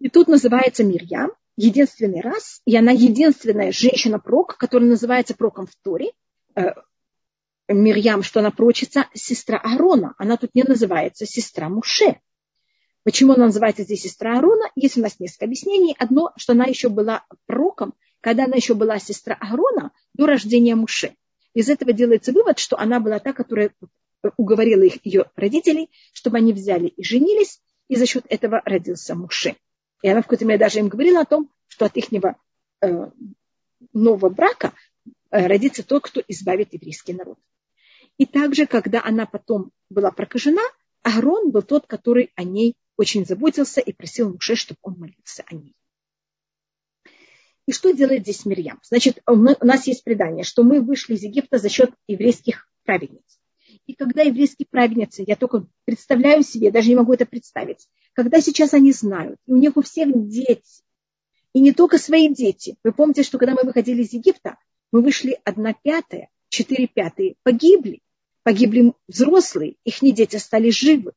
И 0.00 0.10
тут 0.10 0.28
называется 0.28 0.84
Мирьям, 0.84 1.30
единственный 1.56 2.20
раз, 2.20 2.60
и 2.66 2.76
она 2.76 2.92
единственная 2.92 3.72
женщина-прок, 3.72 4.56
которая 4.56 4.90
называется 4.90 5.34
проком 5.34 5.66
в 5.66 5.74
Торе, 5.82 6.12
э, 6.56 6.72
Мирьям, 7.68 8.22
что 8.22 8.40
она 8.40 8.50
прочится, 8.50 9.06
сестра 9.14 9.58
Аарона. 9.58 10.14
Она 10.18 10.36
тут 10.36 10.54
не 10.54 10.64
называется 10.64 11.24
сестра 11.24 11.68
Муше. 11.68 12.20
Почему 13.04 13.32
она 13.32 13.46
называется 13.46 13.84
здесь 13.84 14.02
сестра 14.02 14.34
Аарона? 14.34 14.70
Есть 14.74 14.98
у 14.98 15.00
нас 15.00 15.18
несколько 15.18 15.46
объяснений. 15.46 15.96
Одно, 15.98 16.32
что 16.36 16.52
она 16.52 16.66
еще 16.66 16.90
была 16.90 17.24
пророком, 17.46 17.94
когда 18.20 18.44
она 18.44 18.56
еще 18.56 18.74
была 18.74 18.98
сестра 18.98 19.36
Аарона 19.40 19.92
до 20.12 20.26
рождения 20.26 20.74
Муше. 20.74 21.14
Из 21.54 21.68
этого 21.68 21.92
делается 21.92 22.32
вывод, 22.32 22.58
что 22.58 22.78
она 22.78 23.00
была 23.00 23.18
та, 23.18 23.32
которая 23.32 23.72
уговорила 24.36 24.82
их, 24.82 25.04
ее 25.04 25.30
родителей, 25.36 25.90
чтобы 26.12 26.38
они 26.38 26.52
взяли 26.52 26.88
и 26.88 27.02
женились, 27.02 27.60
и 27.88 27.96
за 27.96 28.06
счет 28.06 28.24
этого 28.28 28.60
родился 28.64 29.14
Муше. 29.14 29.56
И 30.04 30.08
она 30.08 30.20
в 30.20 30.24
какой-то 30.24 30.44
мере 30.44 30.58
даже 30.58 30.80
им 30.80 30.88
говорила 30.88 31.22
о 31.22 31.24
том, 31.24 31.50
что 31.66 31.86
от 31.86 31.96
их 31.96 32.12
э, 32.12 33.10
нового 33.94 34.28
брака 34.28 34.74
э, 35.30 35.46
родится 35.46 35.82
тот, 35.82 36.02
кто 36.02 36.22
избавит 36.28 36.74
еврейский 36.74 37.14
народ. 37.14 37.38
И 38.18 38.26
также, 38.26 38.66
когда 38.66 39.02
она 39.02 39.24
потом 39.24 39.72
была 39.88 40.10
прокажена, 40.10 40.60
Аарон 41.00 41.52
был 41.52 41.62
тот, 41.62 41.86
который 41.86 42.30
о 42.34 42.44
ней 42.44 42.76
очень 42.98 43.24
заботился 43.24 43.80
и 43.80 43.94
просил 43.94 44.30
Муше, 44.30 44.56
чтобы 44.56 44.76
он 44.82 44.98
молился 44.98 45.42
о 45.46 45.54
ней. 45.54 45.74
И 47.66 47.72
что 47.72 47.90
делает 47.92 48.24
здесь 48.24 48.44
Мирьям? 48.44 48.80
Значит, 48.82 49.22
у 49.26 49.34
нас 49.34 49.86
есть 49.86 50.04
предание, 50.04 50.44
что 50.44 50.64
мы 50.64 50.82
вышли 50.82 51.14
из 51.14 51.22
Египта 51.22 51.56
за 51.56 51.70
счет 51.70 51.94
еврейских 52.08 52.68
праведниц. 52.84 53.40
И 53.86 53.94
когда 53.94 54.22
еврейские 54.22 54.66
праведницы, 54.70 55.24
я 55.26 55.36
только 55.36 55.66
представляю 55.84 56.42
себе, 56.42 56.70
даже 56.70 56.88
не 56.88 56.96
могу 56.96 57.12
это 57.12 57.26
представить, 57.26 57.88
когда 58.14 58.40
сейчас 58.40 58.72
они 58.72 58.92
знают, 58.92 59.38
и 59.46 59.52
у 59.52 59.56
них 59.56 59.76
у 59.76 59.82
всех 59.82 60.08
дети, 60.28 60.82
и 61.54 61.60
не 61.60 61.72
только 61.72 61.98
свои 61.98 62.28
дети. 62.28 62.76
Вы 62.82 62.92
помните, 62.92 63.22
что 63.22 63.38
когда 63.38 63.54
мы 63.54 63.62
выходили 63.62 64.02
из 64.02 64.12
Египта, 64.12 64.58
мы 64.90 65.02
вышли 65.02 65.38
одна 65.44 65.72
пятая, 65.72 66.28
четыре 66.48 66.88
пятые 66.88 67.36
погибли. 67.42 68.00
Погибли 68.42 68.92
взрослые, 69.08 69.76
их 69.84 70.00
дети 70.00 70.36
стали 70.36 70.68
живы. 70.70 71.12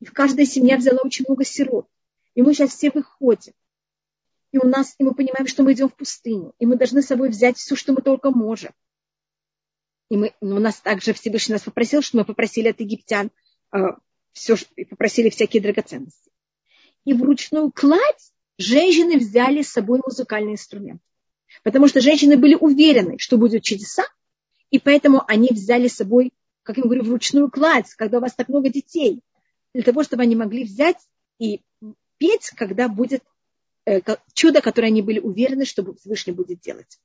И 0.00 0.06
каждая 0.06 0.46
семья 0.46 0.76
взяла 0.76 1.00
очень 1.04 1.24
много 1.28 1.44
сирот. 1.44 1.86
И 2.34 2.42
мы 2.42 2.52
сейчас 2.52 2.70
все 2.70 2.90
выходим. 2.90 3.52
И 4.50 4.58
у 4.58 4.66
нас, 4.66 4.94
и 4.98 5.04
мы 5.04 5.14
понимаем, 5.14 5.46
что 5.46 5.62
мы 5.62 5.72
идем 5.72 5.88
в 5.88 5.94
пустыню. 5.94 6.52
И 6.58 6.66
мы 6.66 6.76
должны 6.76 7.02
с 7.02 7.06
собой 7.06 7.28
взять 7.28 7.58
все, 7.58 7.76
что 7.76 7.92
мы 7.92 8.02
только 8.02 8.30
можем. 8.30 8.72
И 10.10 10.16
мы, 10.16 10.34
у 10.40 10.46
нас 10.46 10.80
также 10.80 11.12
Всевышний 11.12 11.54
нас 11.54 11.62
попросил, 11.62 12.02
что 12.02 12.18
мы 12.18 12.24
попросили 12.24 12.68
от 12.68 12.80
египтян 12.80 13.30
э, 13.72 13.78
все, 14.32 14.56
попросили 14.90 15.30
всякие 15.30 15.62
драгоценности 15.62 16.30
и 17.04 17.12
вручную 17.12 17.70
кладь 17.70 18.32
женщины 18.58 19.18
взяли 19.18 19.62
с 19.62 19.70
собой 19.70 20.00
музыкальный 20.04 20.52
инструмент. 20.52 21.00
Потому 21.62 21.88
что 21.88 22.00
женщины 22.00 22.36
были 22.36 22.54
уверены, 22.54 23.18
что 23.18 23.36
будут 23.36 23.62
чудеса, 23.62 24.04
и 24.70 24.78
поэтому 24.78 25.22
они 25.28 25.50
взяли 25.50 25.88
с 25.88 25.96
собой, 25.96 26.32
как 26.62 26.78
я 26.78 26.82
говорю, 26.82 27.04
вручную 27.04 27.50
кладь, 27.50 27.94
когда 27.94 28.18
у 28.18 28.20
вас 28.20 28.34
так 28.34 28.48
много 28.48 28.70
детей, 28.70 29.20
для 29.72 29.82
того, 29.82 30.02
чтобы 30.02 30.22
они 30.22 30.34
могли 30.34 30.64
взять 30.64 30.96
и 31.38 31.60
петь, 32.18 32.50
когда 32.56 32.88
будет 32.88 33.22
э, 33.86 34.00
чудо, 34.32 34.60
которое 34.60 34.88
они 34.88 35.02
были 35.02 35.20
уверены, 35.20 35.64
что 35.64 35.94
Всевышний 35.94 36.32
будет 36.32 36.60
делать. 36.60 36.98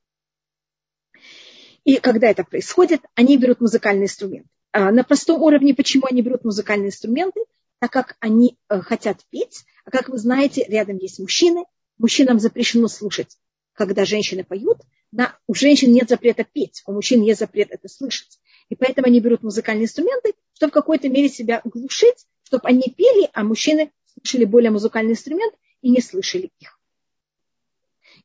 И 1.84 1.98
когда 1.98 2.30
это 2.30 2.44
происходит, 2.44 3.02
они 3.16 3.38
берут 3.38 3.62
музыкальный 3.62 4.06
инструмент. 4.06 4.48
А 4.72 4.92
на 4.92 5.04
простом 5.04 5.42
уровне, 5.42 5.74
почему 5.74 6.06
они 6.10 6.22
берут 6.22 6.44
музыкальные 6.44 6.90
инструменты? 6.90 7.42
Так 7.80 7.92
как 7.92 8.18
они 8.20 8.58
э, 8.70 8.82
хотят 8.82 9.20
петь, 9.30 9.64
а 9.86 9.92
как 9.92 10.10
вы 10.10 10.18
знаете, 10.18 10.66
рядом 10.68 10.98
есть 10.98 11.20
мужчины. 11.20 11.64
Мужчинам 11.98 12.40
запрещено 12.40 12.88
слушать, 12.88 13.38
когда 13.74 14.06
женщины 14.06 14.44
поют. 14.44 14.80
Да, 15.12 15.38
у 15.48 15.56
женщин 15.56 15.92
нет 15.92 16.08
запрета 16.08 16.44
петь, 16.44 16.84
у 16.86 16.94
мужчин 16.94 17.22
есть 17.24 17.40
запрет 17.40 17.70
это 17.72 17.88
слышать. 17.88 18.40
И 18.70 18.76
поэтому 18.76 19.08
они 19.08 19.20
берут 19.20 19.42
музыкальные 19.42 19.86
инструменты, 19.86 20.34
чтобы 20.54 20.72
в 20.72 20.74
какой-то 20.74 21.10
мере 21.10 21.30
себя 21.30 21.62
глушить, 21.64 22.28
чтобы 22.44 22.68
они 22.68 22.94
пели, 22.96 23.30
а 23.34 23.44
мужчины 23.44 23.92
слышали 24.14 24.46
более 24.46 24.70
музыкальный 24.70 25.14
инструмент 25.14 25.56
и 25.82 25.90
не 25.90 26.02
слышали 26.02 26.52
их. 26.60 26.80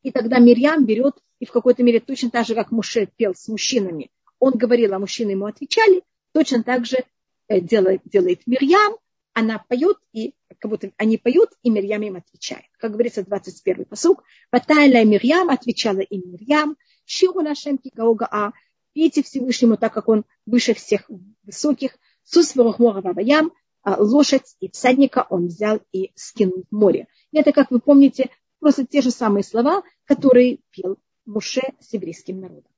И 0.02 0.10
тогда 0.10 0.38
Мирьям 0.38 0.84
берет, 0.84 1.14
и 1.38 1.46
в 1.46 1.52
какой-то 1.52 1.82
мере 1.82 2.00
точно 2.00 2.30
так 2.30 2.46
же, 2.46 2.54
как 2.54 2.70
Муше 2.70 3.08
пел 3.16 3.34
с 3.34 3.48
мужчинами, 3.48 4.10
он 4.38 4.52
говорил, 4.52 4.94
а 4.94 4.98
мужчины 4.98 5.30
ему 5.30 5.46
отвечали, 5.46 6.02
точно 6.32 6.62
так 6.62 6.86
же 6.86 7.04
э, 7.48 7.60
делает, 7.60 8.02
делает 8.04 8.46
Мирьям, 8.46 8.96
она 9.32 9.64
поет, 9.68 9.98
и 10.12 10.34
как 10.58 10.70
будто 10.70 10.92
они 10.96 11.18
поют, 11.18 11.50
и 11.62 11.70
Мирьям 11.70 12.02
им 12.02 12.16
отвечает. 12.16 12.66
Как 12.78 12.92
говорится, 12.92 13.22
21-й 13.22 13.84
посуг. 13.84 14.22
Ватайля 14.52 15.04
Мирьям 15.04 15.50
отвечала 15.50 16.00
им 16.00 16.22
Мирьям. 16.32 16.76
Ширу 17.04 17.40
нашем 17.42 17.76
кигаога 17.78 18.52
Пейте 18.92 19.22
Всевышнему, 19.24 19.76
так 19.76 19.92
как 19.92 20.08
он 20.08 20.24
выше 20.46 20.72
всех 20.72 21.10
высоких. 21.42 21.98
Сус 22.22 22.54
Ваваям, 22.54 23.52
а 23.82 24.00
лошадь 24.00 24.56
и 24.60 24.70
всадника 24.70 25.26
он 25.28 25.48
взял 25.48 25.80
и 25.92 26.12
скинул 26.14 26.64
в 26.70 26.74
море. 26.74 27.08
И 27.32 27.38
это, 27.38 27.52
как 27.52 27.70
вы 27.70 27.80
помните, 27.80 28.30
просто 28.60 28.86
те 28.86 29.02
же 29.02 29.10
самые 29.10 29.44
слова, 29.44 29.82
которые 30.04 30.60
пел 30.70 30.96
Муше 31.26 31.62
с 31.80 31.92
еврейским 31.92 32.40
народом. 32.40 32.70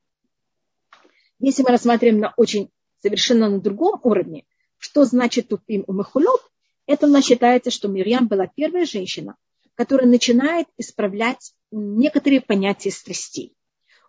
Если 1.39 1.63
мы 1.63 1.71
рассматриваем 1.71 2.21
на 2.21 2.33
очень 2.37 2.71
совершенно 3.03 3.49
на 3.49 3.61
другом 3.61 4.01
уровне, 4.03 4.45
что 4.79 5.05
значит 5.05 5.49
тупим 5.49 5.85
у 5.87 5.93
Махулот? 5.93 6.41
Это 6.87 7.07
у 7.07 7.11
нас 7.11 7.25
считается, 7.25 7.71
что 7.71 7.89
Мирьям 7.89 8.29
была 8.29 8.47
первая 8.47 8.87
женщина, 8.87 9.37
которая 9.75 10.07
начинает 10.07 10.69
исправлять 10.79 11.53
некоторые 11.71 12.41
понятия 12.41 12.91
страстей. 12.91 13.55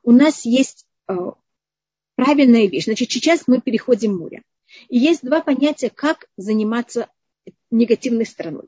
У 0.03 0.11
нас 0.11 0.45
есть 0.45 0.85
э, 1.07 1.13
правильная 2.15 2.67
вещь. 2.67 2.85
Значит, 2.85 3.11
сейчас 3.11 3.43
мы 3.47 3.61
переходим 3.61 4.17
море. 4.17 4.43
И 4.89 4.97
есть 4.97 5.23
два 5.23 5.41
понятия, 5.41 5.89
как 5.89 6.27
заниматься 6.37 7.09
негативной 7.71 8.25
стороной. 8.25 8.67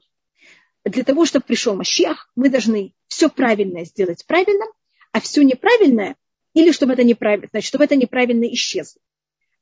Для 0.86 1.04
того, 1.04 1.26
чтобы 1.26 1.46
пришел 1.46 1.76
Машех, 1.76 2.32
мы 2.36 2.50
должны 2.50 2.94
все 3.08 3.30
правильное 3.30 3.86
сделать 3.86 4.26
правильным, 4.26 4.70
а 5.12 5.20
все 5.20 5.43
неправильное, 5.43 6.16
или 6.53 6.72
чтобы 6.72 6.93
это 6.93 7.03
неправильно, 7.03 7.47
значит, 7.51 7.68
чтобы 7.68 7.84
это 7.84 7.95
неправильно 7.95 8.45
исчезло. 8.53 9.01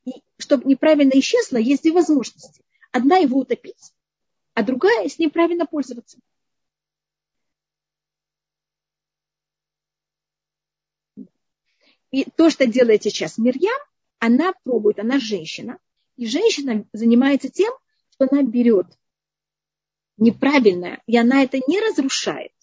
И 0.05 0.23
чтобы 0.37 0.65
неправильно 0.65 1.13
исчезло, 1.15 1.57
есть 1.57 1.83
две 1.83 1.91
возможности. 1.91 2.63
Одна 2.91 3.17
его 3.17 3.39
утопить, 3.39 3.93
а 4.53 4.63
другая 4.63 5.07
с 5.07 5.19
ним 5.19 5.29
правильно 5.29 5.65
пользоваться. 5.65 6.17
И 12.11 12.23
то, 12.23 12.49
что 12.49 12.65
делает 12.65 13.03
сейчас 13.03 13.37
Мирьям, 13.37 13.77
она 14.19 14.53
пробует, 14.63 14.99
она 14.99 15.19
женщина. 15.19 15.77
И 16.15 16.25
женщина 16.25 16.85
занимается 16.93 17.49
тем, 17.49 17.73
что 18.09 18.27
она 18.31 18.43
берет 18.43 18.87
неправильное, 20.17 21.01
и 21.05 21.17
она 21.17 21.43
это 21.43 21.59
не 21.67 21.79
разрушает, 21.79 22.53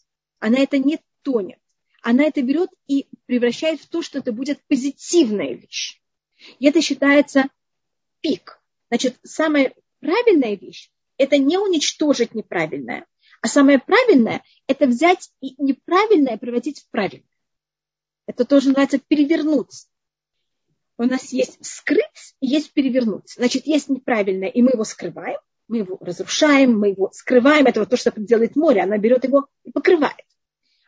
она 0.41 0.59
это 0.59 0.79
не 0.79 0.99
тонет. 1.23 1.61
Она 2.05 2.25
это 2.25 2.43
берет 2.43 2.69
и 2.87 3.07
превращает 3.25 3.81
в 3.81 3.89
то, 3.89 4.03
что 4.03 4.19
это 4.19 4.31
будет 4.31 4.61
позитивная 4.69 5.55
вещь. 5.55 6.03
И 6.59 6.67
это 6.67 6.83
считается 6.83 7.45
пик. 8.21 8.63
Значит, 8.91 9.17
самая 9.23 9.73
правильная 10.01 10.55
вещь– 10.55 10.91
это 11.17 11.39
не 11.39 11.57
уничтожить 11.57 12.35
неправильное, 12.35 13.07
а 13.41 13.49
самое 13.49 13.79
правильное– 13.79 14.45
это 14.67 14.87
взять 14.87 15.31
и 15.41 15.55
неправильное 15.57 16.37
превратить 16.37 16.81
в 16.81 16.91
правильное. 16.91 17.25
Это 18.27 18.45
тоже 18.45 18.69
называется 18.69 18.99
перевернуть. 18.99 19.87
У 20.99 21.05
нас 21.05 21.33
есть 21.33 21.57
скрыть 21.65 22.35
и 22.41 22.47
есть 22.47 22.75
перевернуть. 22.75 23.33
Значит, 23.35 23.67
есть 23.67 23.89
неправильное, 23.89 24.49
и 24.49 24.61
мы 24.61 24.73
его 24.73 24.85
скрываем, 24.85 25.41
мы 25.69 25.79
его 25.79 25.97
разрушаем, 26.03 26.79
мы 26.79 26.89
его 26.89 27.11
скрываем. 27.15 27.65
Это 27.65 27.81
вот 27.81 27.89
то, 27.89 27.97
что 27.97 28.13
делает 28.15 28.57
море. 28.57 28.83
Она 28.83 28.99
берет 28.99 29.25
его 29.25 29.49
и 29.65 29.71
покрывает. 29.71 30.27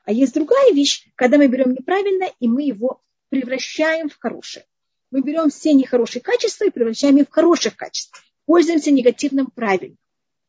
А 0.07 0.13
есть 0.13 0.33
другая 0.33 0.73
вещь, 0.73 1.07
когда 1.15 1.37
мы 1.37 1.49
берем 1.49 1.73
неправильное, 1.73 2.33
и 2.41 2.49
мы 2.49 2.63
его 2.63 3.03
превращаем 3.29 4.09
в 4.09 4.19
хорошее 4.19 4.65
мы 5.11 5.23
берем 5.23 5.51
все 5.51 5.73
нехорошие 5.73 6.23
качества 6.23 6.65
и 6.65 6.71
превращаем 6.71 7.17
их 7.19 7.29
в 7.29 7.33
хороших 7.33 7.77
качеств. 7.77 8.25
Пользуемся 8.45 8.91
негативным 8.91 9.47
правильно. 9.47 9.97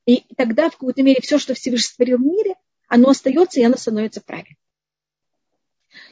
И 0.06 0.24
тогда 0.36 0.70
в 0.70 0.74
какой-то 0.74 1.04
мере 1.04 1.20
все, 1.22 1.38
что 1.38 1.54
Всевышний 1.54 1.94
створил 1.94 2.18
в 2.18 2.22
мире, 2.22 2.56
оно 2.88 3.10
остается 3.10 3.60
и 3.60 3.64
оно 3.64 3.78
становится 3.78 4.22
правильным. 4.22 4.58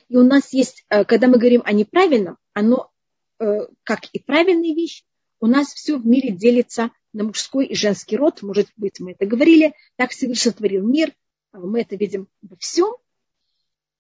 И 0.10 0.18
у 0.18 0.24
нас 0.24 0.54
есть, 0.54 0.86
э, 0.90 1.06
когда 1.06 1.28
мы 1.28 1.38
говорим 1.38 1.62
о 1.66 1.72
неправильном, 1.72 2.38
оно, 2.54 2.92
э, 3.40 3.68
как 3.84 4.06
и 4.12 4.20
правильная 4.20 4.74
вещь, 4.74 5.04
у 5.40 5.48
нас 5.48 5.74
все 5.74 5.98
в 5.98 6.06
мире 6.06 6.32
делится 6.32 6.92
на 7.14 7.24
мужской 7.24 7.66
и 7.66 7.76
женский 7.76 8.18
род. 8.18 8.42
Может 8.42 8.68
быть, 8.78 9.00
мы 9.00 9.12
это 9.12 9.26
говорили. 9.26 9.74
Так 9.96 10.12
Всевышний 10.12 10.52
сотворил 10.52 10.86
мир. 10.86 11.14
А 11.52 11.60
мы 11.60 11.82
это 11.82 11.96
видим 11.96 12.28
во 12.42 12.58
всем. 12.58 12.96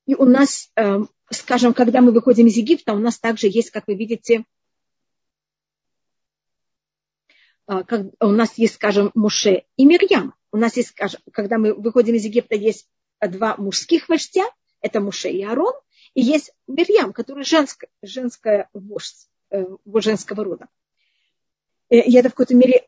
И 0.05 0.15
у 0.15 0.25
нас, 0.25 0.71
э, 0.75 0.99
скажем, 1.31 1.73
когда 1.73 2.01
мы 2.01 2.11
выходим 2.11 2.47
из 2.47 2.57
Египта, 2.57 2.93
у 2.93 2.99
нас 2.99 3.19
также 3.19 3.47
есть, 3.47 3.71
как 3.71 3.87
вы 3.87 3.95
видите, 3.95 4.45
как, 7.67 8.05
у 8.19 8.27
нас 8.27 8.57
есть, 8.59 8.75
скажем, 8.75 9.09
Муше 9.15 9.63
и 9.75 9.85
Мирьям. 9.85 10.35
У 10.51 10.57
нас 10.57 10.77
есть, 10.77 10.89
скажем, 10.89 11.19
когда 11.31 11.57
мы 11.57 11.73
выходим 11.73 12.13
из 12.13 12.23
Египта, 12.23 12.55
есть 12.55 12.87
два 13.19 13.55
мужских 13.57 14.07
вождя, 14.07 14.45
это 14.81 15.01
Муше 15.01 15.29
и 15.29 15.43
Арон, 15.43 15.73
и 16.13 16.21
есть 16.21 16.53
Мирьям, 16.67 17.11
которая 17.11 17.43
женская, 17.43 17.89
женская 18.03 18.69
вождь, 18.73 19.27
э, 19.49 19.63
женского 19.95 20.43
рода. 20.43 20.67
Э, 21.89 22.01
я 22.05 22.19
это 22.21 22.29
в 22.29 22.33
какой-то 22.33 22.55
мере, 22.55 22.87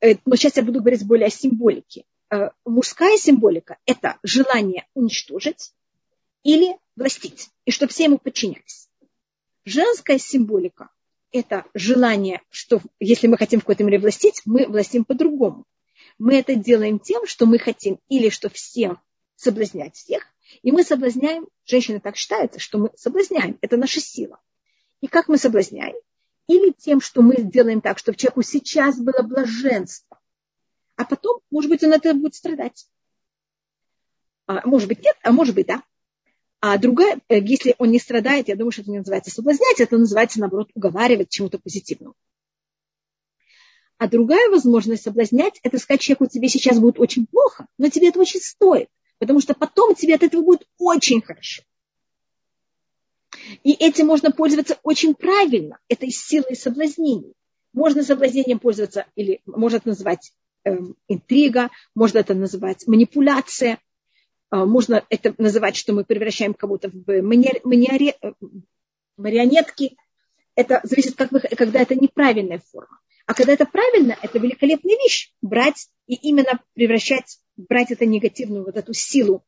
э, 0.00 0.16
но 0.24 0.36
сейчас 0.36 0.56
я 0.56 0.62
буду 0.62 0.80
говорить 0.80 1.06
более 1.06 1.26
о 1.26 1.30
символике. 1.30 2.04
Э, 2.30 2.50
мужская 2.64 3.16
символика– 3.16 3.78
это 3.86 4.18
желание 4.22 4.86
уничтожить 4.94 5.72
или 6.42 6.76
властить, 6.96 7.50
и 7.64 7.70
чтобы 7.70 7.92
все 7.92 8.04
ему 8.04 8.18
подчинялись. 8.18 8.88
Женская 9.64 10.18
символика– 10.18 10.90
это 11.32 11.64
желание, 11.74 12.42
что 12.50 12.80
если 13.00 13.26
мы 13.26 13.36
хотим 13.36 13.60
в 13.60 13.64
какой-то 13.64 13.84
мере 13.84 13.98
властить, 13.98 14.42
мы 14.44 14.66
властим 14.66 15.04
по-другому. 15.04 15.64
Мы 16.18 16.36
это 16.36 16.54
делаем 16.54 16.98
тем, 16.98 17.26
что 17.26 17.46
мы 17.46 17.58
хотим 17.58 18.00
или 18.08 18.28
что 18.28 18.48
все 18.48 18.96
соблазнять 19.36 19.94
всех, 19.94 20.24
и 20.62 20.72
мы 20.72 20.82
соблазняем, 20.82 21.46
женщины 21.64 22.00
так 22.00 22.16
считаются, 22.16 22.58
что 22.58 22.78
мы 22.78 22.90
соблазняем, 22.96 23.58
это 23.60 23.76
наша 23.76 24.00
сила. 24.00 24.40
И 25.00 25.06
как 25.06 25.28
мы 25.28 25.38
соблазняем? 25.38 25.96
Или 26.48 26.72
тем, 26.72 27.00
что 27.00 27.22
мы 27.22 27.36
сделаем 27.38 27.80
так, 27.80 27.98
чтобы 27.98 28.16
человеку 28.16 28.42
сейчас 28.42 28.98
было 28.98 29.22
блаженство, 29.22 30.18
а 30.96 31.04
потом, 31.04 31.40
может 31.50 31.70
быть, 31.70 31.84
он 31.84 31.92
это 31.92 32.14
будет 32.14 32.34
страдать. 32.34 32.88
А, 34.46 34.66
может 34.66 34.88
быть, 34.88 35.04
нет, 35.04 35.16
а 35.22 35.30
может 35.30 35.54
быть, 35.54 35.66
да. 35.66 35.84
А 36.60 36.76
другая, 36.78 37.20
э, 37.28 37.40
если 37.40 37.74
он 37.78 37.90
не 37.90 37.98
страдает, 37.98 38.48
я 38.48 38.56
думаю, 38.56 38.72
что 38.72 38.82
это 38.82 38.90
не 38.90 38.98
называется 38.98 39.30
соблазнять, 39.30 39.80
это 39.80 39.96
называется, 39.96 40.40
наоборот, 40.40 40.70
уговаривать 40.74 41.30
чему-то 41.30 41.58
позитивному. 41.58 42.14
А 43.98 44.08
другая 44.08 44.48
возможность 44.50 45.02
соблазнять, 45.02 45.60
это 45.62 45.78
сказать 45.78 46.00
человеку, 46.00 46.26
тебе 46.26 46.48
сейчас 46.48 46.78
будет 46.78 46.98
очень 47.00 47.26
плохо, 47.26 47.66
но 47.78 47.88
тебе 47.88 48.08
это 48.08 48.20
очень 48.20 48.40
стоит 48.40 48.88
потому 49.18 49.40
что 49.40 49.54
потом 49.54 49.94
тебе 49.94 50.14
от 50.14 50.22
этого 50.22 50.42
будет 50.42 50.66
очень 50.78 51.20
хорошо. 51.20 51.62
И 53.62 53.72
этим 53.72 54.06
можно 54.06 54.30
пользоваться 54.30 54.78
очень 54.82 55.14
правильно, 55.14 55.78
этой 55.88 56.10
силой 56.10 56.56
соблазнений. 56.56 57.34
Можно 57.72 58.02
соблазнением 58.02 58.58
пользоваться, 58.58 59.06
или 59.14 59.40
можно 59.46 59.76
это 59.76 59.88
называть 59.88 60.32
э, 60.64 60.76
интрига, 61.08 61.70
можно 61.94 62.18
это 62.18 62.34
называть 62.34 62.86
манипуляция, 62.86 63.78
можно 64.50 65.04
это 65.10 65.34
называть, 65.38 65.76
что 65.76 65.92
мы 65.92 66.04
превращаем 66.04 66.54
кого-то 66.54 66.90
в 66.90 67.10
э, 67.10 67.22
марионетки. 69.16 69.96
Это 70.54 70.80
зависит, 70.84 71.16
как 71.16 71.32
вы, 71.32 71.40
когда 71.40 71.80
это 71.80 71.94
неправильная 71.94 72.60
форма. 72.70 72.98
А 73.26 73.34
когда 73.34 73.52
это 73.52 73.66
правильно, 73.66 74.16
это 74.22 74.38
великолепная 74.38 74.96
вещь. 74.96 75.32
Брать 75.42 75.88
и 76.06 76.14
именно 76.14 76.60
превращать 76.74 77.38
брать 77.56 77.90
эту 77.90 78.06
негативную 78.06 78.64
вот 78.64 78.76
эту 78.76 78.94
силу 78.94 79.44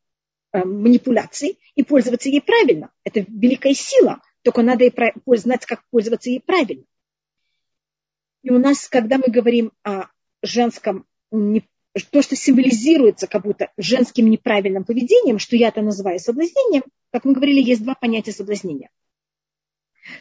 э, 0.52 0.64
манипуляций 0.64 1.58
и 1.74 1.82
пользоваться 1.82 2.28
ей 2.28 2.42
правильно. 2.42 2.90
Это 3.04 3.24
великая 3.26 3.74
сила, 3.74 4.20
только 4.42 4.62
надо 4.62 4.84
и 4.84 4.92
знать, 5.36 5.64
как 5.64 5.82
пользоваться 5.90 6.28
ей 6.28 6.40
правильно. 6.40 6.84
И 8.42 8.50
у 8.50 8.58
нас, 8.58 8.88
когда 8.88 9.18
мы 9.18 9.32
говорим 9.32 9.72
о 9.82 10.06
женском, 10.42 11.06
то, 12.10 12.22
что 12.22 12.36
символизируется 12.36 13.26
как 13.26 13.42
будто 13.42 13.70
женским 13.76 14.30
неправильным 14.30 14.84
поведением, 14.84 15.38
что 15.38 15.56
я 15.56 15.68
это 15.68 15.82
называю 15.82 16.18
соблазнением, 16.18 16.84
как 17.10 17.24
мы 17.24 17.32
говорили, 17.32 17.60
есть 17.60 17.82
два 17.82 17.94
понятия 17.94 18.32
соблазнения. 18.32 18.90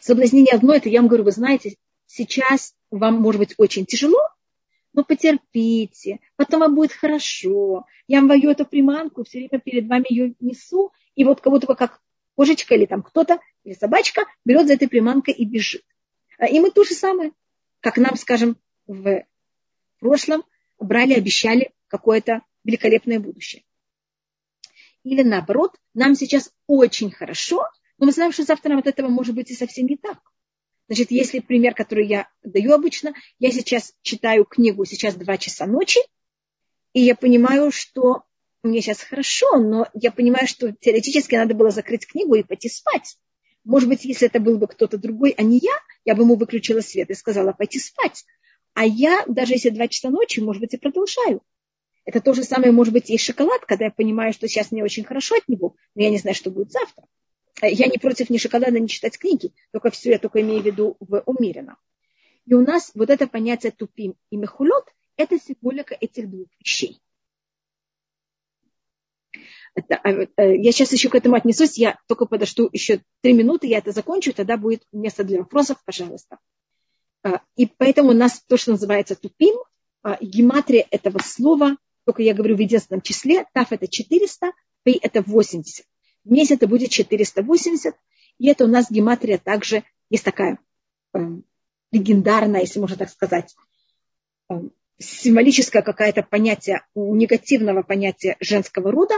Соблазнение 0.02 0.54
одно, 0.54 0.74
это 0.74 0.90
я 0.90 1.00
вам 1.00 1.08
говорю, 1.08 1.26
вы 1.26 1.32
знаете, 1.32 1.76
сейчас 2.08 2.74
вам 2.90 3.22
может 3.22 3.40
быть 3.40 3.56
очень 3.58 3.86
тяжело, 3.86 4.20
ну 4.94 5.04
потерпите, 5.04 6.20
потом 6.36 6.62
вам 6.62 6.76
будет 6.76 6.92
хорошо. 6.92 7.86
Я 8.08 8.20
вам 8.20 8.30
вою 8.30 8.50
эту 8.50 8.66
приманку, 8.66 9.24
все 9.24 9.40
время 9.40 9.60
перед 9.60 9.88
вами 9.88 10.06
ее 10.10 10.34
несу, 10.40 10.92
и 11.16 11.24
вот 11.24 11.42
кого-то 11.42 11.74
как 11.76 12.02
кошечка 12.36 12.76
или 12.76 12.86
там 12.86 13.04
кто-то, 13.04 13.40
или 13.64 13.74
собачка 13.74 14.26
берет 14.46 14.68
за 14.68 14.74
этой 14.74 14.88
приманкой 14.88 15.34
и 15.36 15.46
бежит. 15.46 15.84
А, 16.40 16.48
и 16.48 16.60
мы 16.60 16.72
то 16.72 16.84
же 16.84 16.96
самое, 16.96 17.34
как 17.82 17.98
нам, 17.98 18.16
скажем, 18.16 18.58
в 18.88 19.24
прошлом 20.00 20.44
брали, 20.80 21.14
обещали 21.14 21.72
какое-то 21.88 22.42
великолепное 22.64 23.20
будущее. 23.20 23.64
Или 25.04 25.24
наоборот, 25.24 25.76
нам 25.94 26.16
сейчас 26.16 26.52
очень 26.68 27.12
хорошо, 27.12 27.66
но 27.98 28.06
мы 28.06 28.12
знаем, 28.12 28.32
что 28.32 28.44
завтра 28.44 28.70
нам 28.70 28.80
от 28.80 28.88
этого 28.88 29.08
может 29.08 29.36
быть 29.36 29.52
и 29.52 29.56
совсем 29.56 29.88
не 29.88 29.98
так. 29.98 30.20
Значит, 30.88 31.12
если 31.12 31.40
пример, 31.40 31.76
который 31.76 32.08
я 32.08 32.28
даю 32.44 32.74
обычно, 32.74 33.14
я 33.38 33.52
сейчас 33.52 33.94
читаю 34.02 34.46
книгу, 34.46 34.86
сейчас 34.86 35.16
2 35.16 35.38
часа 35.38 35.68
ночи, 35.68 36.00
и 36.94 37.02
я 37.02 37.16
понимаю, 37.16 37.72
что 37.72 38.24
мне 38.64 38.82
сейчас 38.82 39.02
хорошо, 39.02 39.58
но 39.58 39.88
я 39.94 40.12
понимаю, 40.12 40.48
что 40.48 40.72
теоретически 40.72 41.36
надо 41.36 41.54
было 41.54 41.70
закрыть 41.70 42.08
книгу 42.08 42.36
и 42.36 42.44
пойти 42.44 42.70
спать. 42.70 43.18
Может 43.64 43.88
быть, 43.88 44.04
если 44.04 44.28
это 44.28 44.40
был 44.40 44.58
бы 44.58 44.68
кто-то 44.68 44.98
другой, 44.98 45.32
а 45.38 45.44
не 45.44 45.60
я, 45.60 45.74
я 46.06 46.16
бы 46.16 46.24
ему 46.24 46.36
выключила 46.36 46.82
свет 46.82 47.10
и 47.10 47.14
сказала 47.14 47.52
пойти 47.52 47.80
спать. 47.80 48.26
А 48.80 48.86
я, 48.86 49.26
даже 49.28 49.56
если 49.56 49.72
2 49.72 49.90
часа 49.90 50.10
ночи, 50.10 50.40
может 50.40 50.62
быть, 50.62 50.74
и 50.74 50.78
продолжаю. 50.78 51.42
Это 52.06 52.22
то 52.22 52.34
же 52.34 52.44
самое, 52.44 52.72
может 52.72 52.94
быть, 52.94 53.10
и 53.10 53.18
шоколад, 53.18 53.66
когда 53.66 53.84
я 53.84 53.92
понимаю, 53.92 54.32
что 54.32 54.48
сейчас 54.48 54.72
мне 54.72 54.86
очень 54.86 55.04
хорошо 55.04 55.36
от 55.36 55.50
него, 55.50 55.76
но 55.96 56.04
я 56.04 56.10
не 56.10 56.18
знаю, 56.18 56.34
что 56.34 56.50
будет 56.50 56.72
завтра. 56.72 57.04
Я 57.62 57.88
не 57.88 57.98
против 57.98 58.30
ни 58.30 58.38
шоколада, 58.38 58.80
ни 58.80 58.88
читать 58.88 59.20
книги, 59.20 59.52
только 59.74 59.90
все 59.90 60.12
я 60.12 60.18
только 60.18 60.40
имею 60.40 60.62
в 60.62 60.66
виду 60.66 60.96
в 61.02 61.22
умеренно. 61.26 61.76
И 62.46 62.54
у 62.54 62.62
нас 62.62 62.92
вот 62.96 63.10
это 63.10 63.28
понятие 63.28 63.74
тупим 63.74 64.16
и 64.30 64.38
мехулот– 64.38 64.86
это 65.18 65.38
символика 65.38 65.98
этих 66.00 66.30
двух 66.30 66.48
вещей. 66.58 67.02
Это, 69.76 70.00
э, 70.06 70.28
э, 70.38 70.56
я 70.56 70.72
сейчас 70.72 70.94
еще 70.94 71.10
к 71.10 71.16
этому 71.16 71.36
отнесусь, 71.36 71.78
я 71.78 72.00
только 72.08 72.26
подожду 72.28 72.70
еще 72.72 73.02
три 73.20 73.34
минуты, 73.34 73.68
я 73.68 73.80
это 73.80 73.92
закончу, 73.92 74.32
тогда 74.32 74.56
будет 74.56 74.84
место 74.94 75.26
для 75.26 75.40
вопросов, 75.40 75.84
пожалуйста. 75.84 76.38
А, 77.24 77.42
и 77.56 77.66
поэтому 77.66 78.10
у 78.10 78.14
нас 78.14 78.42
то, 78.48 78.58
что 78.58 78.72
называется 78.72 79.16
тупим, 79.16 79.56
а, 80.04 80.18
гематрия 80.22 80.86
этого 80.92 81.20
слова, 81.20 81.78
только 82.06 82.24
я 82.24 82.34
говорю 82.34 82.56
в 82.56 82.60
единственном 82.60 83.02
числе, 83.02 83.46
тав 83.54 83.72
это 83.72 83.88
400, 83.88 84.52
пей 84.84 85.00
это 85.02 85.22
80. 85.22 85.86
Вместе 86.24 86.56
это 86.56 86.68
будет 86.68 86.90
480. 86.90 87.96
И 88.38 88.48
это 88.48 88.66
у 88.66 88.68
нас 88.68 88.90
гематрия 88.90 89.38
также 89.38 89.84
есть 90.10 90.24
такая 90.24 90.60
э, 91.14 91.20
легендарная, 91.92 92.62
если 92.62 92.80
можно 92.80 92.98
так 92.98 93.10
сказать, 93.10 93.56
э, 94.50 94.54
символическое 94.98 95.82
какое-то 95.82 96.24
понятие, 96.24 96.86
негативного 96.96 97.84
понятия 97.84 98.38
женского 98.40 98.92
рода, 98.92 99.16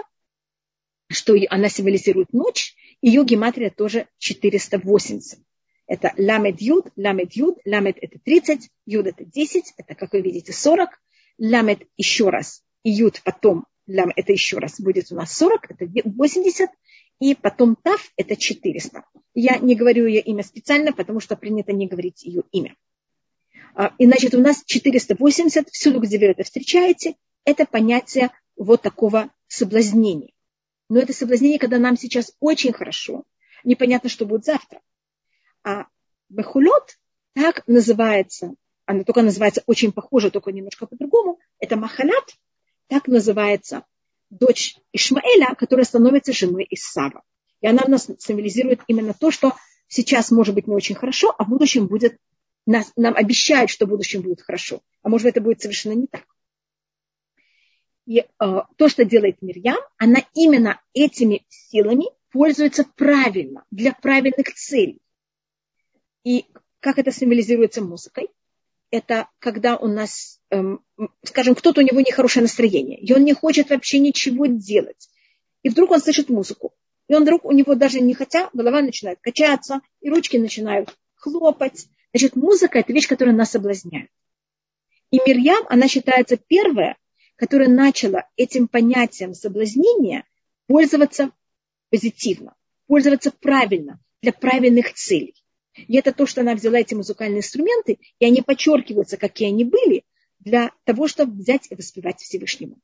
что 1.10 1.36
она 1.50 1.70
символизирует 1.70 2.34
ночь, 2.34 2.76
ее 3.02 3.24
гематрия 3.24 3.70
тоже 3.70 4.08
480. 4.18 5.40
Это 5.92 6.14
ламед 6.18 6.62
юд, 6.62 6.86
ламед 6.96 7.34
юд, 7.34 7.58
ламед 7.66 7.98
это 8.00 8.18
30, 8.18 8.70
юд 8.86 9.08
это 9.08 9.26
10, 9.26 9.74
это, 9.76 9.94
как 9.94 10.14
вы 10.14 10.22
видите, 10.22 10.54
40, 10.54 10.90
ламед 11.38 11.82
еще 11.98 12.30
раз, 12.30 12.64
и 12.84 12.92
юд 12.92 13.22
потом, 13.26 13.66
лам 13.88 14.10
это 14.16 14.32
еще 14.32 14.60
раз 14.60 14.80
будет 14.80 15.12
у 15.12 15.16
нас 15.16 15.34
40, 15.34 15.70
это 15.70 15.86
80, 16.06 16.70
и 17.20 17.36
потом 17.36 17.76
Тав– 17.76 18.10
это 18.16 18.38
400. 18.38 19.04
Я 19.34 19.58
не 19.58 19.76
говорю 19.76 20.08
ее 20.08 20.22
имя 20.22 20.44
специально, 20.44 20.94
потому 20.94 21.20
что 21.20 21.36
принято 21.36 21.74
не 21.74 21.88
говорить 21.88 22.24
ее 22.24 22.44
имя. 22.54 22.74
А, 23.76 23.94
и 23.98 24.06
значит, 24.06 24.34
у 24.34 24.40
нас 24.40 24.64
480, 24.66 25.72
всюду, 25.72 26.00
где 26.00 26.18
вы 26.20 26.28
это 26.28 26.46
встречаете, 26.46 27.16
это 27.44 27.66
понятие 27.66 28.32
вот 28.56 28.82
такого 28.82 29.30
соблазнения. 29.50 30.32
Но 30.88 31.00
это 31.00 31.12
соблазнение, 31.12 31.60
когда 31.60 31.80
нам 31.80 31.98
сейчас 31.98 32.34
очень 32.40 32.72
хорошо, 32.72 33.26
непонятно, 33.66 34.08
что 34.08 34.26
будет 34.26 34.46
завтра. 34.46 34.80
А 35.64 35.86
бахулот 36.30 36.98
так 37.34 37.64
называется, 37.68 38.54
она 38.86 39.04
только 39.04 39.22
называется 39.22 39.64
очень 39.66 39.92
похоже, 39.92 40.32
только 40.32 40.52
немножко 40.52 40.86
по-другому, 40.86 41.40
это 41.60 41.76
махалят, 41.78 42.36
так 42.88 43.08
называется 43.08 43.86
дочь 44.30 44.76
Ишмаэля, 44.92 45.56
которая 45.56 45.86
становится 45.86 46.34
женой 46.34 46.68
Исава. 46.70 47.24
И 47.62 47.68
она 47.68 47.84
нас 47.88 48.10
символизирует 48.20 48.82
именно 48.88 49.14
то, 49.14 49.30
что 49.32 49.54
сейчас 49.88 50.32
может 50.32 50.56
быть 50.56 50.68
не 50.68 50.74
очень 50.74 50.96
хорошо, 50.96 51.34
а 51.38 51.44
в 51.44 51.50
будущем 51.50 51.88
будет, 51.88 52.18
нас, 52.66 52.92
нам 52.96 53.16
обещают, 53.16 53.70
что 53.70 53.86
в 53.86 53.90
будущем 53.90 54.22
будет 54.22 54.42
хорошо. 54.42 54.82
А 55.04 55.10
может 55.10 55.28
это 55.28 55.42
будет 55.42 55.62
совершенно 55.62 55.94
не 55.94 56.08
так. 56.08 56.26
И 58.08 58.20
э, 58.20 58.26
то, 58.40 58.90
что 58.90 59.06
делает 59.06 59.42
Мирьям, 59.42 59.78
она 59.98 60.22
именно 60.34 60.82
этими 60.94 61.46
силами 61.50 62.06
пользуется 62.32 62.84
правильно, 62.96 63.64
для 63.70 63.94
правильных 63.94 64.54
целей. 64.56 65.00
И 66.24 66.46
как 66.80 67.00
это 67.00 67.12
символизируется 67.12 67.82
музыкой? 67.82 68.30
Это 68.92 69.30
когда 69.40 69.78
у 69.78 69.88
нас, 69.88 70.40
эм, 70.50 70.84
скажем, 71.24 71.56
кто-то 71.56 71.82
у 71.82 71.84
него 71.84 72.02
нехорошее 72.02 72.44
настроение, 72.44 73.00
и 73.00 73.14
он 73.14 73.24
не 73.24 73.34
хочет 73.34 73.70
вообще 73.70 74.00
ничего 74.00 74.48
делать. 74.48 75.10
И 75.64 75.70
вдруг 75.70 75.92
он 75.92 76.02
слышит 76.02 76.30
музыку. 76.30 76.74
И 77.08 77.16
он 77.16 77.24
вдруг, 77.24 77.46
у 77.46 77.52
него 77.52 77.76
даже 77.76 78.00
не 78.02 78.14
хотя, 78.14 78.50
голова 78.54 78.82
начинает 78.82 79.20
качаться, 79.22 79.82
и 80.02 80.10
ручки 80.10 80.38
начинают 80.38 80.96
хлопать. 81.16 81.88
Значит, 82.14 82.36
музыка– 82.36 82.80
это 82.80 82.92
вещь, 82.94 83.08
которая 83.08 83.36
нас 83.36 83.52
соблазняет. 83.52 84.10
И 85.12 85.18
Мирьям, 85.26 85.66
она 85.70 85.88
считается 85.88 86.38
первая, 86.38 86.98
которая 87.36 87.70
начала 87.70 88.30
этим 88.38 88.68
понятием 88.68 89.34
соблазнения 89.34 90.26
пользоваться 90.68 91.32
позитивно, 91.90 92.56
пользоваться 92.88 93.32
правильно, 93.32 94.00
для 94.22 94.32
правильных 94.32 94.94
целей. 94.94 95.41
И 95.76 95.98
это 95.98 96.12
то, 96.12 96.26
что 96.26 96.42
она 96.42 96.56
взяла 96.56 96.80
эти 96.80 96.94
музыкальные 96.94 97.40
инструменты, 97.40 98.00
и 98.20 98.26
они 98.26 98.42
подчеркиваются, 98.42 99.18
какие 99.18 99.50
они 99.50 99.64
были, 99.64 100.04
для 100.40 100.72
того, 100.86 101.08
чтобы 101.08 101.34
взять 101.34 101.68
и 101.70 101.76
воспевать 101.76 102.20
Всевышнему. 102.20 102.78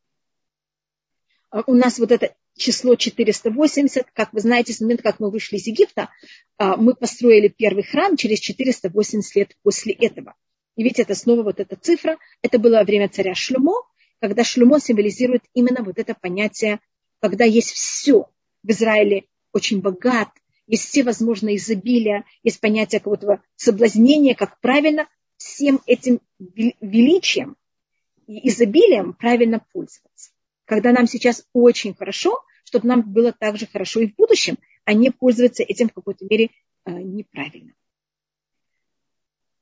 А 1.49 1.63
у 1.65 1.73
нас 1.73 1.97
вот 1.99 2.11
это 2.11 2.35
число 2.55 2.95
480, 2.95 4.07
как 4.13 4.33
вы 4.33 4.39
знаете, 4.41 4.73
с 4.73 4.81
момента, 4.81 5.03
как 5.03 5.19
мы 5.19 5.31
вышли 5.31 5.57
из 5.57 5.67
Египта, 5.67 6.09
а, 6.57 6.75
мы 6.75 6.93
построили 6.93 7.47
первый 7.47 7.83
храм 7.83 8.17
через 8.17 8.39
480 8.39 9.35
лет 9.35 9.55
после 9.63 9.93
этого. 9.93 10.35
И 10.75 10.83
видите, 10.83 11.03
это 11.03 11.15
снова 11.15 11.43
вот 11.43 11.59
эта 11.59 11.75
цифра. 11.75 12.17
Это 12.41 12.59
было 12.59 12.83
время 12.83 13.09
царя 13.09 13.33
Шлюмо, 13.33 13.75
когда 14.19 14.43
Шлюмо 14.43 14.79
символизирует 14.79 15.43
именно 15.53 15.83
вот 15.83 15.97
это 15.97 16.13
понятие, 16.13 16.79
когда 17.19 17.45
есть 17.45 17.71
все 17.71 18.29
в 18.63 18.69
Израиле 18.69 19.25
очень 19.53 19.81
богат, 19.81 20.29
есть 20.67 20.85
все 20.85 21.03
возможные 21.03 21.55
изобилия, 21.55 22.25
есть 22.43 22.59
понятие 22.59 22.99
какого-то 22.99 23.41
соблазнения, 23.55 24.35
как 24.35 24.59
правильно 24.59 25.07
всем 25.37 25.81
этим 25.85 26.19
величием 26.37 27.55
и 28.27 28.49
изобилием 28.49 29.13
правильно 29.13 29.65
пользоваться. 29.73 30.31
Когда 30.65 30.91
нам 30.91 31.07
сейчас 31.07 31.47
очень 31.53 31.95
хорошо, 31.95 32.43
чтобы 32.65 32.87
нам 32.87 33.01
было 33.01 33.31
так 33.31 33.57
же 33.57 33.65
хорошо 33.65 34.01
и 34.01 34.07
в 34.07 34.15
будущем, 34.15 34.57
а 34.83 34.93
не 34.93 35.09
пользоваться 35.09 35.63
этим 35.63 35.87
в 35.87 35.93
какой-то 35.93 36.25
мере 36.25 36.49
э, 36.85 36.91
неправильно. 36.91 37.73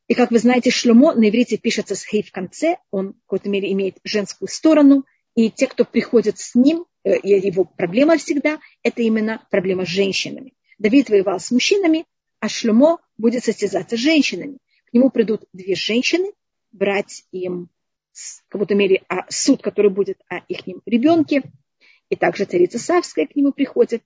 И 0.08 0.16
как 0.16 0.32
вы 0.32 0.40
знаете, 0.40 0.72
шлюмо 0.72 1.14
на 1.14 1.30
иврите 1.30 1.58
пишется 1.58 1.96
с 1.96 2.04
хей 2.04 2.24
в 2.24 2.32
конце, 2.32 2.78
он 2.90 3.14
в 3.14 3.22
какой-то 3.22 3.50
мере 3.50 3.72
имеет 3.74 3.98
женскую 4.04 4.48
сторону, 4.48 5.06
и 5.36 5.52
те, 5.52 5.68
кто 5.68 5.86
приходят 5.86 6.40
с 6.40 6.56
ним, 6.56 6.86
э, 7.04 7.18
его 7.24 7.66
проблема 7.66 8.18
всегда, 8.18 8.60
это 8.82 9.04
именно 9.04 9.46
проблема 9.52 9.86
с 9.86 9.90
женщинами. 9.90 10.55
Давид 10.78 11.10
воевал 11.10 11.40
с 11.40 11.52
мужчинами, 11.52 12.06
а 12.40 12.50
Шлюмо 12.50 13.00
будет 13.18 13.44
состязаться 13.44 13.98
с 13.98 14.00
женщинами. 14.00 14.58
К 14.86 14.94
нему 14.94 15.10
придут 15.10 15.46
две 15.54 15.76
женщины, 15.76 16.32
брать 16.72 17.26
им 17.32 17.70
в 18.14 18.50
какой-то 18.50 18.76
мере 18.76 19.04
а, 19.10 19.26
суд, 19.30 19.62
который 19.62 19.92
будет 19.92 20.20
о 20.30 20.38
их 20.48 20.62
ребенке. 20.86 21.44
И 22.10 22.16
также 22.16 22.46
царица 22.46 22.80
Савская 22.80 23.26
к 23.26 23.36
нему 23.36 23.52
приходит. 23.52 24.04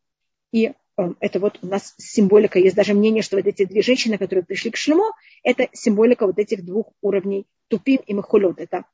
И 0.51 0.67
э, 0.67 0.73
это 1.19 1.39
вот 1.39 1.59
у 1.61 1.67
нас 1.67 1.93
символика. 1.97 2.59
Есть 2.59 2.75
даже 2.75 2.93
мнение, 2.93 3.21
что 3.21 3.35
вот 3.35 3.45
эти 3.45 3.65
две 3.65 3.81
женщины, 3.81 4.17
которые 4.17 4.45
пришли 4.45 4.71
к 4.71 4.77
Шлюмо, 4.77 5.11
это 5.43 5.67
символика 5.73 6.25
вот 6.25 6.39
этих 6.39 6.63
двух 6.63 6.93
уровней 7.01 7.45
Тупим 7.67 8.01
и 8.07 8.13
Махулот. 8.13 8.59
Это 8.59 8.77
эм, 8.77 8.85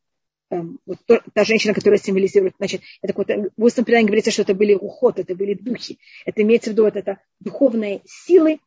вот 0.49 0.99
то, 1.05 1.21
та 1.33 1.43
женщина, 1.43 1.73
которая 1.73 1.99
символизирует, 1.99 2.53
значит, 2.57 2.81
это 3.01 3.13
какое-то, 3.13 3.51
в 3.57 3.63
устном 3.63 3.85
предании 3.85 4.07
говорится, 4.07 4.31
что 4.31 4.43
это 4.43 4.53
были 4.53 4.73
уход, 4.73 5.19
это 5.19 5.35
были 5.35 5.53
духи. 5.53 5.97
Это 6.25 6.43
имеется 6.43 6.69
в 6.69 6.73
виду, 6.73 6.83
вот 6.83 6.95
это 6.95 7.19
духовные 7.39 8.01
силы, 8.05 8.59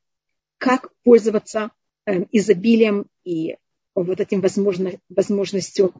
как 0.59 0.91
пользоваться 1.05 1.71
э, 2.07 2.25
изобилием 2.33 3.07
и 3.25 3.57
вот 3.95 4.21
этим 4.21 4.41
возможно, 4.41 4.93
возможностью 5.09 5.95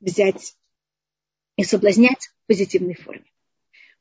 взять 0.00 0.54
и 1.56 1.64
соблазнять 1.64 2.28
в 2.28 2.46
позитивной 2.46 2.94
форме. 2.94 3.24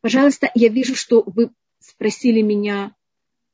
Пожалуйста, 0.02 0.52
я 0.56 0.70
вижу, 0.70 0.96
что 0.96 1.24
вы 1.26 1.52
спросили 1.80 2.42
меня, 2.42 2.96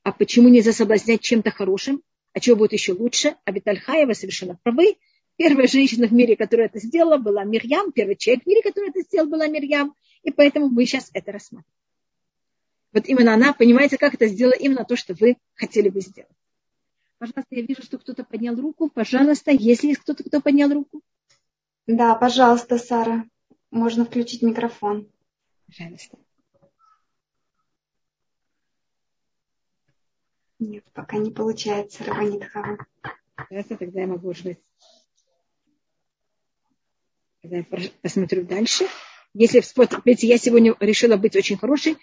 а 0.02 0.12
почему 0.12 0.48
нельзя 0.48 0.72
соблазнять 0.72 1.20
чем-то 1.20 1.50
хорошим, 1.50 2.02
а 2.32 2.40
чего 2.40 2.56
будет 2.56 2.72
еще 2.72 2.92
лучше? 2.92 3.36
А 3.44 3.52
Витальхаева 3.52 4.12
совершенно 4.12 4.58
правы. 4.62 4.96
Первая 5.38 5.68
женщина 5.68 6.08
в 6.08 6.12
мире, 6.12 6.36
которая 6.36 6.66
это 6.66 6.80
сделала, 6.80 7.16
была 7.16 7.44
Мирьям. 7.44 7.92
Первый 7.92 8.16
человек 8.16 8.42
в 8.42 8.46
мире, 8.48 8.60
который 8.60 8.90
это 8.90 9.02
сделал, 9.02 9.28
была 9.28 9.46
Мирьям. 9.46 9.94
И 10.24 10.32
поэтому 10.32 10.68
мы 10.68 10.84
сейчас 10.84 11.10
это 11.14 11.30
рассматриваем. 11.30 11.78
Вот 12.92 13.06
именно 13.06 13.34
она, 13.34 13.52
понимаете, 13.52 13.98
как 13.98 14.14
это 14.14 14.26
сделала 14.26 14.54
именно 14.54 14.84
то, 14.84 14.96
что 14.96 15.14
вы 15.14 15.36
хотели 15.54 15.90
бы 15.90 16.00
сделать. 16.00 16.32
Пожалуйста, 17.18 17.54
я 17.54 17.62
вижу, 17.62 17.82
что 17.84 17.98
кто-то 17.98 18.24
поднял 18.24 18.56
руку. 18.56 18.90
Пожалуйста, 18.90 19.52
если 19.52 19.88
есть 19.88 20.00
кто-то, 20.00 20.24
кто 20.24 20.40
поднял 20.40 20.72
руку. 20.72 21.02
Да, 21.86 22.16
пожалуйста, 22.16 22.76
Сара. 22.76 23.24
Можно 23.70 24.06
включить 24.06 24.42
микрофон. 24.42 25.08
Пожалуйста. 25.66 26.18
Нет, 30.58 30.84
пока 30.92 31.18
не 31.18 31.30
получается, 31.30 32.02
Раванит 32.02 32.44
Хава. 32.44 32.84
Хорошо, 33.36 33.76
тогда 33.76 34.00
я 34.00 34.08
могу 34.08 34.34
жить. 34.34 34.58
Я 37.42 37.64
посмотрю 38.02 38.44
дальше. 38.44 38.86
Если 39.34 39.62
видите, 40.04 40.26
я 40.26 40.38
сегодня 40.38 40.74
решила 40.80 41.16
быть 41.16 41.36
очень 41.36 41.56
хорошей, 41.56 41.96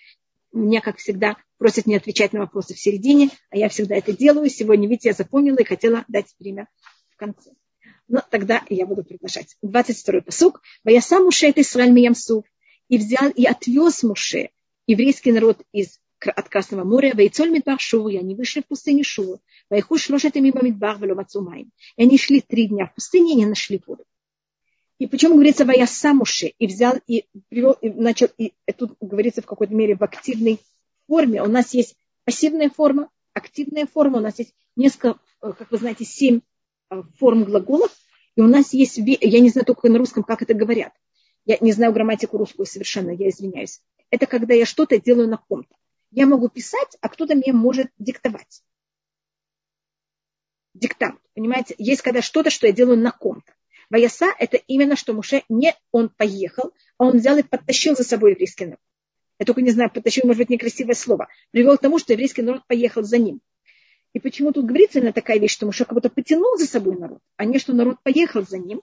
меня, 0.53 0.79
как 0.79 0.97
всегда, 0.97 1.37
просят 1.57 1.85
не 1.85 1.95
отвечать 1.95 2.31
на 2.33 2.39
вопросы 2.39 2.73
в 2.73 2.79
середине, 2.79 3.29
а 3.49 3.57
я 3.57 3.67
всегда 3.69 3.95
это 3.95 4.15
делаю. 4.15 4.49
Сегодня, 4.49 4.87
видите, 4.87 5.09
я 5.09 5.13
запомнила 5.13 5.57
и 5.57 5.65
хотела 5.65 6.05
дать 6.07 6.33
время 6.39 6.69
в 7.09 7.17
конце. 7.17 7.51
Но 8.07 8.23
тогда 8.29 8.63
я 8.69 8.85
буду 8.85 9.03
приглашать. 9.03 9.57
22-й 9.65 10.21
посук. 10.21 10.61
сам 11.01 11.25
Муше 11.25 11.47
это 11.47 11.61
Исраиль 11.61 11.91
Миямсув. 11.91 12.45
И 12.87 12.97
взял 12.97 13.29
и 13.31 13.45
отвез 13.45 14.03
Муше 14.03 14.51
еврейский 14.87 15.31
народ 15.31 15.61
из 15.71 15.99
от 16.19 16.49
Красного 16.49 16.83
моря, 16.83 17.11
Вейцоль 17.13 17.49
Мидбар 17.49 17.79
Шуву, 17.79 18.09
и 18.09 18.17
они 18.17 18.35
вышли 18.35 18.61
в 18.61 18.67
пустыню 18.67 19.03
Шуву. 19.03 19.41
Вайху 19.69 19.97
шлошет 19.97 20.35
мимо 20.35 20.61
Мидбар, 20.61 20.97
веломацумаем. 20.99 21.71
И 21.97 22.03
они 22.03 22.17
шли 22.17 22.41
три 22.41 22.67
дня 22.67 22.87
в 22.87 22.95
пустыне, 22.95 23.33
и 23.33 23.35
не 23.35 23.45
нашли 23.45 23.81
воду. 23.85 24.05
И 24.97 25.07
почему 25.07 25.35
говорится 25.35 25.65
Ваяса 25.65 26.13
Муше? 26.13 26.53
И 26.57 26.67
взял, 26.67 26.95
и 27.07 27.25
привел, 27.49 27.73
и 27.73 27.89
начал, 27.89 28.27
и 28.37 28.53
тут 28.77 28.95
говорится 29.01 29.41
в 29.41 29.45
какой-то 29.45 29.73
мере 29.73 29.95
в 29.95 30.03
активной 30.03 30.59
форме. 31.07 31.43
У 31.43 31.47
нас 31.47 31.73
есть 31.73 31.95
пассивная 32.23 32.69
форма, 32.69 33.09
активная 33.33 33.87
форма, 33.87 34.19
у 34.19 34.21
нас 34.21 34.39
есть 34.39 34.53
несколько, 34.75 35.19
э, 35.41 35.51
как 35.51 35.69
вы 35.69 35.77
знаете, 35.77 36.05
семь 36.05 36.39
э, 36.89 37.03
форм 37.19 37.43
глаголов, 37.43 37.91
и 38.35 38.41
у 38.41 38.47
нас 38.47 38.73
есть, 38.73 38.97
я 38.97 39.39
не 39.39 39.49
знаю 39.49 39.65
только 39.65 39.89
на 39.89 39.97
русском, 39.97 40.23
как 40.23 40.41
это 40.41 40.53
говорят. 40.53 40.93
Я 41.45 41.57
не 41.59 41.73
знаю 41.73 41.93
грамматику 41.93 42.37
русскую 42.37 42.65
совершенно, 42.65 43.11
я 43.11 43.29
извиняюсь. 43.29 43.81
Это 44.09 44.25
когда 44.25 44.53
я 44.53 44.65
что-то 44.65 44.99
делаю 44.99 45.27
на 45.27 45.37
ком-то. 45.37 45.75
Я 46.11 46.25
могу 46.25 46.47
писать, 46.47 46.97
а 47.01 47.09
кто-то 47.09 47.35
мне 47.35 47.51
может 47.51 47.87
диктовать. 47.99 48.63
Диктант. 50.73 51.19
Понимаете? 51.33 51.75
Есть 51.77 52.01
когда 52.01 52.21
что-то, 52.21 52.49
что 52.49 52.67
я 52.67 52.73
делаю 52.73 52.97
на 52.97 53.11
ком-то. 53.11 53.53
Ваяса– 53.89 54.33
это 54.39 54.57
именно, 54.67 54.95
что 54.95 55.13
Муше 55.13 55.43
не 55.49 55.73
он 55.91 56.09
поехал, 56.09 56.73
а 56.97 57.05
он 57.05 57.17
взял 57.17 57.37
и 57.37 57.43
подтащил 57.43 57.95
за 57.95 58.03
собой 58.03 58.31
еврейский 58.31 58.65
народ. 58.65 58.79
Я 59.39 59.45
только 59.45 59.61
не 59.61 59.71
знаю, 59.71 59.91
подтащил, 59.91 60.25
может 60.25 60.39
быть, 60.39 60.49
некрасивое 60.49 60.95
слово. 60.95 61.27
Привел 61.51 61.77
к 61.77 61.81
тому, 61.81 61.99
что 61.99 62.13
еврейский 62.13 62.41
народ 62.41 62.61
поехал 62.67 63.03
за 63.03 63.17
ним. 63.17 63.41
И 64.13 64.19
почему 64.19 64.53
тут 64.53 64.65
говорится 64.65 64.99
именно 64.99 65.11
такая 65.11 65.39
вещь, 65.39 65.51
что 65.51 65.65
Муше 65.65 65.83
как 65.83 65.93
будто 65.93 66.09
потянул 66.09 66.57
за 66.57 66.67
собой 66.67 66.95
народ, 66.97 67.19
а 67.35 67.43
не 67.43 67.59
что 67.59 67.73
народ 67.73 67.97
поехал 68.01 68.45
за 68.45 68.57
ним. 68.57 68.81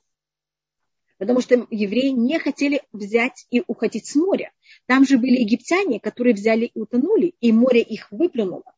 Потому 1.16 1.40
что 1.40 1.66
евреи 1.70 2.08
не 2.08 2.38
хотели 2.38 2.82
взять 2.92 3.46
и 3.50 3.62
уходить 3.66 4.06
с 4.06 4.14
моря. 4.14 4.52
Там 4.86 5.06
же 5.06 5.18
были 5.18 5.40
египтяне, 5.40 6.00
которые 6.00 6.34
взяли 6.34 6.66
и 6.66 6.78
утонули, 6.78 7.34
и 7.40 7.52
море 7.52 7.80
их 7.80 8.08
выплюнуло. 8.10 8.74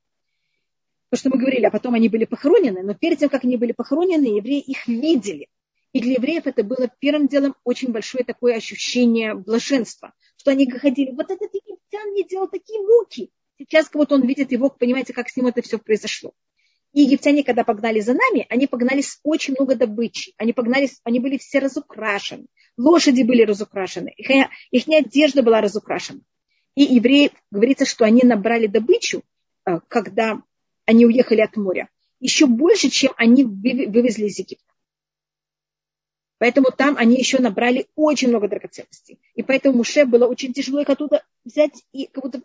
То, 1.10 1.16
что 1.16 1.30
мы 1.30 1.38
говорили, 1.38 1.64
а 1.64 1.70
потом 1.70 1.94
они 1.94 2.08
были 2.08 2.24
похоронены, 2.24 2.82
но 2.82 2.94
перед 2.94 3.18
тем, 3.18 3.30
как 3.30 3.44
они 3.44 3.56
были 3.56 3.72
похоронены, 3.72 4.36
евреи 4.36 4.60
их 4.60 4.86
видели. 4.86 5.48
И 5.94 6.00
для 6.00 6.14
евреев 6.14 6.48
это 6.48 6.64
было 6.64 6.90
первым 6.98 7.28
делом 7.28 7.54
очень 7.62 7.92
большое 7.92 8.24
такое 8.24 8.56
ощущение 8.56 9.34
блаженства, 9.34 10.12
что 10.36 10.50
они 10.50 10.68
ходили, 10.68 11.12
вот 11.12 11.30
этот 11.30 11.54
египтян 11.54 12.10
мне 12.10 12.24
делал 12.24 12.48
такие 12.48 12.80
муки. 12.80 13.30
Сейчас 13.56 13.88
как 13.88 14.00
будто 14.00 14.16
он 14.16 14.26
видит 14.26 14.50
его, 14.50 14.68
понимаете, 14.70 15.12
как 15.12 15.28
с 15.28 15.36
ним 15.36 15.46
это 15.46 15.62
все 15.62 15.78
произошло. 15.78 16.32
И 16.92 17.02
египтяне, 17.02 17.44
когда 17.44 17.62
погнали 17.62 18.00
за 18.00 18.14
нами, 18.14 18.44
они 18.50 18.66
погнали 18.66 19.02
с 19.02 19.20
очень 19.22 19.54
много 19.54 19.76
добычи. 19.76 20.32
Они 20.36 20.52
погнали, 20.52 20.90
они 21.04 21.20
были 21.20 21.38
все 21.38 21.60
разукрашены. 21.60 22.46
Лошади 22.76 23.22
были 23.22 23.42
разукрашены. 23.42 24.12
Их, 24.16 24.48
их 24.72 24.88
одежда 24.88 25.44
была 25.44 25.60
разукрашена. 25.60 26.22
И 26.74 26.82
евреи, 26.82 27.30
говорится, 27.52 27.84
что 27.84 28.04
они 28.04 28.22
набрали 28.24 28.66
добычу, 28.66 29.22
э, 29.64 29.78
когда 29.86 30.42
они 30.86 31.06
уехали 31.06 31.40
от 31.40 31.56
моря. 31.56 31.88
Еще 32.18 32.46
больше, 32.46 32.90
чем 32.90 33.12
они 33.16 33.44
вывезли 33.44 34.26
из 34.26 34.40
Египта. 34.40 34.73
Поэтому 36.44 36.66
там 36.76 36.98
они 36.98 37.16
еще 37.16 37.38
набрали 37.38 37.86
очень 37.96 38.28
много 38.28 38.48
драгоценностей. 38.48 39.18
И 39.34 39.42
поэтому 39.42 39.78
Муше 39.78 40.04
было 40.04 40.26
очень 40.26 40.52
тяжело 40.52 40.78
их 40.78 40.90
оттуда 40.90 41.24
взять 41.42 41.72
и 41.92 42.04
как 42.04 42.22
будто 42.22 42.42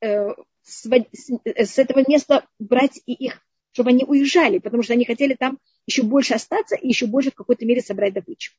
э, 0.00 0.28
с, 0.62 0.86
с 0.86 1.78
этого 1.80 2.04
места 2.06 2.46
брать 2.60 3.00
и 3.04 3.12
их, 3.12 3.44
чтобы 3.72 3.90
они 3.90 4.04
уезжали, 4.04 4.60
потому 4.60 4.84
что 4.84 4.92
они 4.92 5.04
хотели 5.04 5.34
там 5.34 5.58
еще 5.88 6.04
больше 6.04 6.34
остаться 6.34 6.76
и 6.76 6.86
еще 6.86 7.06
больше 7.06 7.32
в 7.32 7.34
какой-то 7.34 7.66
мере 7.66 7.82
собрать 7.82 8.14
добычу. 8.14 8.52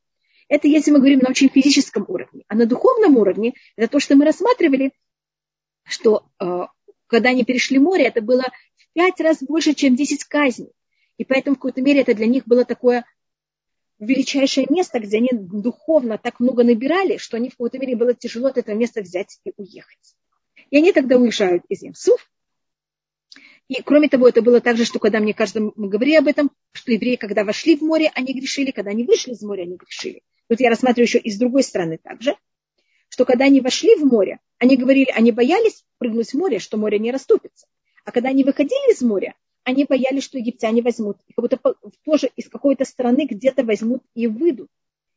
Это 0.50 0.68
если 0.68 0.92
мы 0.92 0.98
говорим 0.98 1.20
на 1.20 1.30
очень 1.30 1.48
физическом 1.48 2.04
уровне. 2.10 2.44
А 2.50 2.56
на 2.56 2.66
духовном 2.66 3.16
уровне, 3.16 3.54
это 3.78 3.88
то, 3.88 4.02
что 4.02 4.18
мы 4.18 4.26
рассматривали, 4.26 4.92
что 5.86 6.26
э, 6.42 6.64
когда 7.08 7.30
они 7.30 7.46
перешли 7.46 7.80
море, 7.80 8.08
это 8.08 8.22
было 8.22 8.44
в 8.76 8.92
пять 8.92 9.22
раз 9.22 9.42
больше, 9.42 9.76
чем 9.76 9.96
10 9.96 10.26
казней. 10.26 10.74
И 11.18 11.24
поэтому 11.24 11.56
в 11.56 11.60
какой-то 11.60 11.82
мере 11.82 12.02
это 12.02 12.14
для 12.14 12.26
них 12.26 12.46
было 12.46 12.66
такое 12.66 13.06
величайшее 14.06 14.68
место, 14.70 15.00
где 15.00 15.18
они 15.18 15.30
духовно 15.32 16.18
так 16.18 16.40
много 16.40 16.64
набирали, 16.64 17.18
что 17.18 17.38
они 17.38 17.50
в 17.50 17.54
какой-то 17.54 17.80
мере 17.80 17.96
было 17.96 18.14
тяжело 18.14 18.48
от 18.48 18.58
этого 18.58 18.76
места 18.76 19.02
взять 19.02 19.40
и 19.46 19.52
уехать. 19.58 20.16
И 20.70 20.78
они 20.78 20.92
тогда 20.92 21.18
уезжают 21.18 21.64
из 21.70 21.82
Емсуф. 21.84 22.30
И 23.68 23.82
кроме 23.82 24.10
того, 24.10 24.28
это 24.28 24.42
было 24.42 24.60
так 24.60 24.78
же, 24.78 24.86
что 24.86 25.00
когда, 25.00 25.20
мне 25.20 25.36
мы 25.76 25.90
говорили 25.90 26.16
об 26.16 26.28
этом, 26.28 26.52
что 26.74 26.92
евреи, 26.92 27.16
когда 27.16 27.44
вошли 27.44 27.76
в 27.76 27.82
море, 27.82 28.12
они 28.14 28.34
грешили, 28.34 28.72
когда 28.72 28.92
они 28.92 29.04
вышли 29.04 29.32
из 29.32 29.42
моря, 29.42 29.64
они 29.64 29.78
грешили. 29.78 30.22
Тут 30.50 30.60
я 30.60 30.70
рассматриваю 30.70 31.08
еще 31.08 31.20
и 31.20 31.32
с 31.32 31.38
другой 31.38 31.64
стороны 31.64 31.98
также, 31.98 32.36
что 33.10 33.26
когда 33.26 33.46
они 33.46 33.62
вошли 33.62 33.96
в 33.96 34.06
море, 34.06 34.40
они 34.58 34.76
говорили, 34.76 35.12
они 35.16 35.32
боялись 35.32 35.86
прыгнуть 35.98 36.32
в 36.32 36.34
море, 36.34 36.60
что 36.60 36.78
море 36.78 37.00
не 37.00 37.12
расступится. 37.12 37.68
А 38.06 38.12
когда 38.12 38.30
они 38.30 38.44
выходили 38.44 38.92
из 38.92 39.02
моря, 39.02 39.36
они 39.64 39.86
боялись, 39.86 40.24
что 40.24 40.38
египтяне 40.38 40.82
возьмут. 40.82 41.18
И 41.28 41.34
как 41.34 41.44
будто 41.44 41.60
тоже 42.04 42.30
из 42.36 42.50
какой-то 42.50 42.86
страны 42.86 43.26
где-то 43.26 43.64
возьмут 43.64 44.04
и 44.14 44.28
выйдут. 44.28 44.70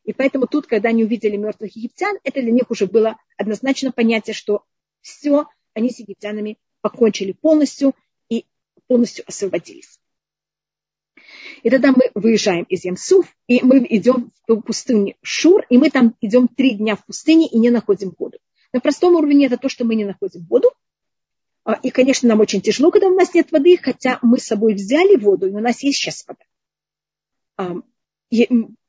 И 0.05 0.13
поэтому 0.13 0.47
тут, 0.47 0.67
когда 0.67 0.91
они 0.91 1.05
увидели 1.05 1.37
мертвых 1.37 1.75
египтян, 1.75 2.17
это 2.23 2.41
для 2.41 2.53
них 2.53 2.71
уже 2.71 2.87
было 2.87 3.17
однозначно 3.37 3.91
понятие, 3.91 4.35
что 4.35 4.65
все, 5.01 5.47
они 5.75 5.91
с 5.91 5.99
египтянами 5.99 6.59
покончили 6.81 7.33
полностью 7.33 7.95
и 8.29 8.47
полностью 8.87 9.25
освободились. 9.27 9.99
И 11.65 11.71
тогда 11.71 11.91
мы 11.91 12.11
выезжаем 12.15 12.65
из 12.65 12.85
Ямсуф, 12.85 13.27
и 13.49 13.61
мы 13.63 13.85
идем 13.91 14.33
в 14.47 14.61
пустыню 14.61 15.17
Шур, 15.23 15.65
и 15.69 15.79
мы 15.79 15.91
там 15.91 16.15
идем 16.21 16.47
три 16.47 16.75
дня 16.75 16.95
в 16.95 17.05
пустыне 17.05 17.49
и 17.49 17.59
не 17.59 17.71
находим 17.71 18.15
воду. 18.17 18.39
На 18.73 18.81
простом 18.81 19.15
уровне 19.17 19.47
это 19.47 19.57
то, 19.57 19.69
что 19.69 19.85
мы 19.85 19.97
не 19.97 20.05
находим 20.05 20.47
воду, 20.49 20.71
и, 21.75 21.91
конечно, 21.91 22.29
нам 22.29 22.41
очень 22.41 22.61
тяжело, 22.61 22.91
когда 22.91 23.09
у 23.09 23.15
нас 23.15 23.35
нет 23.35 23.51
воды, 23.51 23.77
хотя 23.77 24.19
мы 24.23 24.39
с 24.39 24.45
собой 24.45 24.75
взяли 24.75 25.17
воду, 25.17 25.49
и 25.49 25.53
у 25.53 25.61
нас 25.61 25.83
есть 25.83 25.99
сейчас 25.99 26.25
вода. 26.27 26.45
А, 27.57 27.83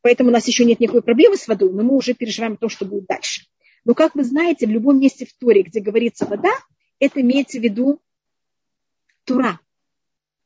поэтому 0.01 0.29
у 0.29 0.33
нас 0.33 0.47
еще 0.47 0.65
нет 0.65 0.79
никакой 0.79 1.01
проблемы 1.01 1.37
с 1.37 1.47
водой, 1.47 1.71
но 1.71 1.83
мы 1.83 1.95
уже 1.95 2.13
переживаем 2.13 2.57
то, 2.57 2.69
что 2.69 2.85
будет 2.85 3.05
дальше. 3.05 3.45
Но, 3.83 3.93
как 3.93 4.15
вы 4.15 4.23
знаете, 4.23 4.67
в 4.67 4.69
любом 4.69 4.99
месте 4.99 5.25
в 5.25 5.33
Торе, 5.33 5.63
где 5.63 5.79
говорится 5.79 6.25
вода, 6.25 6.51
это 6.99 7.21
имеется 7.21 7.59
в 7.59 7.63
виду 7.63 8.01
Тура. 9.23 9.59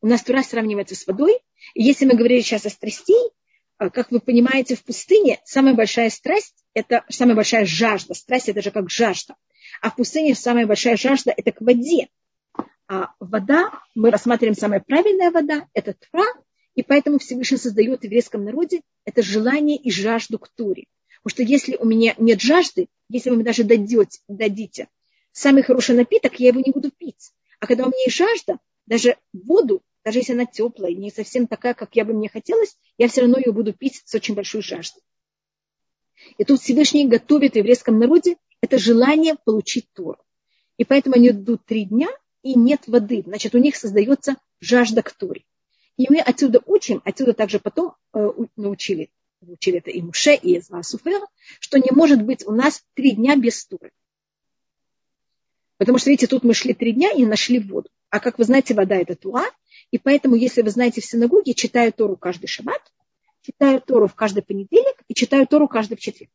У 0.02 0.08
нас 0.08 0.24
Тура 0.24 0.42
сравнивается 0.42 0.96
с 0.96 1.06
водой. 1.08 1.40
И 1.74 1.84
если 1.84 2.06
мы 2.06 2.16
говорили 2.16 2.42
сейчас 2.42 2.66
о 2.66 2.70
страстей, 2.70 3.32
а, 3.78 3.90
как 3.90 4.12
вы 4.12 4.20
понимаете, 4.20 4.76
в 4.76 4.84
пустыне 4.84 5.40
самая 5.44 5.74
большая 5.74 6.10
страсть– 6.10 6.64
это 6.74 7.04
самая 7.10 7.36
большая 7.36 7.66
жажда. 7.66 8.14
Страсть– 8.14 8.48
это 8.50 8.62
же 8.62 8.72
как 8.72 8.90
жажда. 8.90 9.36
А 9.82 9.90
в 9.90 9.96
пустыне 9.96 10.36
самая 10.36 10.68
большая 10.68 10.96
жажда– 10.98 11.34
это 11.38 11.52
к 11.52 11.62
воде. 11.62 12.08
А 12.94 13.14
вода, 13.22 13.72
мы 13.96 14.12
рассматриваем 14.12 14.54
самая 14.54 14.82
правильная 14.82 15.32
вода, 15.32 15.66
это 15.74 15.94
тра, 15.94 16.26
и 16.76 16.84
поэтому 16.84 17.20
Всевышний 17.20 17.56
создает 17.56 18.02
в 18.02 18.04
еврейском 18.04 18.44
народе 18.44 18.82
это 19.06 19.22
желание 19.22 19.78
и 19.78 19.90
жажду 19.90 20.38
к 20.38 20.50
туре. 20.50 20.88
Потому 21.24 21.36
что 21.36 21.44
если 21.44 21.78
у 21.78 21.86
меня 21.86 22.16
нет 22.18 22.42
жажды, 22.42 22.90
если 23.08 23.30
вы 23.30 23.38
мне 23.38 23.46
даже 23.46 23.64
дадете, 23.64 24.20
дадите 24.28 24.90
самый 25.32 25.64
хороший 25.64 25.96
напиток, 25.96 26.38
я 26.42 26.50
его 26.50 26.60
не 26.60 26.74
буду 26.74 26.92
пить. 26.92 27.32
А 27.62 27.68
когда 27.68 27.86
у 27.86 27.88
меня 27.88 28.04
есть 28.04 28.18
жажда, 28.18 28.60
даже 28.88 29.16
воду, 29.32 29.82
даже 30.04 30.20
если 30.20 30.34
она 30.34 30.46
теплая, 30.46 30.94
не 30.94 31.12
совсем 31.12 31.48
такая, 31.48 31.76
как 31.76 31.96
я 31.96 32.04
бы 32.04 32.12
мне 32.12 32.28
хотелось, 32.28 32.76
я 32.98 33.08
все 33.08 33.22
равно 33.22 33.38
ее 33.38 33.54
буду 33.54 33.72
пить 33.72 34.02
с 34.04 34.14
очень 34.14 34.36
большой 34.36 34.64
жаждой. 34.64 35.02
И 36.38 36.44
тут 36.44 36.60
Всевышний 36.60 37.08
готовит 37.08 37.54
в 37.54 37.56
еврейском 37.56 38.00
народе 38.00 38.36
это 38.60 38.78
желание 38.78 39.36
получить 39.46 39.88
Тору. 39.94 40.20
И 40.76 40.84
поэтому 40.84 41.16
они 41.16 41.30
идут 41.30 41.66
три 41.66 41.86
дня, 41.86 42.10
и 42.44 42.56
нет 42.56 42.88
воды. 42.88 43.24
Значит, 43.26 43.56
у 43.56 43.58
них 43.58 43.76
создается 43.76 44.36
жажда 44.60 45.02
к 45.02 45.12
Торе. 45.12 45.44
И 45.98 46.08
мы 46.10 46.20
отсюда 46.20 46.62
учим, 46.66 47.02
отсюда 47.06 47.34
также 47.34 47.60
потом 47.60 47.96
э, 48.14 48.30
научили, 48.56 49.12
учили 49.42 49.78
это 49.78 49.92
и 49.92 50.02
Муше, 50.02 50.34
и 50.34 50.58
Эзва 50.58 50.82
Суфер, 50.82 51.22
что 51.60 51.78
не 51.78 51.92
может 51.92 52.24
быть 52.24 52.46
у 52.46 52.52
нас 52.52 52.84
три 52.94 53.12
дня 53.12 53.36
без 53.36 53.66
Торы. 53.66 53.92
Потому 55.78 55.98
что, 55.98 56.10
видите, 56.10 56.28
тут 56.28 56.44
мы 56.44 56.54
шли 56.54 56.74
три 56.74 56.94
дня 56.94 57.12
и 57.12 57.26
нашли 57.26 57.60
воду. 57.60 57.90
А 58.10 58.20
как 58.20 58.38
вы 58.38 58.44
знаете, 58.44 58.74
вода 58.74 58.96
это 58.96 59.16
туа. 59.16 59.46
И 59.90 59.98
поэтому, 59.98 60.36
если 60.36 60.62
вы 60.62 60.70
знаете 60.70 61.02
в 61.02 61.06
синагоге, 61.06 61.54
читаю 61.54 61.92
Тору 61.92 62.16
каждый 62.16 62.48
шаббат, 62.48 62.82
читаю 63.42 63.82
Тору 63.82 64.08
в 64.08 64.16
каждый 64.16 64.44
понедельник 64.44 64.96
и 65.08 65.14
читаю 65.14 65.48
Тору 65.48 65.68
каждый 65.68 65.98
четверг. 65.98 66.32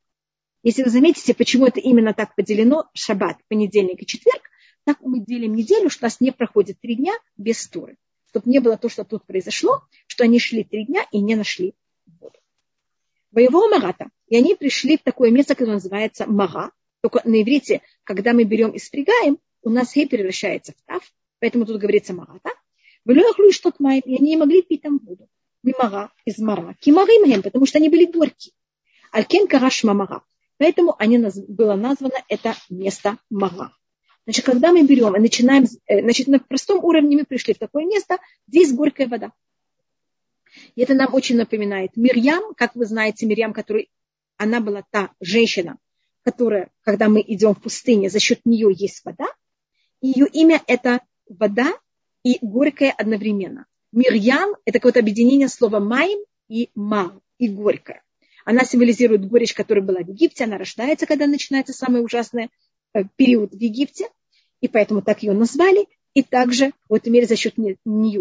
Если 0.62 0.82
вы 0.82 0.90
заметите, 0.90 1.32
почему 1.32 1.66
это 1.66 1.78
именно 1.78 2.12
так 2.12 2.34
поделено, 2.34 2.88
шаббат, 2.92 3.38
понедельник 3.48 4.02
и 4.02 4.06
четверг, 4.06 4.42
так 4.86 5.00
мы 5.00 5.18
делим 5.18 5.56
неделю, 5.56 5.90
что 5.90 6.04
у 6.04 6.06
нас 6.06 6.20
не 6.20 6.30
проходит 6.30 6.80
три 6.80 6.94
дня 6.94 7.12
без 7.36 7.66
туры. 7.66 7.96
Чтобы 8.28 8.48
не 8.48 8.60
было 8.60 8.78
то, 8.78 8.88
что 8.88 9.02
тут 9.02 9.26
произошло, 9.26 9.82
что 10.06 10.22
они 10.22 10.38
шли 10.38 10.62
три 10.62 10.86
дня 10.86 11.04
и 11.10 11.20
не 11.20 11.34
нашли 11.34 11.74
воду. 12.20 12.38
Боевого 13.32 13.68
Марата. 13.68 14.10
И 14.28 14.36
они 14.36 14.54
пришли 14.54 14.96
в 14.96 15.02
такое 15.02 15.32
место, 15.32 15.56
которое 15.56 15.74
называется 15.74 16.26
Мага. 16.28 16.70
Только 17.00 17.20
на 17.24 17.42
иврите, 17.42 17.82
когда 18.04 18.32
мы 18.32 18.44
берем 18.44 18.70
и 18.70 18.78
спрягаем, 18.78 19.38
у 19.62 19.70
нас 19.70 19.92
хей 19.92 20.08
превращается 20.08 20.72
в 20.72 20.82
тав, 20.86 21.02
поэтому 21.40 21.66
тут 21.66 21.80
говорится 21.80 22.14
Марата. 22.14 22.50
Вы 23.04 23.16
что 23.50 23.72
май, 23.80 24.00
и 24.04 24.16
они 24.16 24.30
не 24.30 24.36
могли 24.36 24.62
пить 24.62 24.82
там 24.82 24.98
воду. 24.98 25.28
Мимара 25.64 26.12
из 26.24 26.38
Мара. 26.38 26.74
Кимарим 26.80 27.42
потому 27.42 27.66
что 27.66 27.78
они 27.78 27.88
были 27.88 28.04
горькие. 28.04 28.54
Алькен 29.10 29.48
караш 29.48 29.82
мамара. 29.82 30.22
Поэтому 30.58 30.94
они, 30.98 31.18
было 31.48 31.74
названо 31.74 32.22
это 32.28 32.54
место 32.70 33.18
Мага. 33.30 33.72
Значит, 34.26 34.44
когда 34.44 34.72
мы 34.72 34.82
берем 34.82 35.14
и 35.14 35.20
начинаем, 35.20 35.66
э, 35.86 36.02
значит, 36.02 36.26
на 36.26 36.40
простом 36.40 36.84
уровне 36.84 37.16
мы 37.16 37.24
пришли 37.24 37.54
в 37.54 37.58
такое 37.58 37.84
место, 37.86 38.18
где 38.48 38.60
есть 38.60 38.74
горькая 38.74 39.06
вода. 39.06 39.32
И 40.74 40.82
это 40.82 40.94
нам 40.94 41.14
очень 41.14 41.36
напоминает 41.36 41.96
Мирьям, 41.96 42.54
как 42.54 42.74
вы 42.74 42.86
знаете, 42.86 43.24
Мирьям, 43.24 43.52
который, 43.52 43.88
она 44.36 44.60
была 44.60 44.82
та 44.90 45.10
женщина, 45.20 45.78
которая, 46.24 46.70
когда 46.82 47.08
мы 47.08 47.22
идем 47.24 47.54
в 47.54 47.62
пустыне, 47.62 48.10
за 48.10 48.18
счет 48.18 48.40
нее 48.44 48.74
есть 48.76 49.04
вода. 49.04 49.26
И 50.00 50.08
ее 50.08 50.26
имя 50.26 50.60
это 50.66 51.02
вода 51.28 51.72
и 52.24 52.38
горькая 52.40 52.90
одновременно. 52.90 53.66
Мирьям– 53.92 54.56
это 54.64 54.80
какое-то 54.80 54.98
объединение 54.98 55.48
слова 55.48 55.78
майм 55.78 56.18
и 56.48 56.70
мар, 56.74 57.12
и 57.38 57.48
горькая. 57.48 58.02
Она 58.44 58.64
символизирует 58.64 59.28
горечь, 59.28 59.54
которая 59.54 59.84
была 59.84 60.00
в 60.00 60.08
Египте. 60.08 60.44
Она 60.44 60.58
рождается, 60.58 61.06
когда 61.06 61.26
начинается 61.26 61.72
самый 61.72 62.04
ужасный 62.04 62.50
э, 62.92 63.04
период 63.16 63.52
в 63.52 63.58
Египте 63.58 64.08
и 64.66 64.68
поэтому 64.68 65.00
так 65.00 65.22
ее 65.22 65.32
назвали. 65.32 65.86
И 66.12 66.22
также, 66.22 66.72
в 66.88 66.94
этом 66.94 67.12
мере, 67.12 67.26
за 67.26 67.36
счет 67.36 67.56
нее 67.58 67.76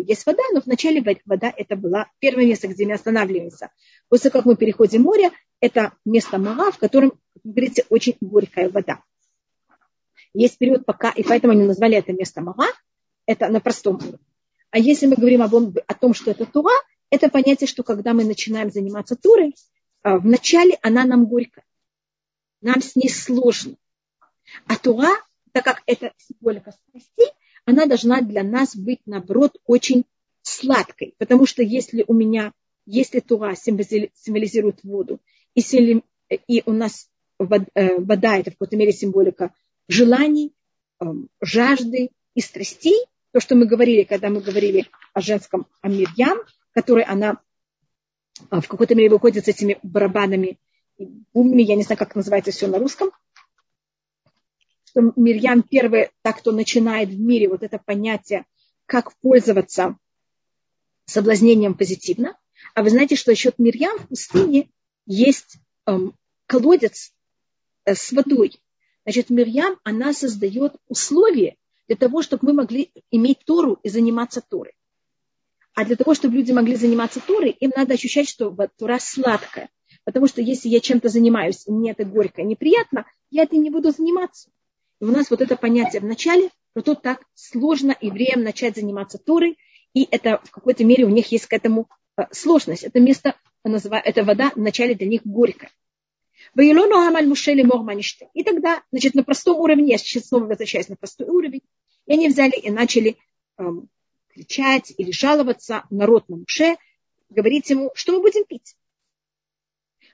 есть 0.06 0.26
вода, 0.26 0.44
но 0.54 0.62
вначале 0.64 1.04
вода 1.26 1.52
это 1.56 1.76
была 1.76 2.12
первое 2.20 2.46
место, 2.46 2.68
где 2.68 2.86
мы 2.86 2.94
останавливаемся. 2.94 3.72
После 4.10 4.30
как 4.30 4.46
мы 4.46 4.56
переходим 4.56 5.04
море, 5.04 5.32
это 5.60 5.94
место 6.04 6.38
Мага, 6.38 6.72
в 6.72 6.78
котором, 6.78 7.12
как 7.12 7.44
говорится, 7.44 7.84
очень 7.90 8.18
горькая 8.20 8.70
вода. 8.70 9.02
Есть 10.34 10.58
период 10.58 10.86
пока, 10.86 11.10
и 11.10 11.24
поэтому 11.24 11.54
они 11.54 11.64
назвали 11.64 11.96
это 11.98 12.12
место 12.12 12.42
Мага, 12.42 12.68
это 13.26 13.48
на 13.48 13.60
простом 13.62 13.96
уровне. 13.96 14.20
А 14.72 14.78
если 14.78 15.08
мы 15.08 15.16
говорим 15.16 15.42
об, 15.42 15.56
о 15.56 15.94
том, 15.94 16.14
что 16.14 16.32
это 16.32 16.46
Тура, 16.46 16.76
это 17.10 17.30
понятие, 17.30 17.68
что 17.68 17.82
когда 17.84 18.14
мы 18.14 18.26
начинаем 18.26 18.70
заниматься 18.70 19.16
Турой, 19.16 19.56
а, 20.04 20.20
вначале 20.20 20.78
она 20.82 21.06
нам 21.06 21.26
горькая. 21.26 21.64
Нам 22.62 22.82
с 22.82 22.98
ней 22.98 23.10
сложно. 23.10 23.78
А 24.68 24.76
Тура 24.76 25.16
так 25.56 25.64
как 25.64 25.84
это 25.86 26.12
символика 26.18 26.74
страстей, 26.74 27.30
она 27.64 27.86
должна 27.86 28.20
для 28.20 28.44
нас 28.44 28.76
быть, 28.76 29.00
наоборот, 29.06 29.56
очень 29.66 30.04
сладкой. 30.42 31.16
Потому 31.18 31.46
что 31.46 31.64
если 31.64 32.04
у 32.06 32.14
меня, 32.14 32.52
если 32.86 33.22
Тура 33.22 33.56
символизирует 33.56 34.84
воду, 34.84 35.22
и, 35.54 35.62
и 36.30 36.64
у 36.66 36.74
нас 36.74 37.10
э, 37.40 38.00
вода, 38.00 38.38
это 38.38 38.52
в 38.52 38.56
какой-то 38.56 38.76
мере 38.76 38.92
символика 38.92 39.54
желаний, 39.88 40.54
эм, 41.00 41.30
жажды 41.40 42.10
и 42.34 42.42
страстей, 42.42 43.06
то, 43.32 43.40
что 43.40 43.56
мы 43.56 43.66
говорили, 43.66 44.04
когда 44.04 44.28
мы 44.28 44.42
говорили 44.42 44.90
о 45.14 45.22
женском 45.22 45.68
Амирьям, 45.82 46.38
которой 46.74 47.06
она 47.06 47.40
э, 48.52 48.60
в 48.60 48.68
какой-то 48.68 48.94
мере 48.94 49.10
выходит 49.10 49.46
с 49.46 49.48
этими 49.48 49.80
барабанами 49.84 50.60
и 50.98 51.08
я 51.34 51.76
не 51.76 51.84
знаю, 51.84 51.98
как 51.98 52.16
называется 52.16 52.52
все 52.52 52.68
на 52.68 52.80
русском, 52.80 53.12
что 54.96 55.12
Мирьям 55.18 55.62
первый, 55.62 56.10
так 56.22 56.38
кто 56.38 56.54
начинает 56.54 57.10
в 57.10 57.20
мире 57.20 57.50
вот 57.50 57.64
это 57.64 57.78
понятие, 57.78 58.46
как 58.86 59.14
пользоваться 59.18 59.98
соблазнением 61.06 61.74
позитивно. 61.74 62.38
А 62.74 62.82
вы 62.82 62.90
знаете, 62.90 63.18
что 63.18 63.32
еще 63.32 63.52
Мирьям 63.58 63.98
в 64.00 64.08
пустыне 64.08 64.70
есть 65.06 65.58
эм, 65.86 66.16
колодец 66.46 67.12
э, 67.84 67.94
с 67.94 68.14
водой. 68.14 68.58
Значит, 69.04 69.30
Мирьям, 69.30 69.78
она 69.84 70.14
создает 70.14 70.78
условия 70.88 71.58
для 71.88 71.98
того, 71.98 72.22
чтобы 72.22 72.48
мы 72.48 72.54
могли 72.54 72.90
иметь 73.12 73.40
Тору 73.46 73.78
и 73.84 73.90
заниматься 73.90 74.40
Торой. 74.40 74.76
А 75.74 75.84
для 75.84 75.98
того, 75.98 76.14
чтобы 76.14 76.36
люди 76.36 76.54
могли 76.54 76.76
заниматься 76.76 77.20
Торой, 77.20 77.50
им 77.52 77.74
надо 77.76 77.96
ощущать, 77.96 78.30
что 78.30 78.56
Тора 78.78 79.00
сладкая. 79.02 79.70
Потому 80.06 80.28
что 80.28 80.42
если 80.42 80.70
я 80.70 80.80
чем-то 80.80 81.10
занимаюсь, 81.10 81.68
и 81.68 81.72
мне 81.72 81.92
это 81.92 82.06
горько 82.06 82.44
неприятно, 82.44 83.06
я 83.30 83.44
этим 83.44 83.62
не 83.62 83.70
буду 83.70 83.92
заниматься. 83.92 84.50
И 85.02 85.06
у 85.06 85.12
нас 85.12 85.30
вот 85.30 85.42
это 85.42 85.56
понятие 85.56 86.02
в 86.02 86.06
начале, 86.06 86.50
что 86.72 86.82
тут 86.82 87.02
так 87.02 87.24
сложно 87.34 87.96
евреям 88.00 88.44
начать 88.44 88.76
заниматься 88.76 89.18
Торой, 89.18 89.58
и 89.94 90.08
это 90.10 90.42
в 90.44 90.52
какой-то 90.52 90.84
мере 90.84 91.06
у 91.06 91.10
них 91.10 91.32
есть 91.32 91.48
к 91.48 91.54
этому 91.54 91.90
э, 92.18 92.24
сложность. 92.32 92.84
Это 92.84 93.00
место, 93.00 93.36
это 93.64 94.24
вода 94.24 94.52
вначале 94.56 94.96
для 94.96 95.08
них 95.08 95.22
горькая. 95.24 95.72
И 98.34 98.44
тогда, 98.44 98.84
значит, 98.92 99.16
на 99.16 99.24
простом 99.24 99.58
уровне, 99.60 99.92
я 99.92 99.98
сейчас 99.98 100.28
снова 100.28 100.46
возвращаюсь 100.46 100.90
на 100.90 100.96
простой 100.96 101.28
уровень, 101.28 101.62
и 102.06 102.14
они 102.14 102.30
взяли 102.30 102.58
и 102.58 102.70
начали 102.70 103.18
эм, 103.58 103.90
кричать 104.34 104.94
или 104.98 105.12
жаловаться 105.12 105.84
народ 105.90 106.30
на 106.30 106.38
Муше, 106.38 106.76
говорить 107.30 107.70
ему, 107.70 107.92
что 107.96 108.14
мы 108.14 108.22
будем 108.22 108.46
пить. 108.46 108.76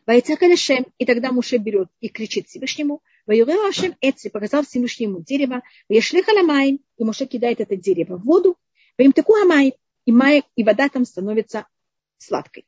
Вайца 0.06 0.36
Калешем, 0.36 0.86
и 0.98 1.06
тогда 1.06 1.32
Муше 1.32 1.58
берет 1.58 1.90
и 2.00 2.10
кричит 2.10 2.48
Всевышнему, 2.48 3.02
Ваюреу 3.28 3.68
Ашем 3.68 3.96
Эци, 4.02 4.30
показал 4.30 4.64
Всевышнему 4.64 5.22
дерево, 5.22 5.62
Ваяшли 5.90 6.22
Халамаем, 6.22 6.80
и 6.98 7.04
Муше 7.04 7.26
кидает 7.26 7.62
это 7.62 7.76
дерево 7.76 8.18
в 8.18 8.24
воду, 8.24 8.58
Ваим 8.98 9.14
Таку 9.14 9.34
Хамай, 9.34 9.76
и, 10.06 10.12
май, 10.12 10.44
и 10.56 10.64
вода 10.64 10.90
там 10.90 11.06
становится 11.06 11.68
сладкой. 12.18 12.66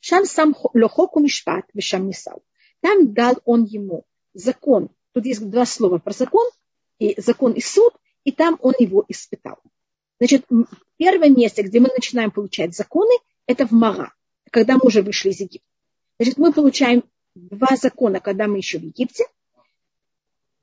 Шам 0.00 0.24
сам 0.24 0.54
лохоку 0.74 1.20
мишпат, 1.20 1.64
вишам 1.74 2.08
нисау. 2.08 2.42
Там 2.80 3.14
дал 3.14 3.38
он 3.44 3.64
ему 3.64 4.04
закон. 4.34 4.90
Тут 5.12 5.26
есть 5.26 5.48
два 5.48 5.64
слова 5.64 5.98
про 5.98 6.12
закон, 6.12 6.48
и 6.98 7.20
закон 7.20 7.52
и 7.52 7.60
суд, 7.60 7.94
и 8.24 8.32
там 8.32 8.58
он 8.60 8.74
его 8.78 9.04
испытал. 9.08 9.58
Значит, 10.18 10.46
первое 10.96 11.30
место, 11.30 11.62
где 11.62 11.80
мы 11.80 11.88
начинаем 11.88 12.30
получать 12.30 12.74
законы, 12.74 13.14
это 13.46 13.66
в 13.66 13.72
Мара, 13.72 14.12
когда 14.50 14.74
мы 14.74 14.82
уже 14.84 15.02
вышли 15.02 15.30
из 15.30 15.40
Египта. 15.40 15.66
Значит, 16.18 16.38
мы 16.38 16.52
получаем 16.52 17.04
два 17.34 17.76
закона, 17.76 18.20
когда 18.20 18.46
мы 18.46 18.58
еще 18.58 18.78
в 18.78 18.82
Египте. 18.82 19.24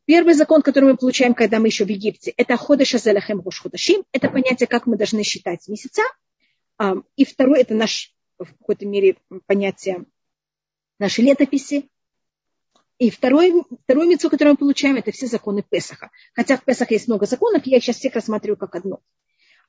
Первый 0.09 0.33
закон, 0.33 0.63
который 0.63 0.85
мы 0.85 0.97
получаем, 0.97 1.35
когда 1.35 1.59
мы 1.59 1.67
еще 1.67 1.85
в 1.85 1.87
Египте, 1.87 2.33
это 2.35 2.57
Ходеша 2.57 2.97
Зелахем 2.97 3.41
Рош 3.41 3.61
Ходашим. 3.61 4.03
Это 4.11 4.27
понятие, 4.27 4.65
как 4.65 4.87
мы 4.87 4.97
должны 4.97 5.21
считать 5.21 5.67
месяца. 5.67 6.01
И 7.15 7.25
второй, 7.25 7.61
это 7.61 7.75
наш, 7.75 8.11
в 8.39 8.47
какой-то 8.57 8.87
мере, 8.87 9.17
понятие 9.45 10.05
нашей 10.97 11.25
летописи. 11.25 11.91
И 12.97 13.11
второй, 13.11 13.53
второе 13.83 14.07
мецо, 14.07 14.31
которое 14.31 14.53
мы 14.53 14.57
получаем, 14.57 14.95
это 14.95 15.11
все 15.11 15.27
законы 15.27 15.61
Песаха. 15.61 16.09
Хотя 16.33 16.57
в 16.57 16.63
Песах 16.63 16.89
есть 16.89 17.07
много 17.07 17.27
законов, 17.27 17.67
я 17.67 17.77
их 17.77 17.83
сейчас 17.83 17.97
всех 17.97 18.15
рассматриваю 18.15 18.57
как 18.57 18.73
одно. 18.73 19.01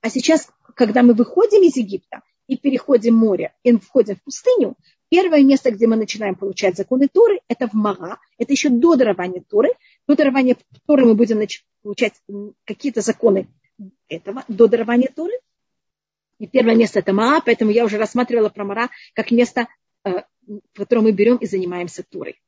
А 0.00 0.08
сейчас, 0.08 0.48
когда 0.74 1.02
мы 1.02 1.12
выходим 1.12 1.62
из 1.64 1.76
Египта 1.76 2.22
и 2.46 2.56
переходим 2.56 3.14
море 3.14 3.52
и 3.62 3.76
входим 3.76 4.16
в 4.16 4.22
пустыню, 4.22 4.78
первое 5.10 5.42
место, 5.42 5.70
где 5.70 5.86
мы 5.86 5.96
начинаем 5.96 6.34
получать 6.34 6.78
законы 6.78 7.08
Торы, 7.12 7.40
это 7.46 7.68
в 7.68 7.74
Мага. 7.74 8.18
Это 8.38 8.54
еще 8.54 8.70
до 8.70 8.96
дарования 8.96 9.42
Торы. 9.46 9.68
До 10.10 10.16
дарования 10.16 10.56
Торы 10.86 11.04
мы 11.04 11.14
будем 11.14 11.40
получать 11.82 12.14
какие-то 12.64 13.00
законы 13.00 13.46
этого, 14.08 14.44
до 14.48 14.66
дарования 14.66 15.08
Торы. 15.14 15.34
И 16.40 16.48
первое 16.48 16.74
место 16.74 16.98
это 16.98 17.12
Маа, 17.12 17.40
поэтому 17.40 17.70
я 17.70 17.84
уже 17.84 17.96
рассматривала 17.96 18.48
про 18.48 18.64
Мара 18.64 18.90
как 19.14 19.30
место, 19.30 19.68
э, 20.02 20.24
в 20.48 20.60
котором 20.74 21.04
мы 21.04 21.12
берем 21.12 21.36
и 21.36 21.46
занимаемся 21.46 22.02
Торой. 22.02 22.40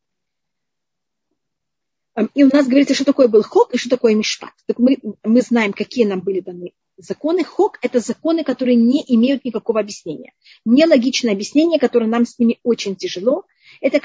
Эм, 2.17 2.31
и 2.35 2.43
у 2.43 2.51
нас 2.53 2.67
говорится, 2.67 2.95
что 2.95 3.05
такое 3.05 3.29
был 3.29 3.45
хок 3.45 3.73
и 3.73 3.79
что 3.79 3.91
такое 3.91 4.17
мишпат. 4.17 4.55
Так 4.67 4.81
мы, 4.81 4.99
мы 5.23 5.41
знаем, 5.41 5.73
какие 5.73 6.05
нам 6.05 6.21
были 6.21 6.41
даны 6.41 6.73
законы. 7.03 7.45
Хок– 7.45 7.79
это 7.83 8.01
законы, 8.01 8.45
которые 8.45 8.77
не 8.77 9.05
имеют 9.07 9.45
никакого 9.45 9.81
объяснения. 9.81 10.33
Нелогичное 10.65 11.33
объяснение, 11.33 11.79
которое 11.79 12.07
нам 12.07 12.25
с 12.25 12.39
ними 12.39 12.59
очень 12.63 12.97
тяжело. 12.97 13.45
Это, 13.81 14.01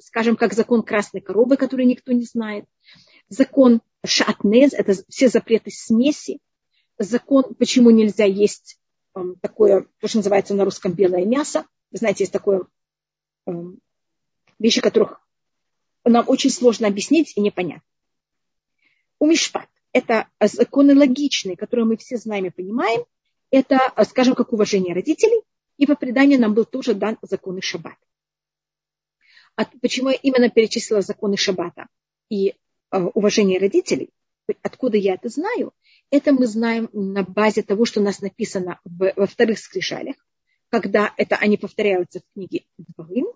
скажем, 0.00 0.36
как 0.36 0.52
закон 0.52 0.82
красной 0.82 1.20
коровы, 1.20 1.56
который 1.56 1.86
никто 1.86 2.12
не 2.12 2.24
знает. 2.24 2.64
Закон 3.28 3.80
шатнез– 4.04 4.72
это 4.74 4.94
все 5.08 5.28
запреты 5.28 5.70
смеси. 5.70 6.38
Закон, 6.98 7.54
почему 7.54 7.90
нельзя 7.90 8.24
есть 8.24 8.78
эм, 9.14 9.36
такое, 9.40 9.86
то, 10.00 10.08
что 10.08 10.18
называется 10.18 10.54
на 10.54 10.64
русском 10.64 10.92
белое 10.92 11.24
мясо. 11.24 11.66
Вы 11.90 11.98
знаете, 11.98 12.24
есть 12.24 12.32
такое 12.32 12.62
эм, 13.46 13.78
вещи, 14.58 14.80
которых 14.80 15.20
нам 16.04 16.24
очень 16.28 16.50
сложно 16.50 16.88
объяснить 16.88 17.32
и 17.36 17.40
не 17.40 17.50
понять. 17.50 17.82
Это 19.92 20.28
законы 20.40 20.94
логичные, 20.94 21.56
которые 21.56 21.86
мы 21.86 21.96
все 21.96 22.16
знаем 22.16 22.46
и 22.46 22.50
понимаем. 22.50 23.04
Это, 23.50 23.92
скажем, 24.04 24.34
как 24.34 24.52
уважение 24.52 24.94
родителей. 24.94 25.42
И 25.78 25.86
по 25.86 25.94
преданию 25.94 26.40
нам 26.40 26.54
был 26.54 26.64
тоже 26.64 26.94
дан 26.94 27.18
законы 27.22 27.62
Шаббат. 27.62 27.96
А 29.56 29.64
почему 29.80 30.10
я 30.10 30.16
именно 30.16 30.50
перечислила 30.50 31.00
законы 31.00 31.36
Шаббата 31.36 31.86
и 32.28 32.50
э, 32.50 32.54
уважение 33.14 33.58
родителей? 33.58 34.10
Откуда 34.62 34.96
я 34.96 35.14
это 35.14 35.28
знаю? 35.28 35.72
Это 36.10 36.32
мы 36.32 36.46
знаем 36.46 36.88
на 36.92 37.22
базе 37.22 37.62
того, 37.62 37.84
что 37.84 38.00
у 38.00 38.02
нас 38.02 38.20
написано 38.20 38.80
в, 38.84 39.12
во 39.14 39.26
вторых 39.26 39.58
скрижалях, 39.58 40.16
когда 40.70 41.12
это 41.16 41.36
они 41.36 41.56
повторяются 41.56 42.20
в 42.20 42.34
книге 42.34 42.64
Дворим, 42.76 43.26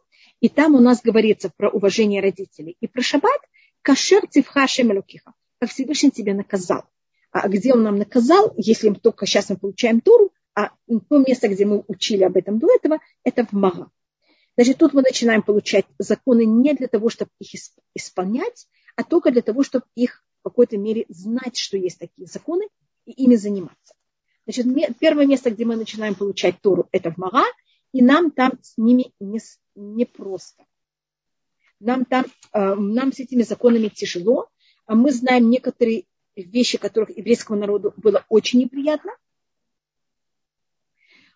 и 0.41 0.49
там 0.49 0.75
у 0.75 0.81
нас 0.81 1.03
говорится 1.03 1.51
про 1.57 1.71
уважение 1.71 2.21
родителей. 2.21 2.77
И 2.81 2.87
про 2.87 3.03
шаббат 3.03 3.41
кашер 3.83 4.27
цивха 4.29 4.67
шемелукиха 4.67 5.33
как 5.63 5.71
Всевышний 5.71 6.11
тебя 6.11 6.35
наказал. 6.35 6.83
А 7.31 7.49
где 7.49 7.73
он 7.73 7.85
нам 7.85 7.95
наказал, 7.95 8.53
если 8.57 8.89
мы 8.89 8.97
только 8.97 9.27
сейчас 9.27 9.49
мы 9.49 9.57
получаем 9.57 10.01
Туру, 10.01 10.33
а 10.57 10.71
то 11.09 11.19
место, 11.19 11.47
где 11.47 11.65
мы 11.65 11.85
учили 11.87 12.25
об 12.25 12.37
этом 12.37 12.59
до 12.59 12.67
этого, 12.75 12.99
это 13.23 13.47
в 13.47 13.53
Мага. 13.53 13.89
Значит, 14.57 14.79
тут 14.79 14.93
мы 14.93 15.03
начинаем 15.03 15.41
получать 15.41 15.87
законы 16.01 16.47
не 16.47 16.75
для 16.75 16.89
того, 16.89 17.11
чтобы 17.11 17.31
их 17.39 17.61
исполнять, 17.95 18.67
а 18.97 19.05
только 19.05 19.31
для 19.31 19.41
того, 19.41 19.63
чтобы 19.63 19.85
их 19.95 20.25
в 20.41 20.49
какой-то 20.49 20.79
мере 20.79 21.07
знать, 21.09 21.57
что 21.57 21.77
есть 21.77 22.01
такие 22.01 22.27
законы, 22.27 22.67
и 23.05 23.13
ими 23.13 23.37
заниматься. 23.37 23.95
Значит, 24.47 24.67
первое 24.99 25.27
место, 25.27 25.53
где 25.53 25.65
мы 25.65 25.77
начинаем 25.77 26.17
получать 26.17 26.61
Тору, 26.61 26.89
это 26.91 27.13
в 27.13 27.19
Мага, 27.19 27.45
и 27.93 28.03
нам 28.03 28.33
там 28.33 28.59
с 28.63 28.77
ними 28.79 29.13
не, 29.21 29.39
не 29.77 30.07
просто. 30.07 30.65
Нам 31.79 32.05
там, 32.05 32.25
э, 32.53 32.75
нам 32.75 33.13
с 33.13 33.21
этими 33.21 33.43
законами 33.43 33.87
тяжело, 33.87 34.49
мы 34.87 35.13
знаем 35.13 35.51
некоторые 35.51 36.05
вещи, 36.37 36.79
которых 36.79 37.17
еврейскому 37.17 37.59
народу 37.59 37.93
было 37.97 38.25
очень 38.29 38.61
неприятно. 38.61 39.13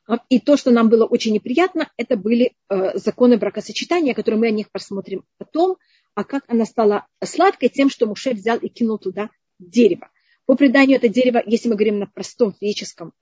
А, 0.07 0.19
и 0.29 0.41
то, 0.41 0.57
что 0.57 0.71
нам 0.71 0.89
было 0.89 1.05
очень 1.05 1.33
неприятно, 1.35 1.91
это 1.97 2.17
были 2.17 2.55
э, 2.69 2.97
законы 2.99 3.39
бракосочетания, 3.39 4.15
которые 4.15 4.41
мы 4.41 4.47
о 4.49 4.53
них 4.53 4.71
посмотрим 4.71 5.25
потом, 5.39 5.77
а 6.15 6.25
как 6.25 6.45
она 6.49 6.65
стала 6.65 7.07
сладкой 7.23 7.69
тем, 7.69 7.91
что 7.91 8.07
Муше 8.07 8.31
взял 8.31 8.59
и 8.59 8.69
кинул 8.69 8.99
туда 8.99 9.31
дерево. 9.59 10.11
По 10.47 10.55
преданию 10.55 10.97
это 10.97 11.09
дерево, 11.09 11.43
если 11.45 11.69
мы 11.69 11.75
говорим 11.75 11.99
на 11.99 12.07
простом 12.07 12.55
физическом 12.55 13.13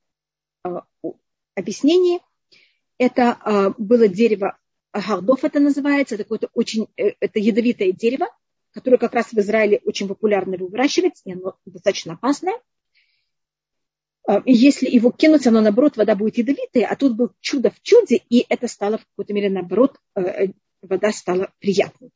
э, 0.65 0.69
объяснении, 1.55 2.21
это 2.99 3.39
э, 3.45 3.71
было 3.79 4.07
дерево 4.07 4.59
Гардов, 4.93 5.43
это 5.43 5.59
называется, 5.59 6.15
это 6.15 6.25
какое-то 6.25 6.51
очень, 6.55 6.87
это 6.97 7.41
ядовитое 7.41 7.93
дерево, 7.93 8.29
которое 8.75 8.99
как 8.99 9.15
раз 9.15 9.33
в 9.33 9.39
Израиле 9.39 9.81
очень 9.85 10.09
популярно 10.09 10.57
выращивать, 10.57 11.23
и 11.25 11.33
оно 11.33 11.57
достаточно 11.65 12.15
опасное. 12.15 12.55
А, 14.27 14.43
и 14.45 14.53
если 14.53 14.91
его 14.91 15.11
кинуть, 15.13 15.47
оно 15.47 15.61
наоборот, 15.61 15.97
вода 15.97 16.17
будет 16.17 16.39
ядовитая, 16.39 16.87
а 16.87 16.97
тут 16.97 17.15
был 17.15 17.31
чудо 17.41 17.71
в 17.71 17.81
чуде, 17.83 18.21
и 18.29 18.45
это 18.49 18.67
стало 18.67 18.99
в 18.99 19.07
какой-то 19.07 19.33
мере 19.33 19.49
наоборот, 19.49 19.97
э, 20.17 20.23
э, 20.23 20.53
вода 20.83 21.13
стала 21.13 21.53
приятной. 21.61 22.11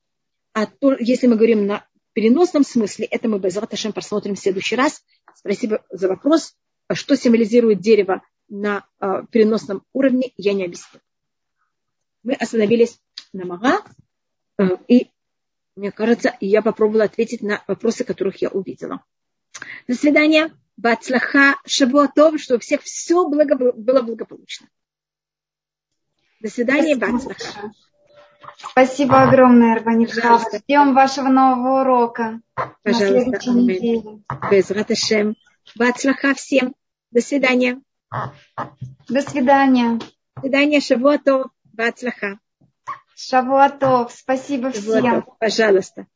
А 0.53 0.67
то, 0.67 0.97
если 0.99 1.29
мы 1.29 1.37
говорим 1.37 1.67
на 1.67 1.87
переносном 2.13 2.65
смысле, 2.65 3.07
это 3.07 3.29
мы 3.29 3.39
без 3.39 3.57
Раташем 3.57 3.93
посмотрим 3.93 4.35
в 4.35 4.41
следующий 4.41 4.75
раз. 4.75 5.05
Спасибо 5.35 5.85
за 5.91 6.09
вопрос. 6.09 6.57
Что 6.93 7.17
символизирует 7.17 7.81
дерево 7.81 8.23
на 8.49 8.85
э, 9.01 9.25
переносном 9.31 9.85
уровне, 9.93 10.33
я 10.37 10.55
не 10.55 10.65
объясню. 10.65 11.01
Мы 12.25 12.33
остановились 12.33 12.99
на 13.33 13.45
Мага, 13.45 13.85
и 14.89 15.09
мне 15.79 15.93
кажется, 15.93 16.37
я 16.41 16.61
попробовала 16.61 17.05
ответить 17.05 17.41
на 17.41 17.63
вопросы, 17.69 18.05
которых 18.05 18.43
я 18.43 18.49
увидела. 18.49 19.05
До 19.87 19.95
свидания. 19.95 20.51
Бацлаха, 20.77 21.57
Шабуатов, 21.67 22.41
что 22.41 22.57
у 22.57 22.59
всех 22.61 22.83
все 22.83 23.29
благо, 23.29 23.57
было 23.57 24.03
благополучно. 24.03 24.69
До 26.41 26.49
свидания, 26.49 26.97
Бацлаха. 26.97 27.73
Спасибо 28.57 29.23
огромное, 29.23 29.75
Арбанитха. 29.75 30.39
Ждем 30.39 30.95
вашего 30.95 31.29
нового 31.29 31.81
урока 31.81 32.41
Пожалуйста. 32.83 33.15
на 33.15 33.23
следующей 33.23 33.51
неделе. 33.51 34.23
Без 34.51 34.71
Раташем. 34.71 35.37
Бацлаха 35.77 36.35
всем. 36.35 36.75
До 37.11 37.21
свидания. 37.21 37.81
До 39.09 39.21
свидания. 39.23 39.99
До 40.37 40.41
свидания, 40.43 40.81
Шавуатов. 40.81 41.51
Бацлаха. 41.73 42.39
Шавуатов. 43.19 44.13
Спасибо 44.13 44.71
всем. 44.71 45.27
Пожалуйста. 45.41 46.07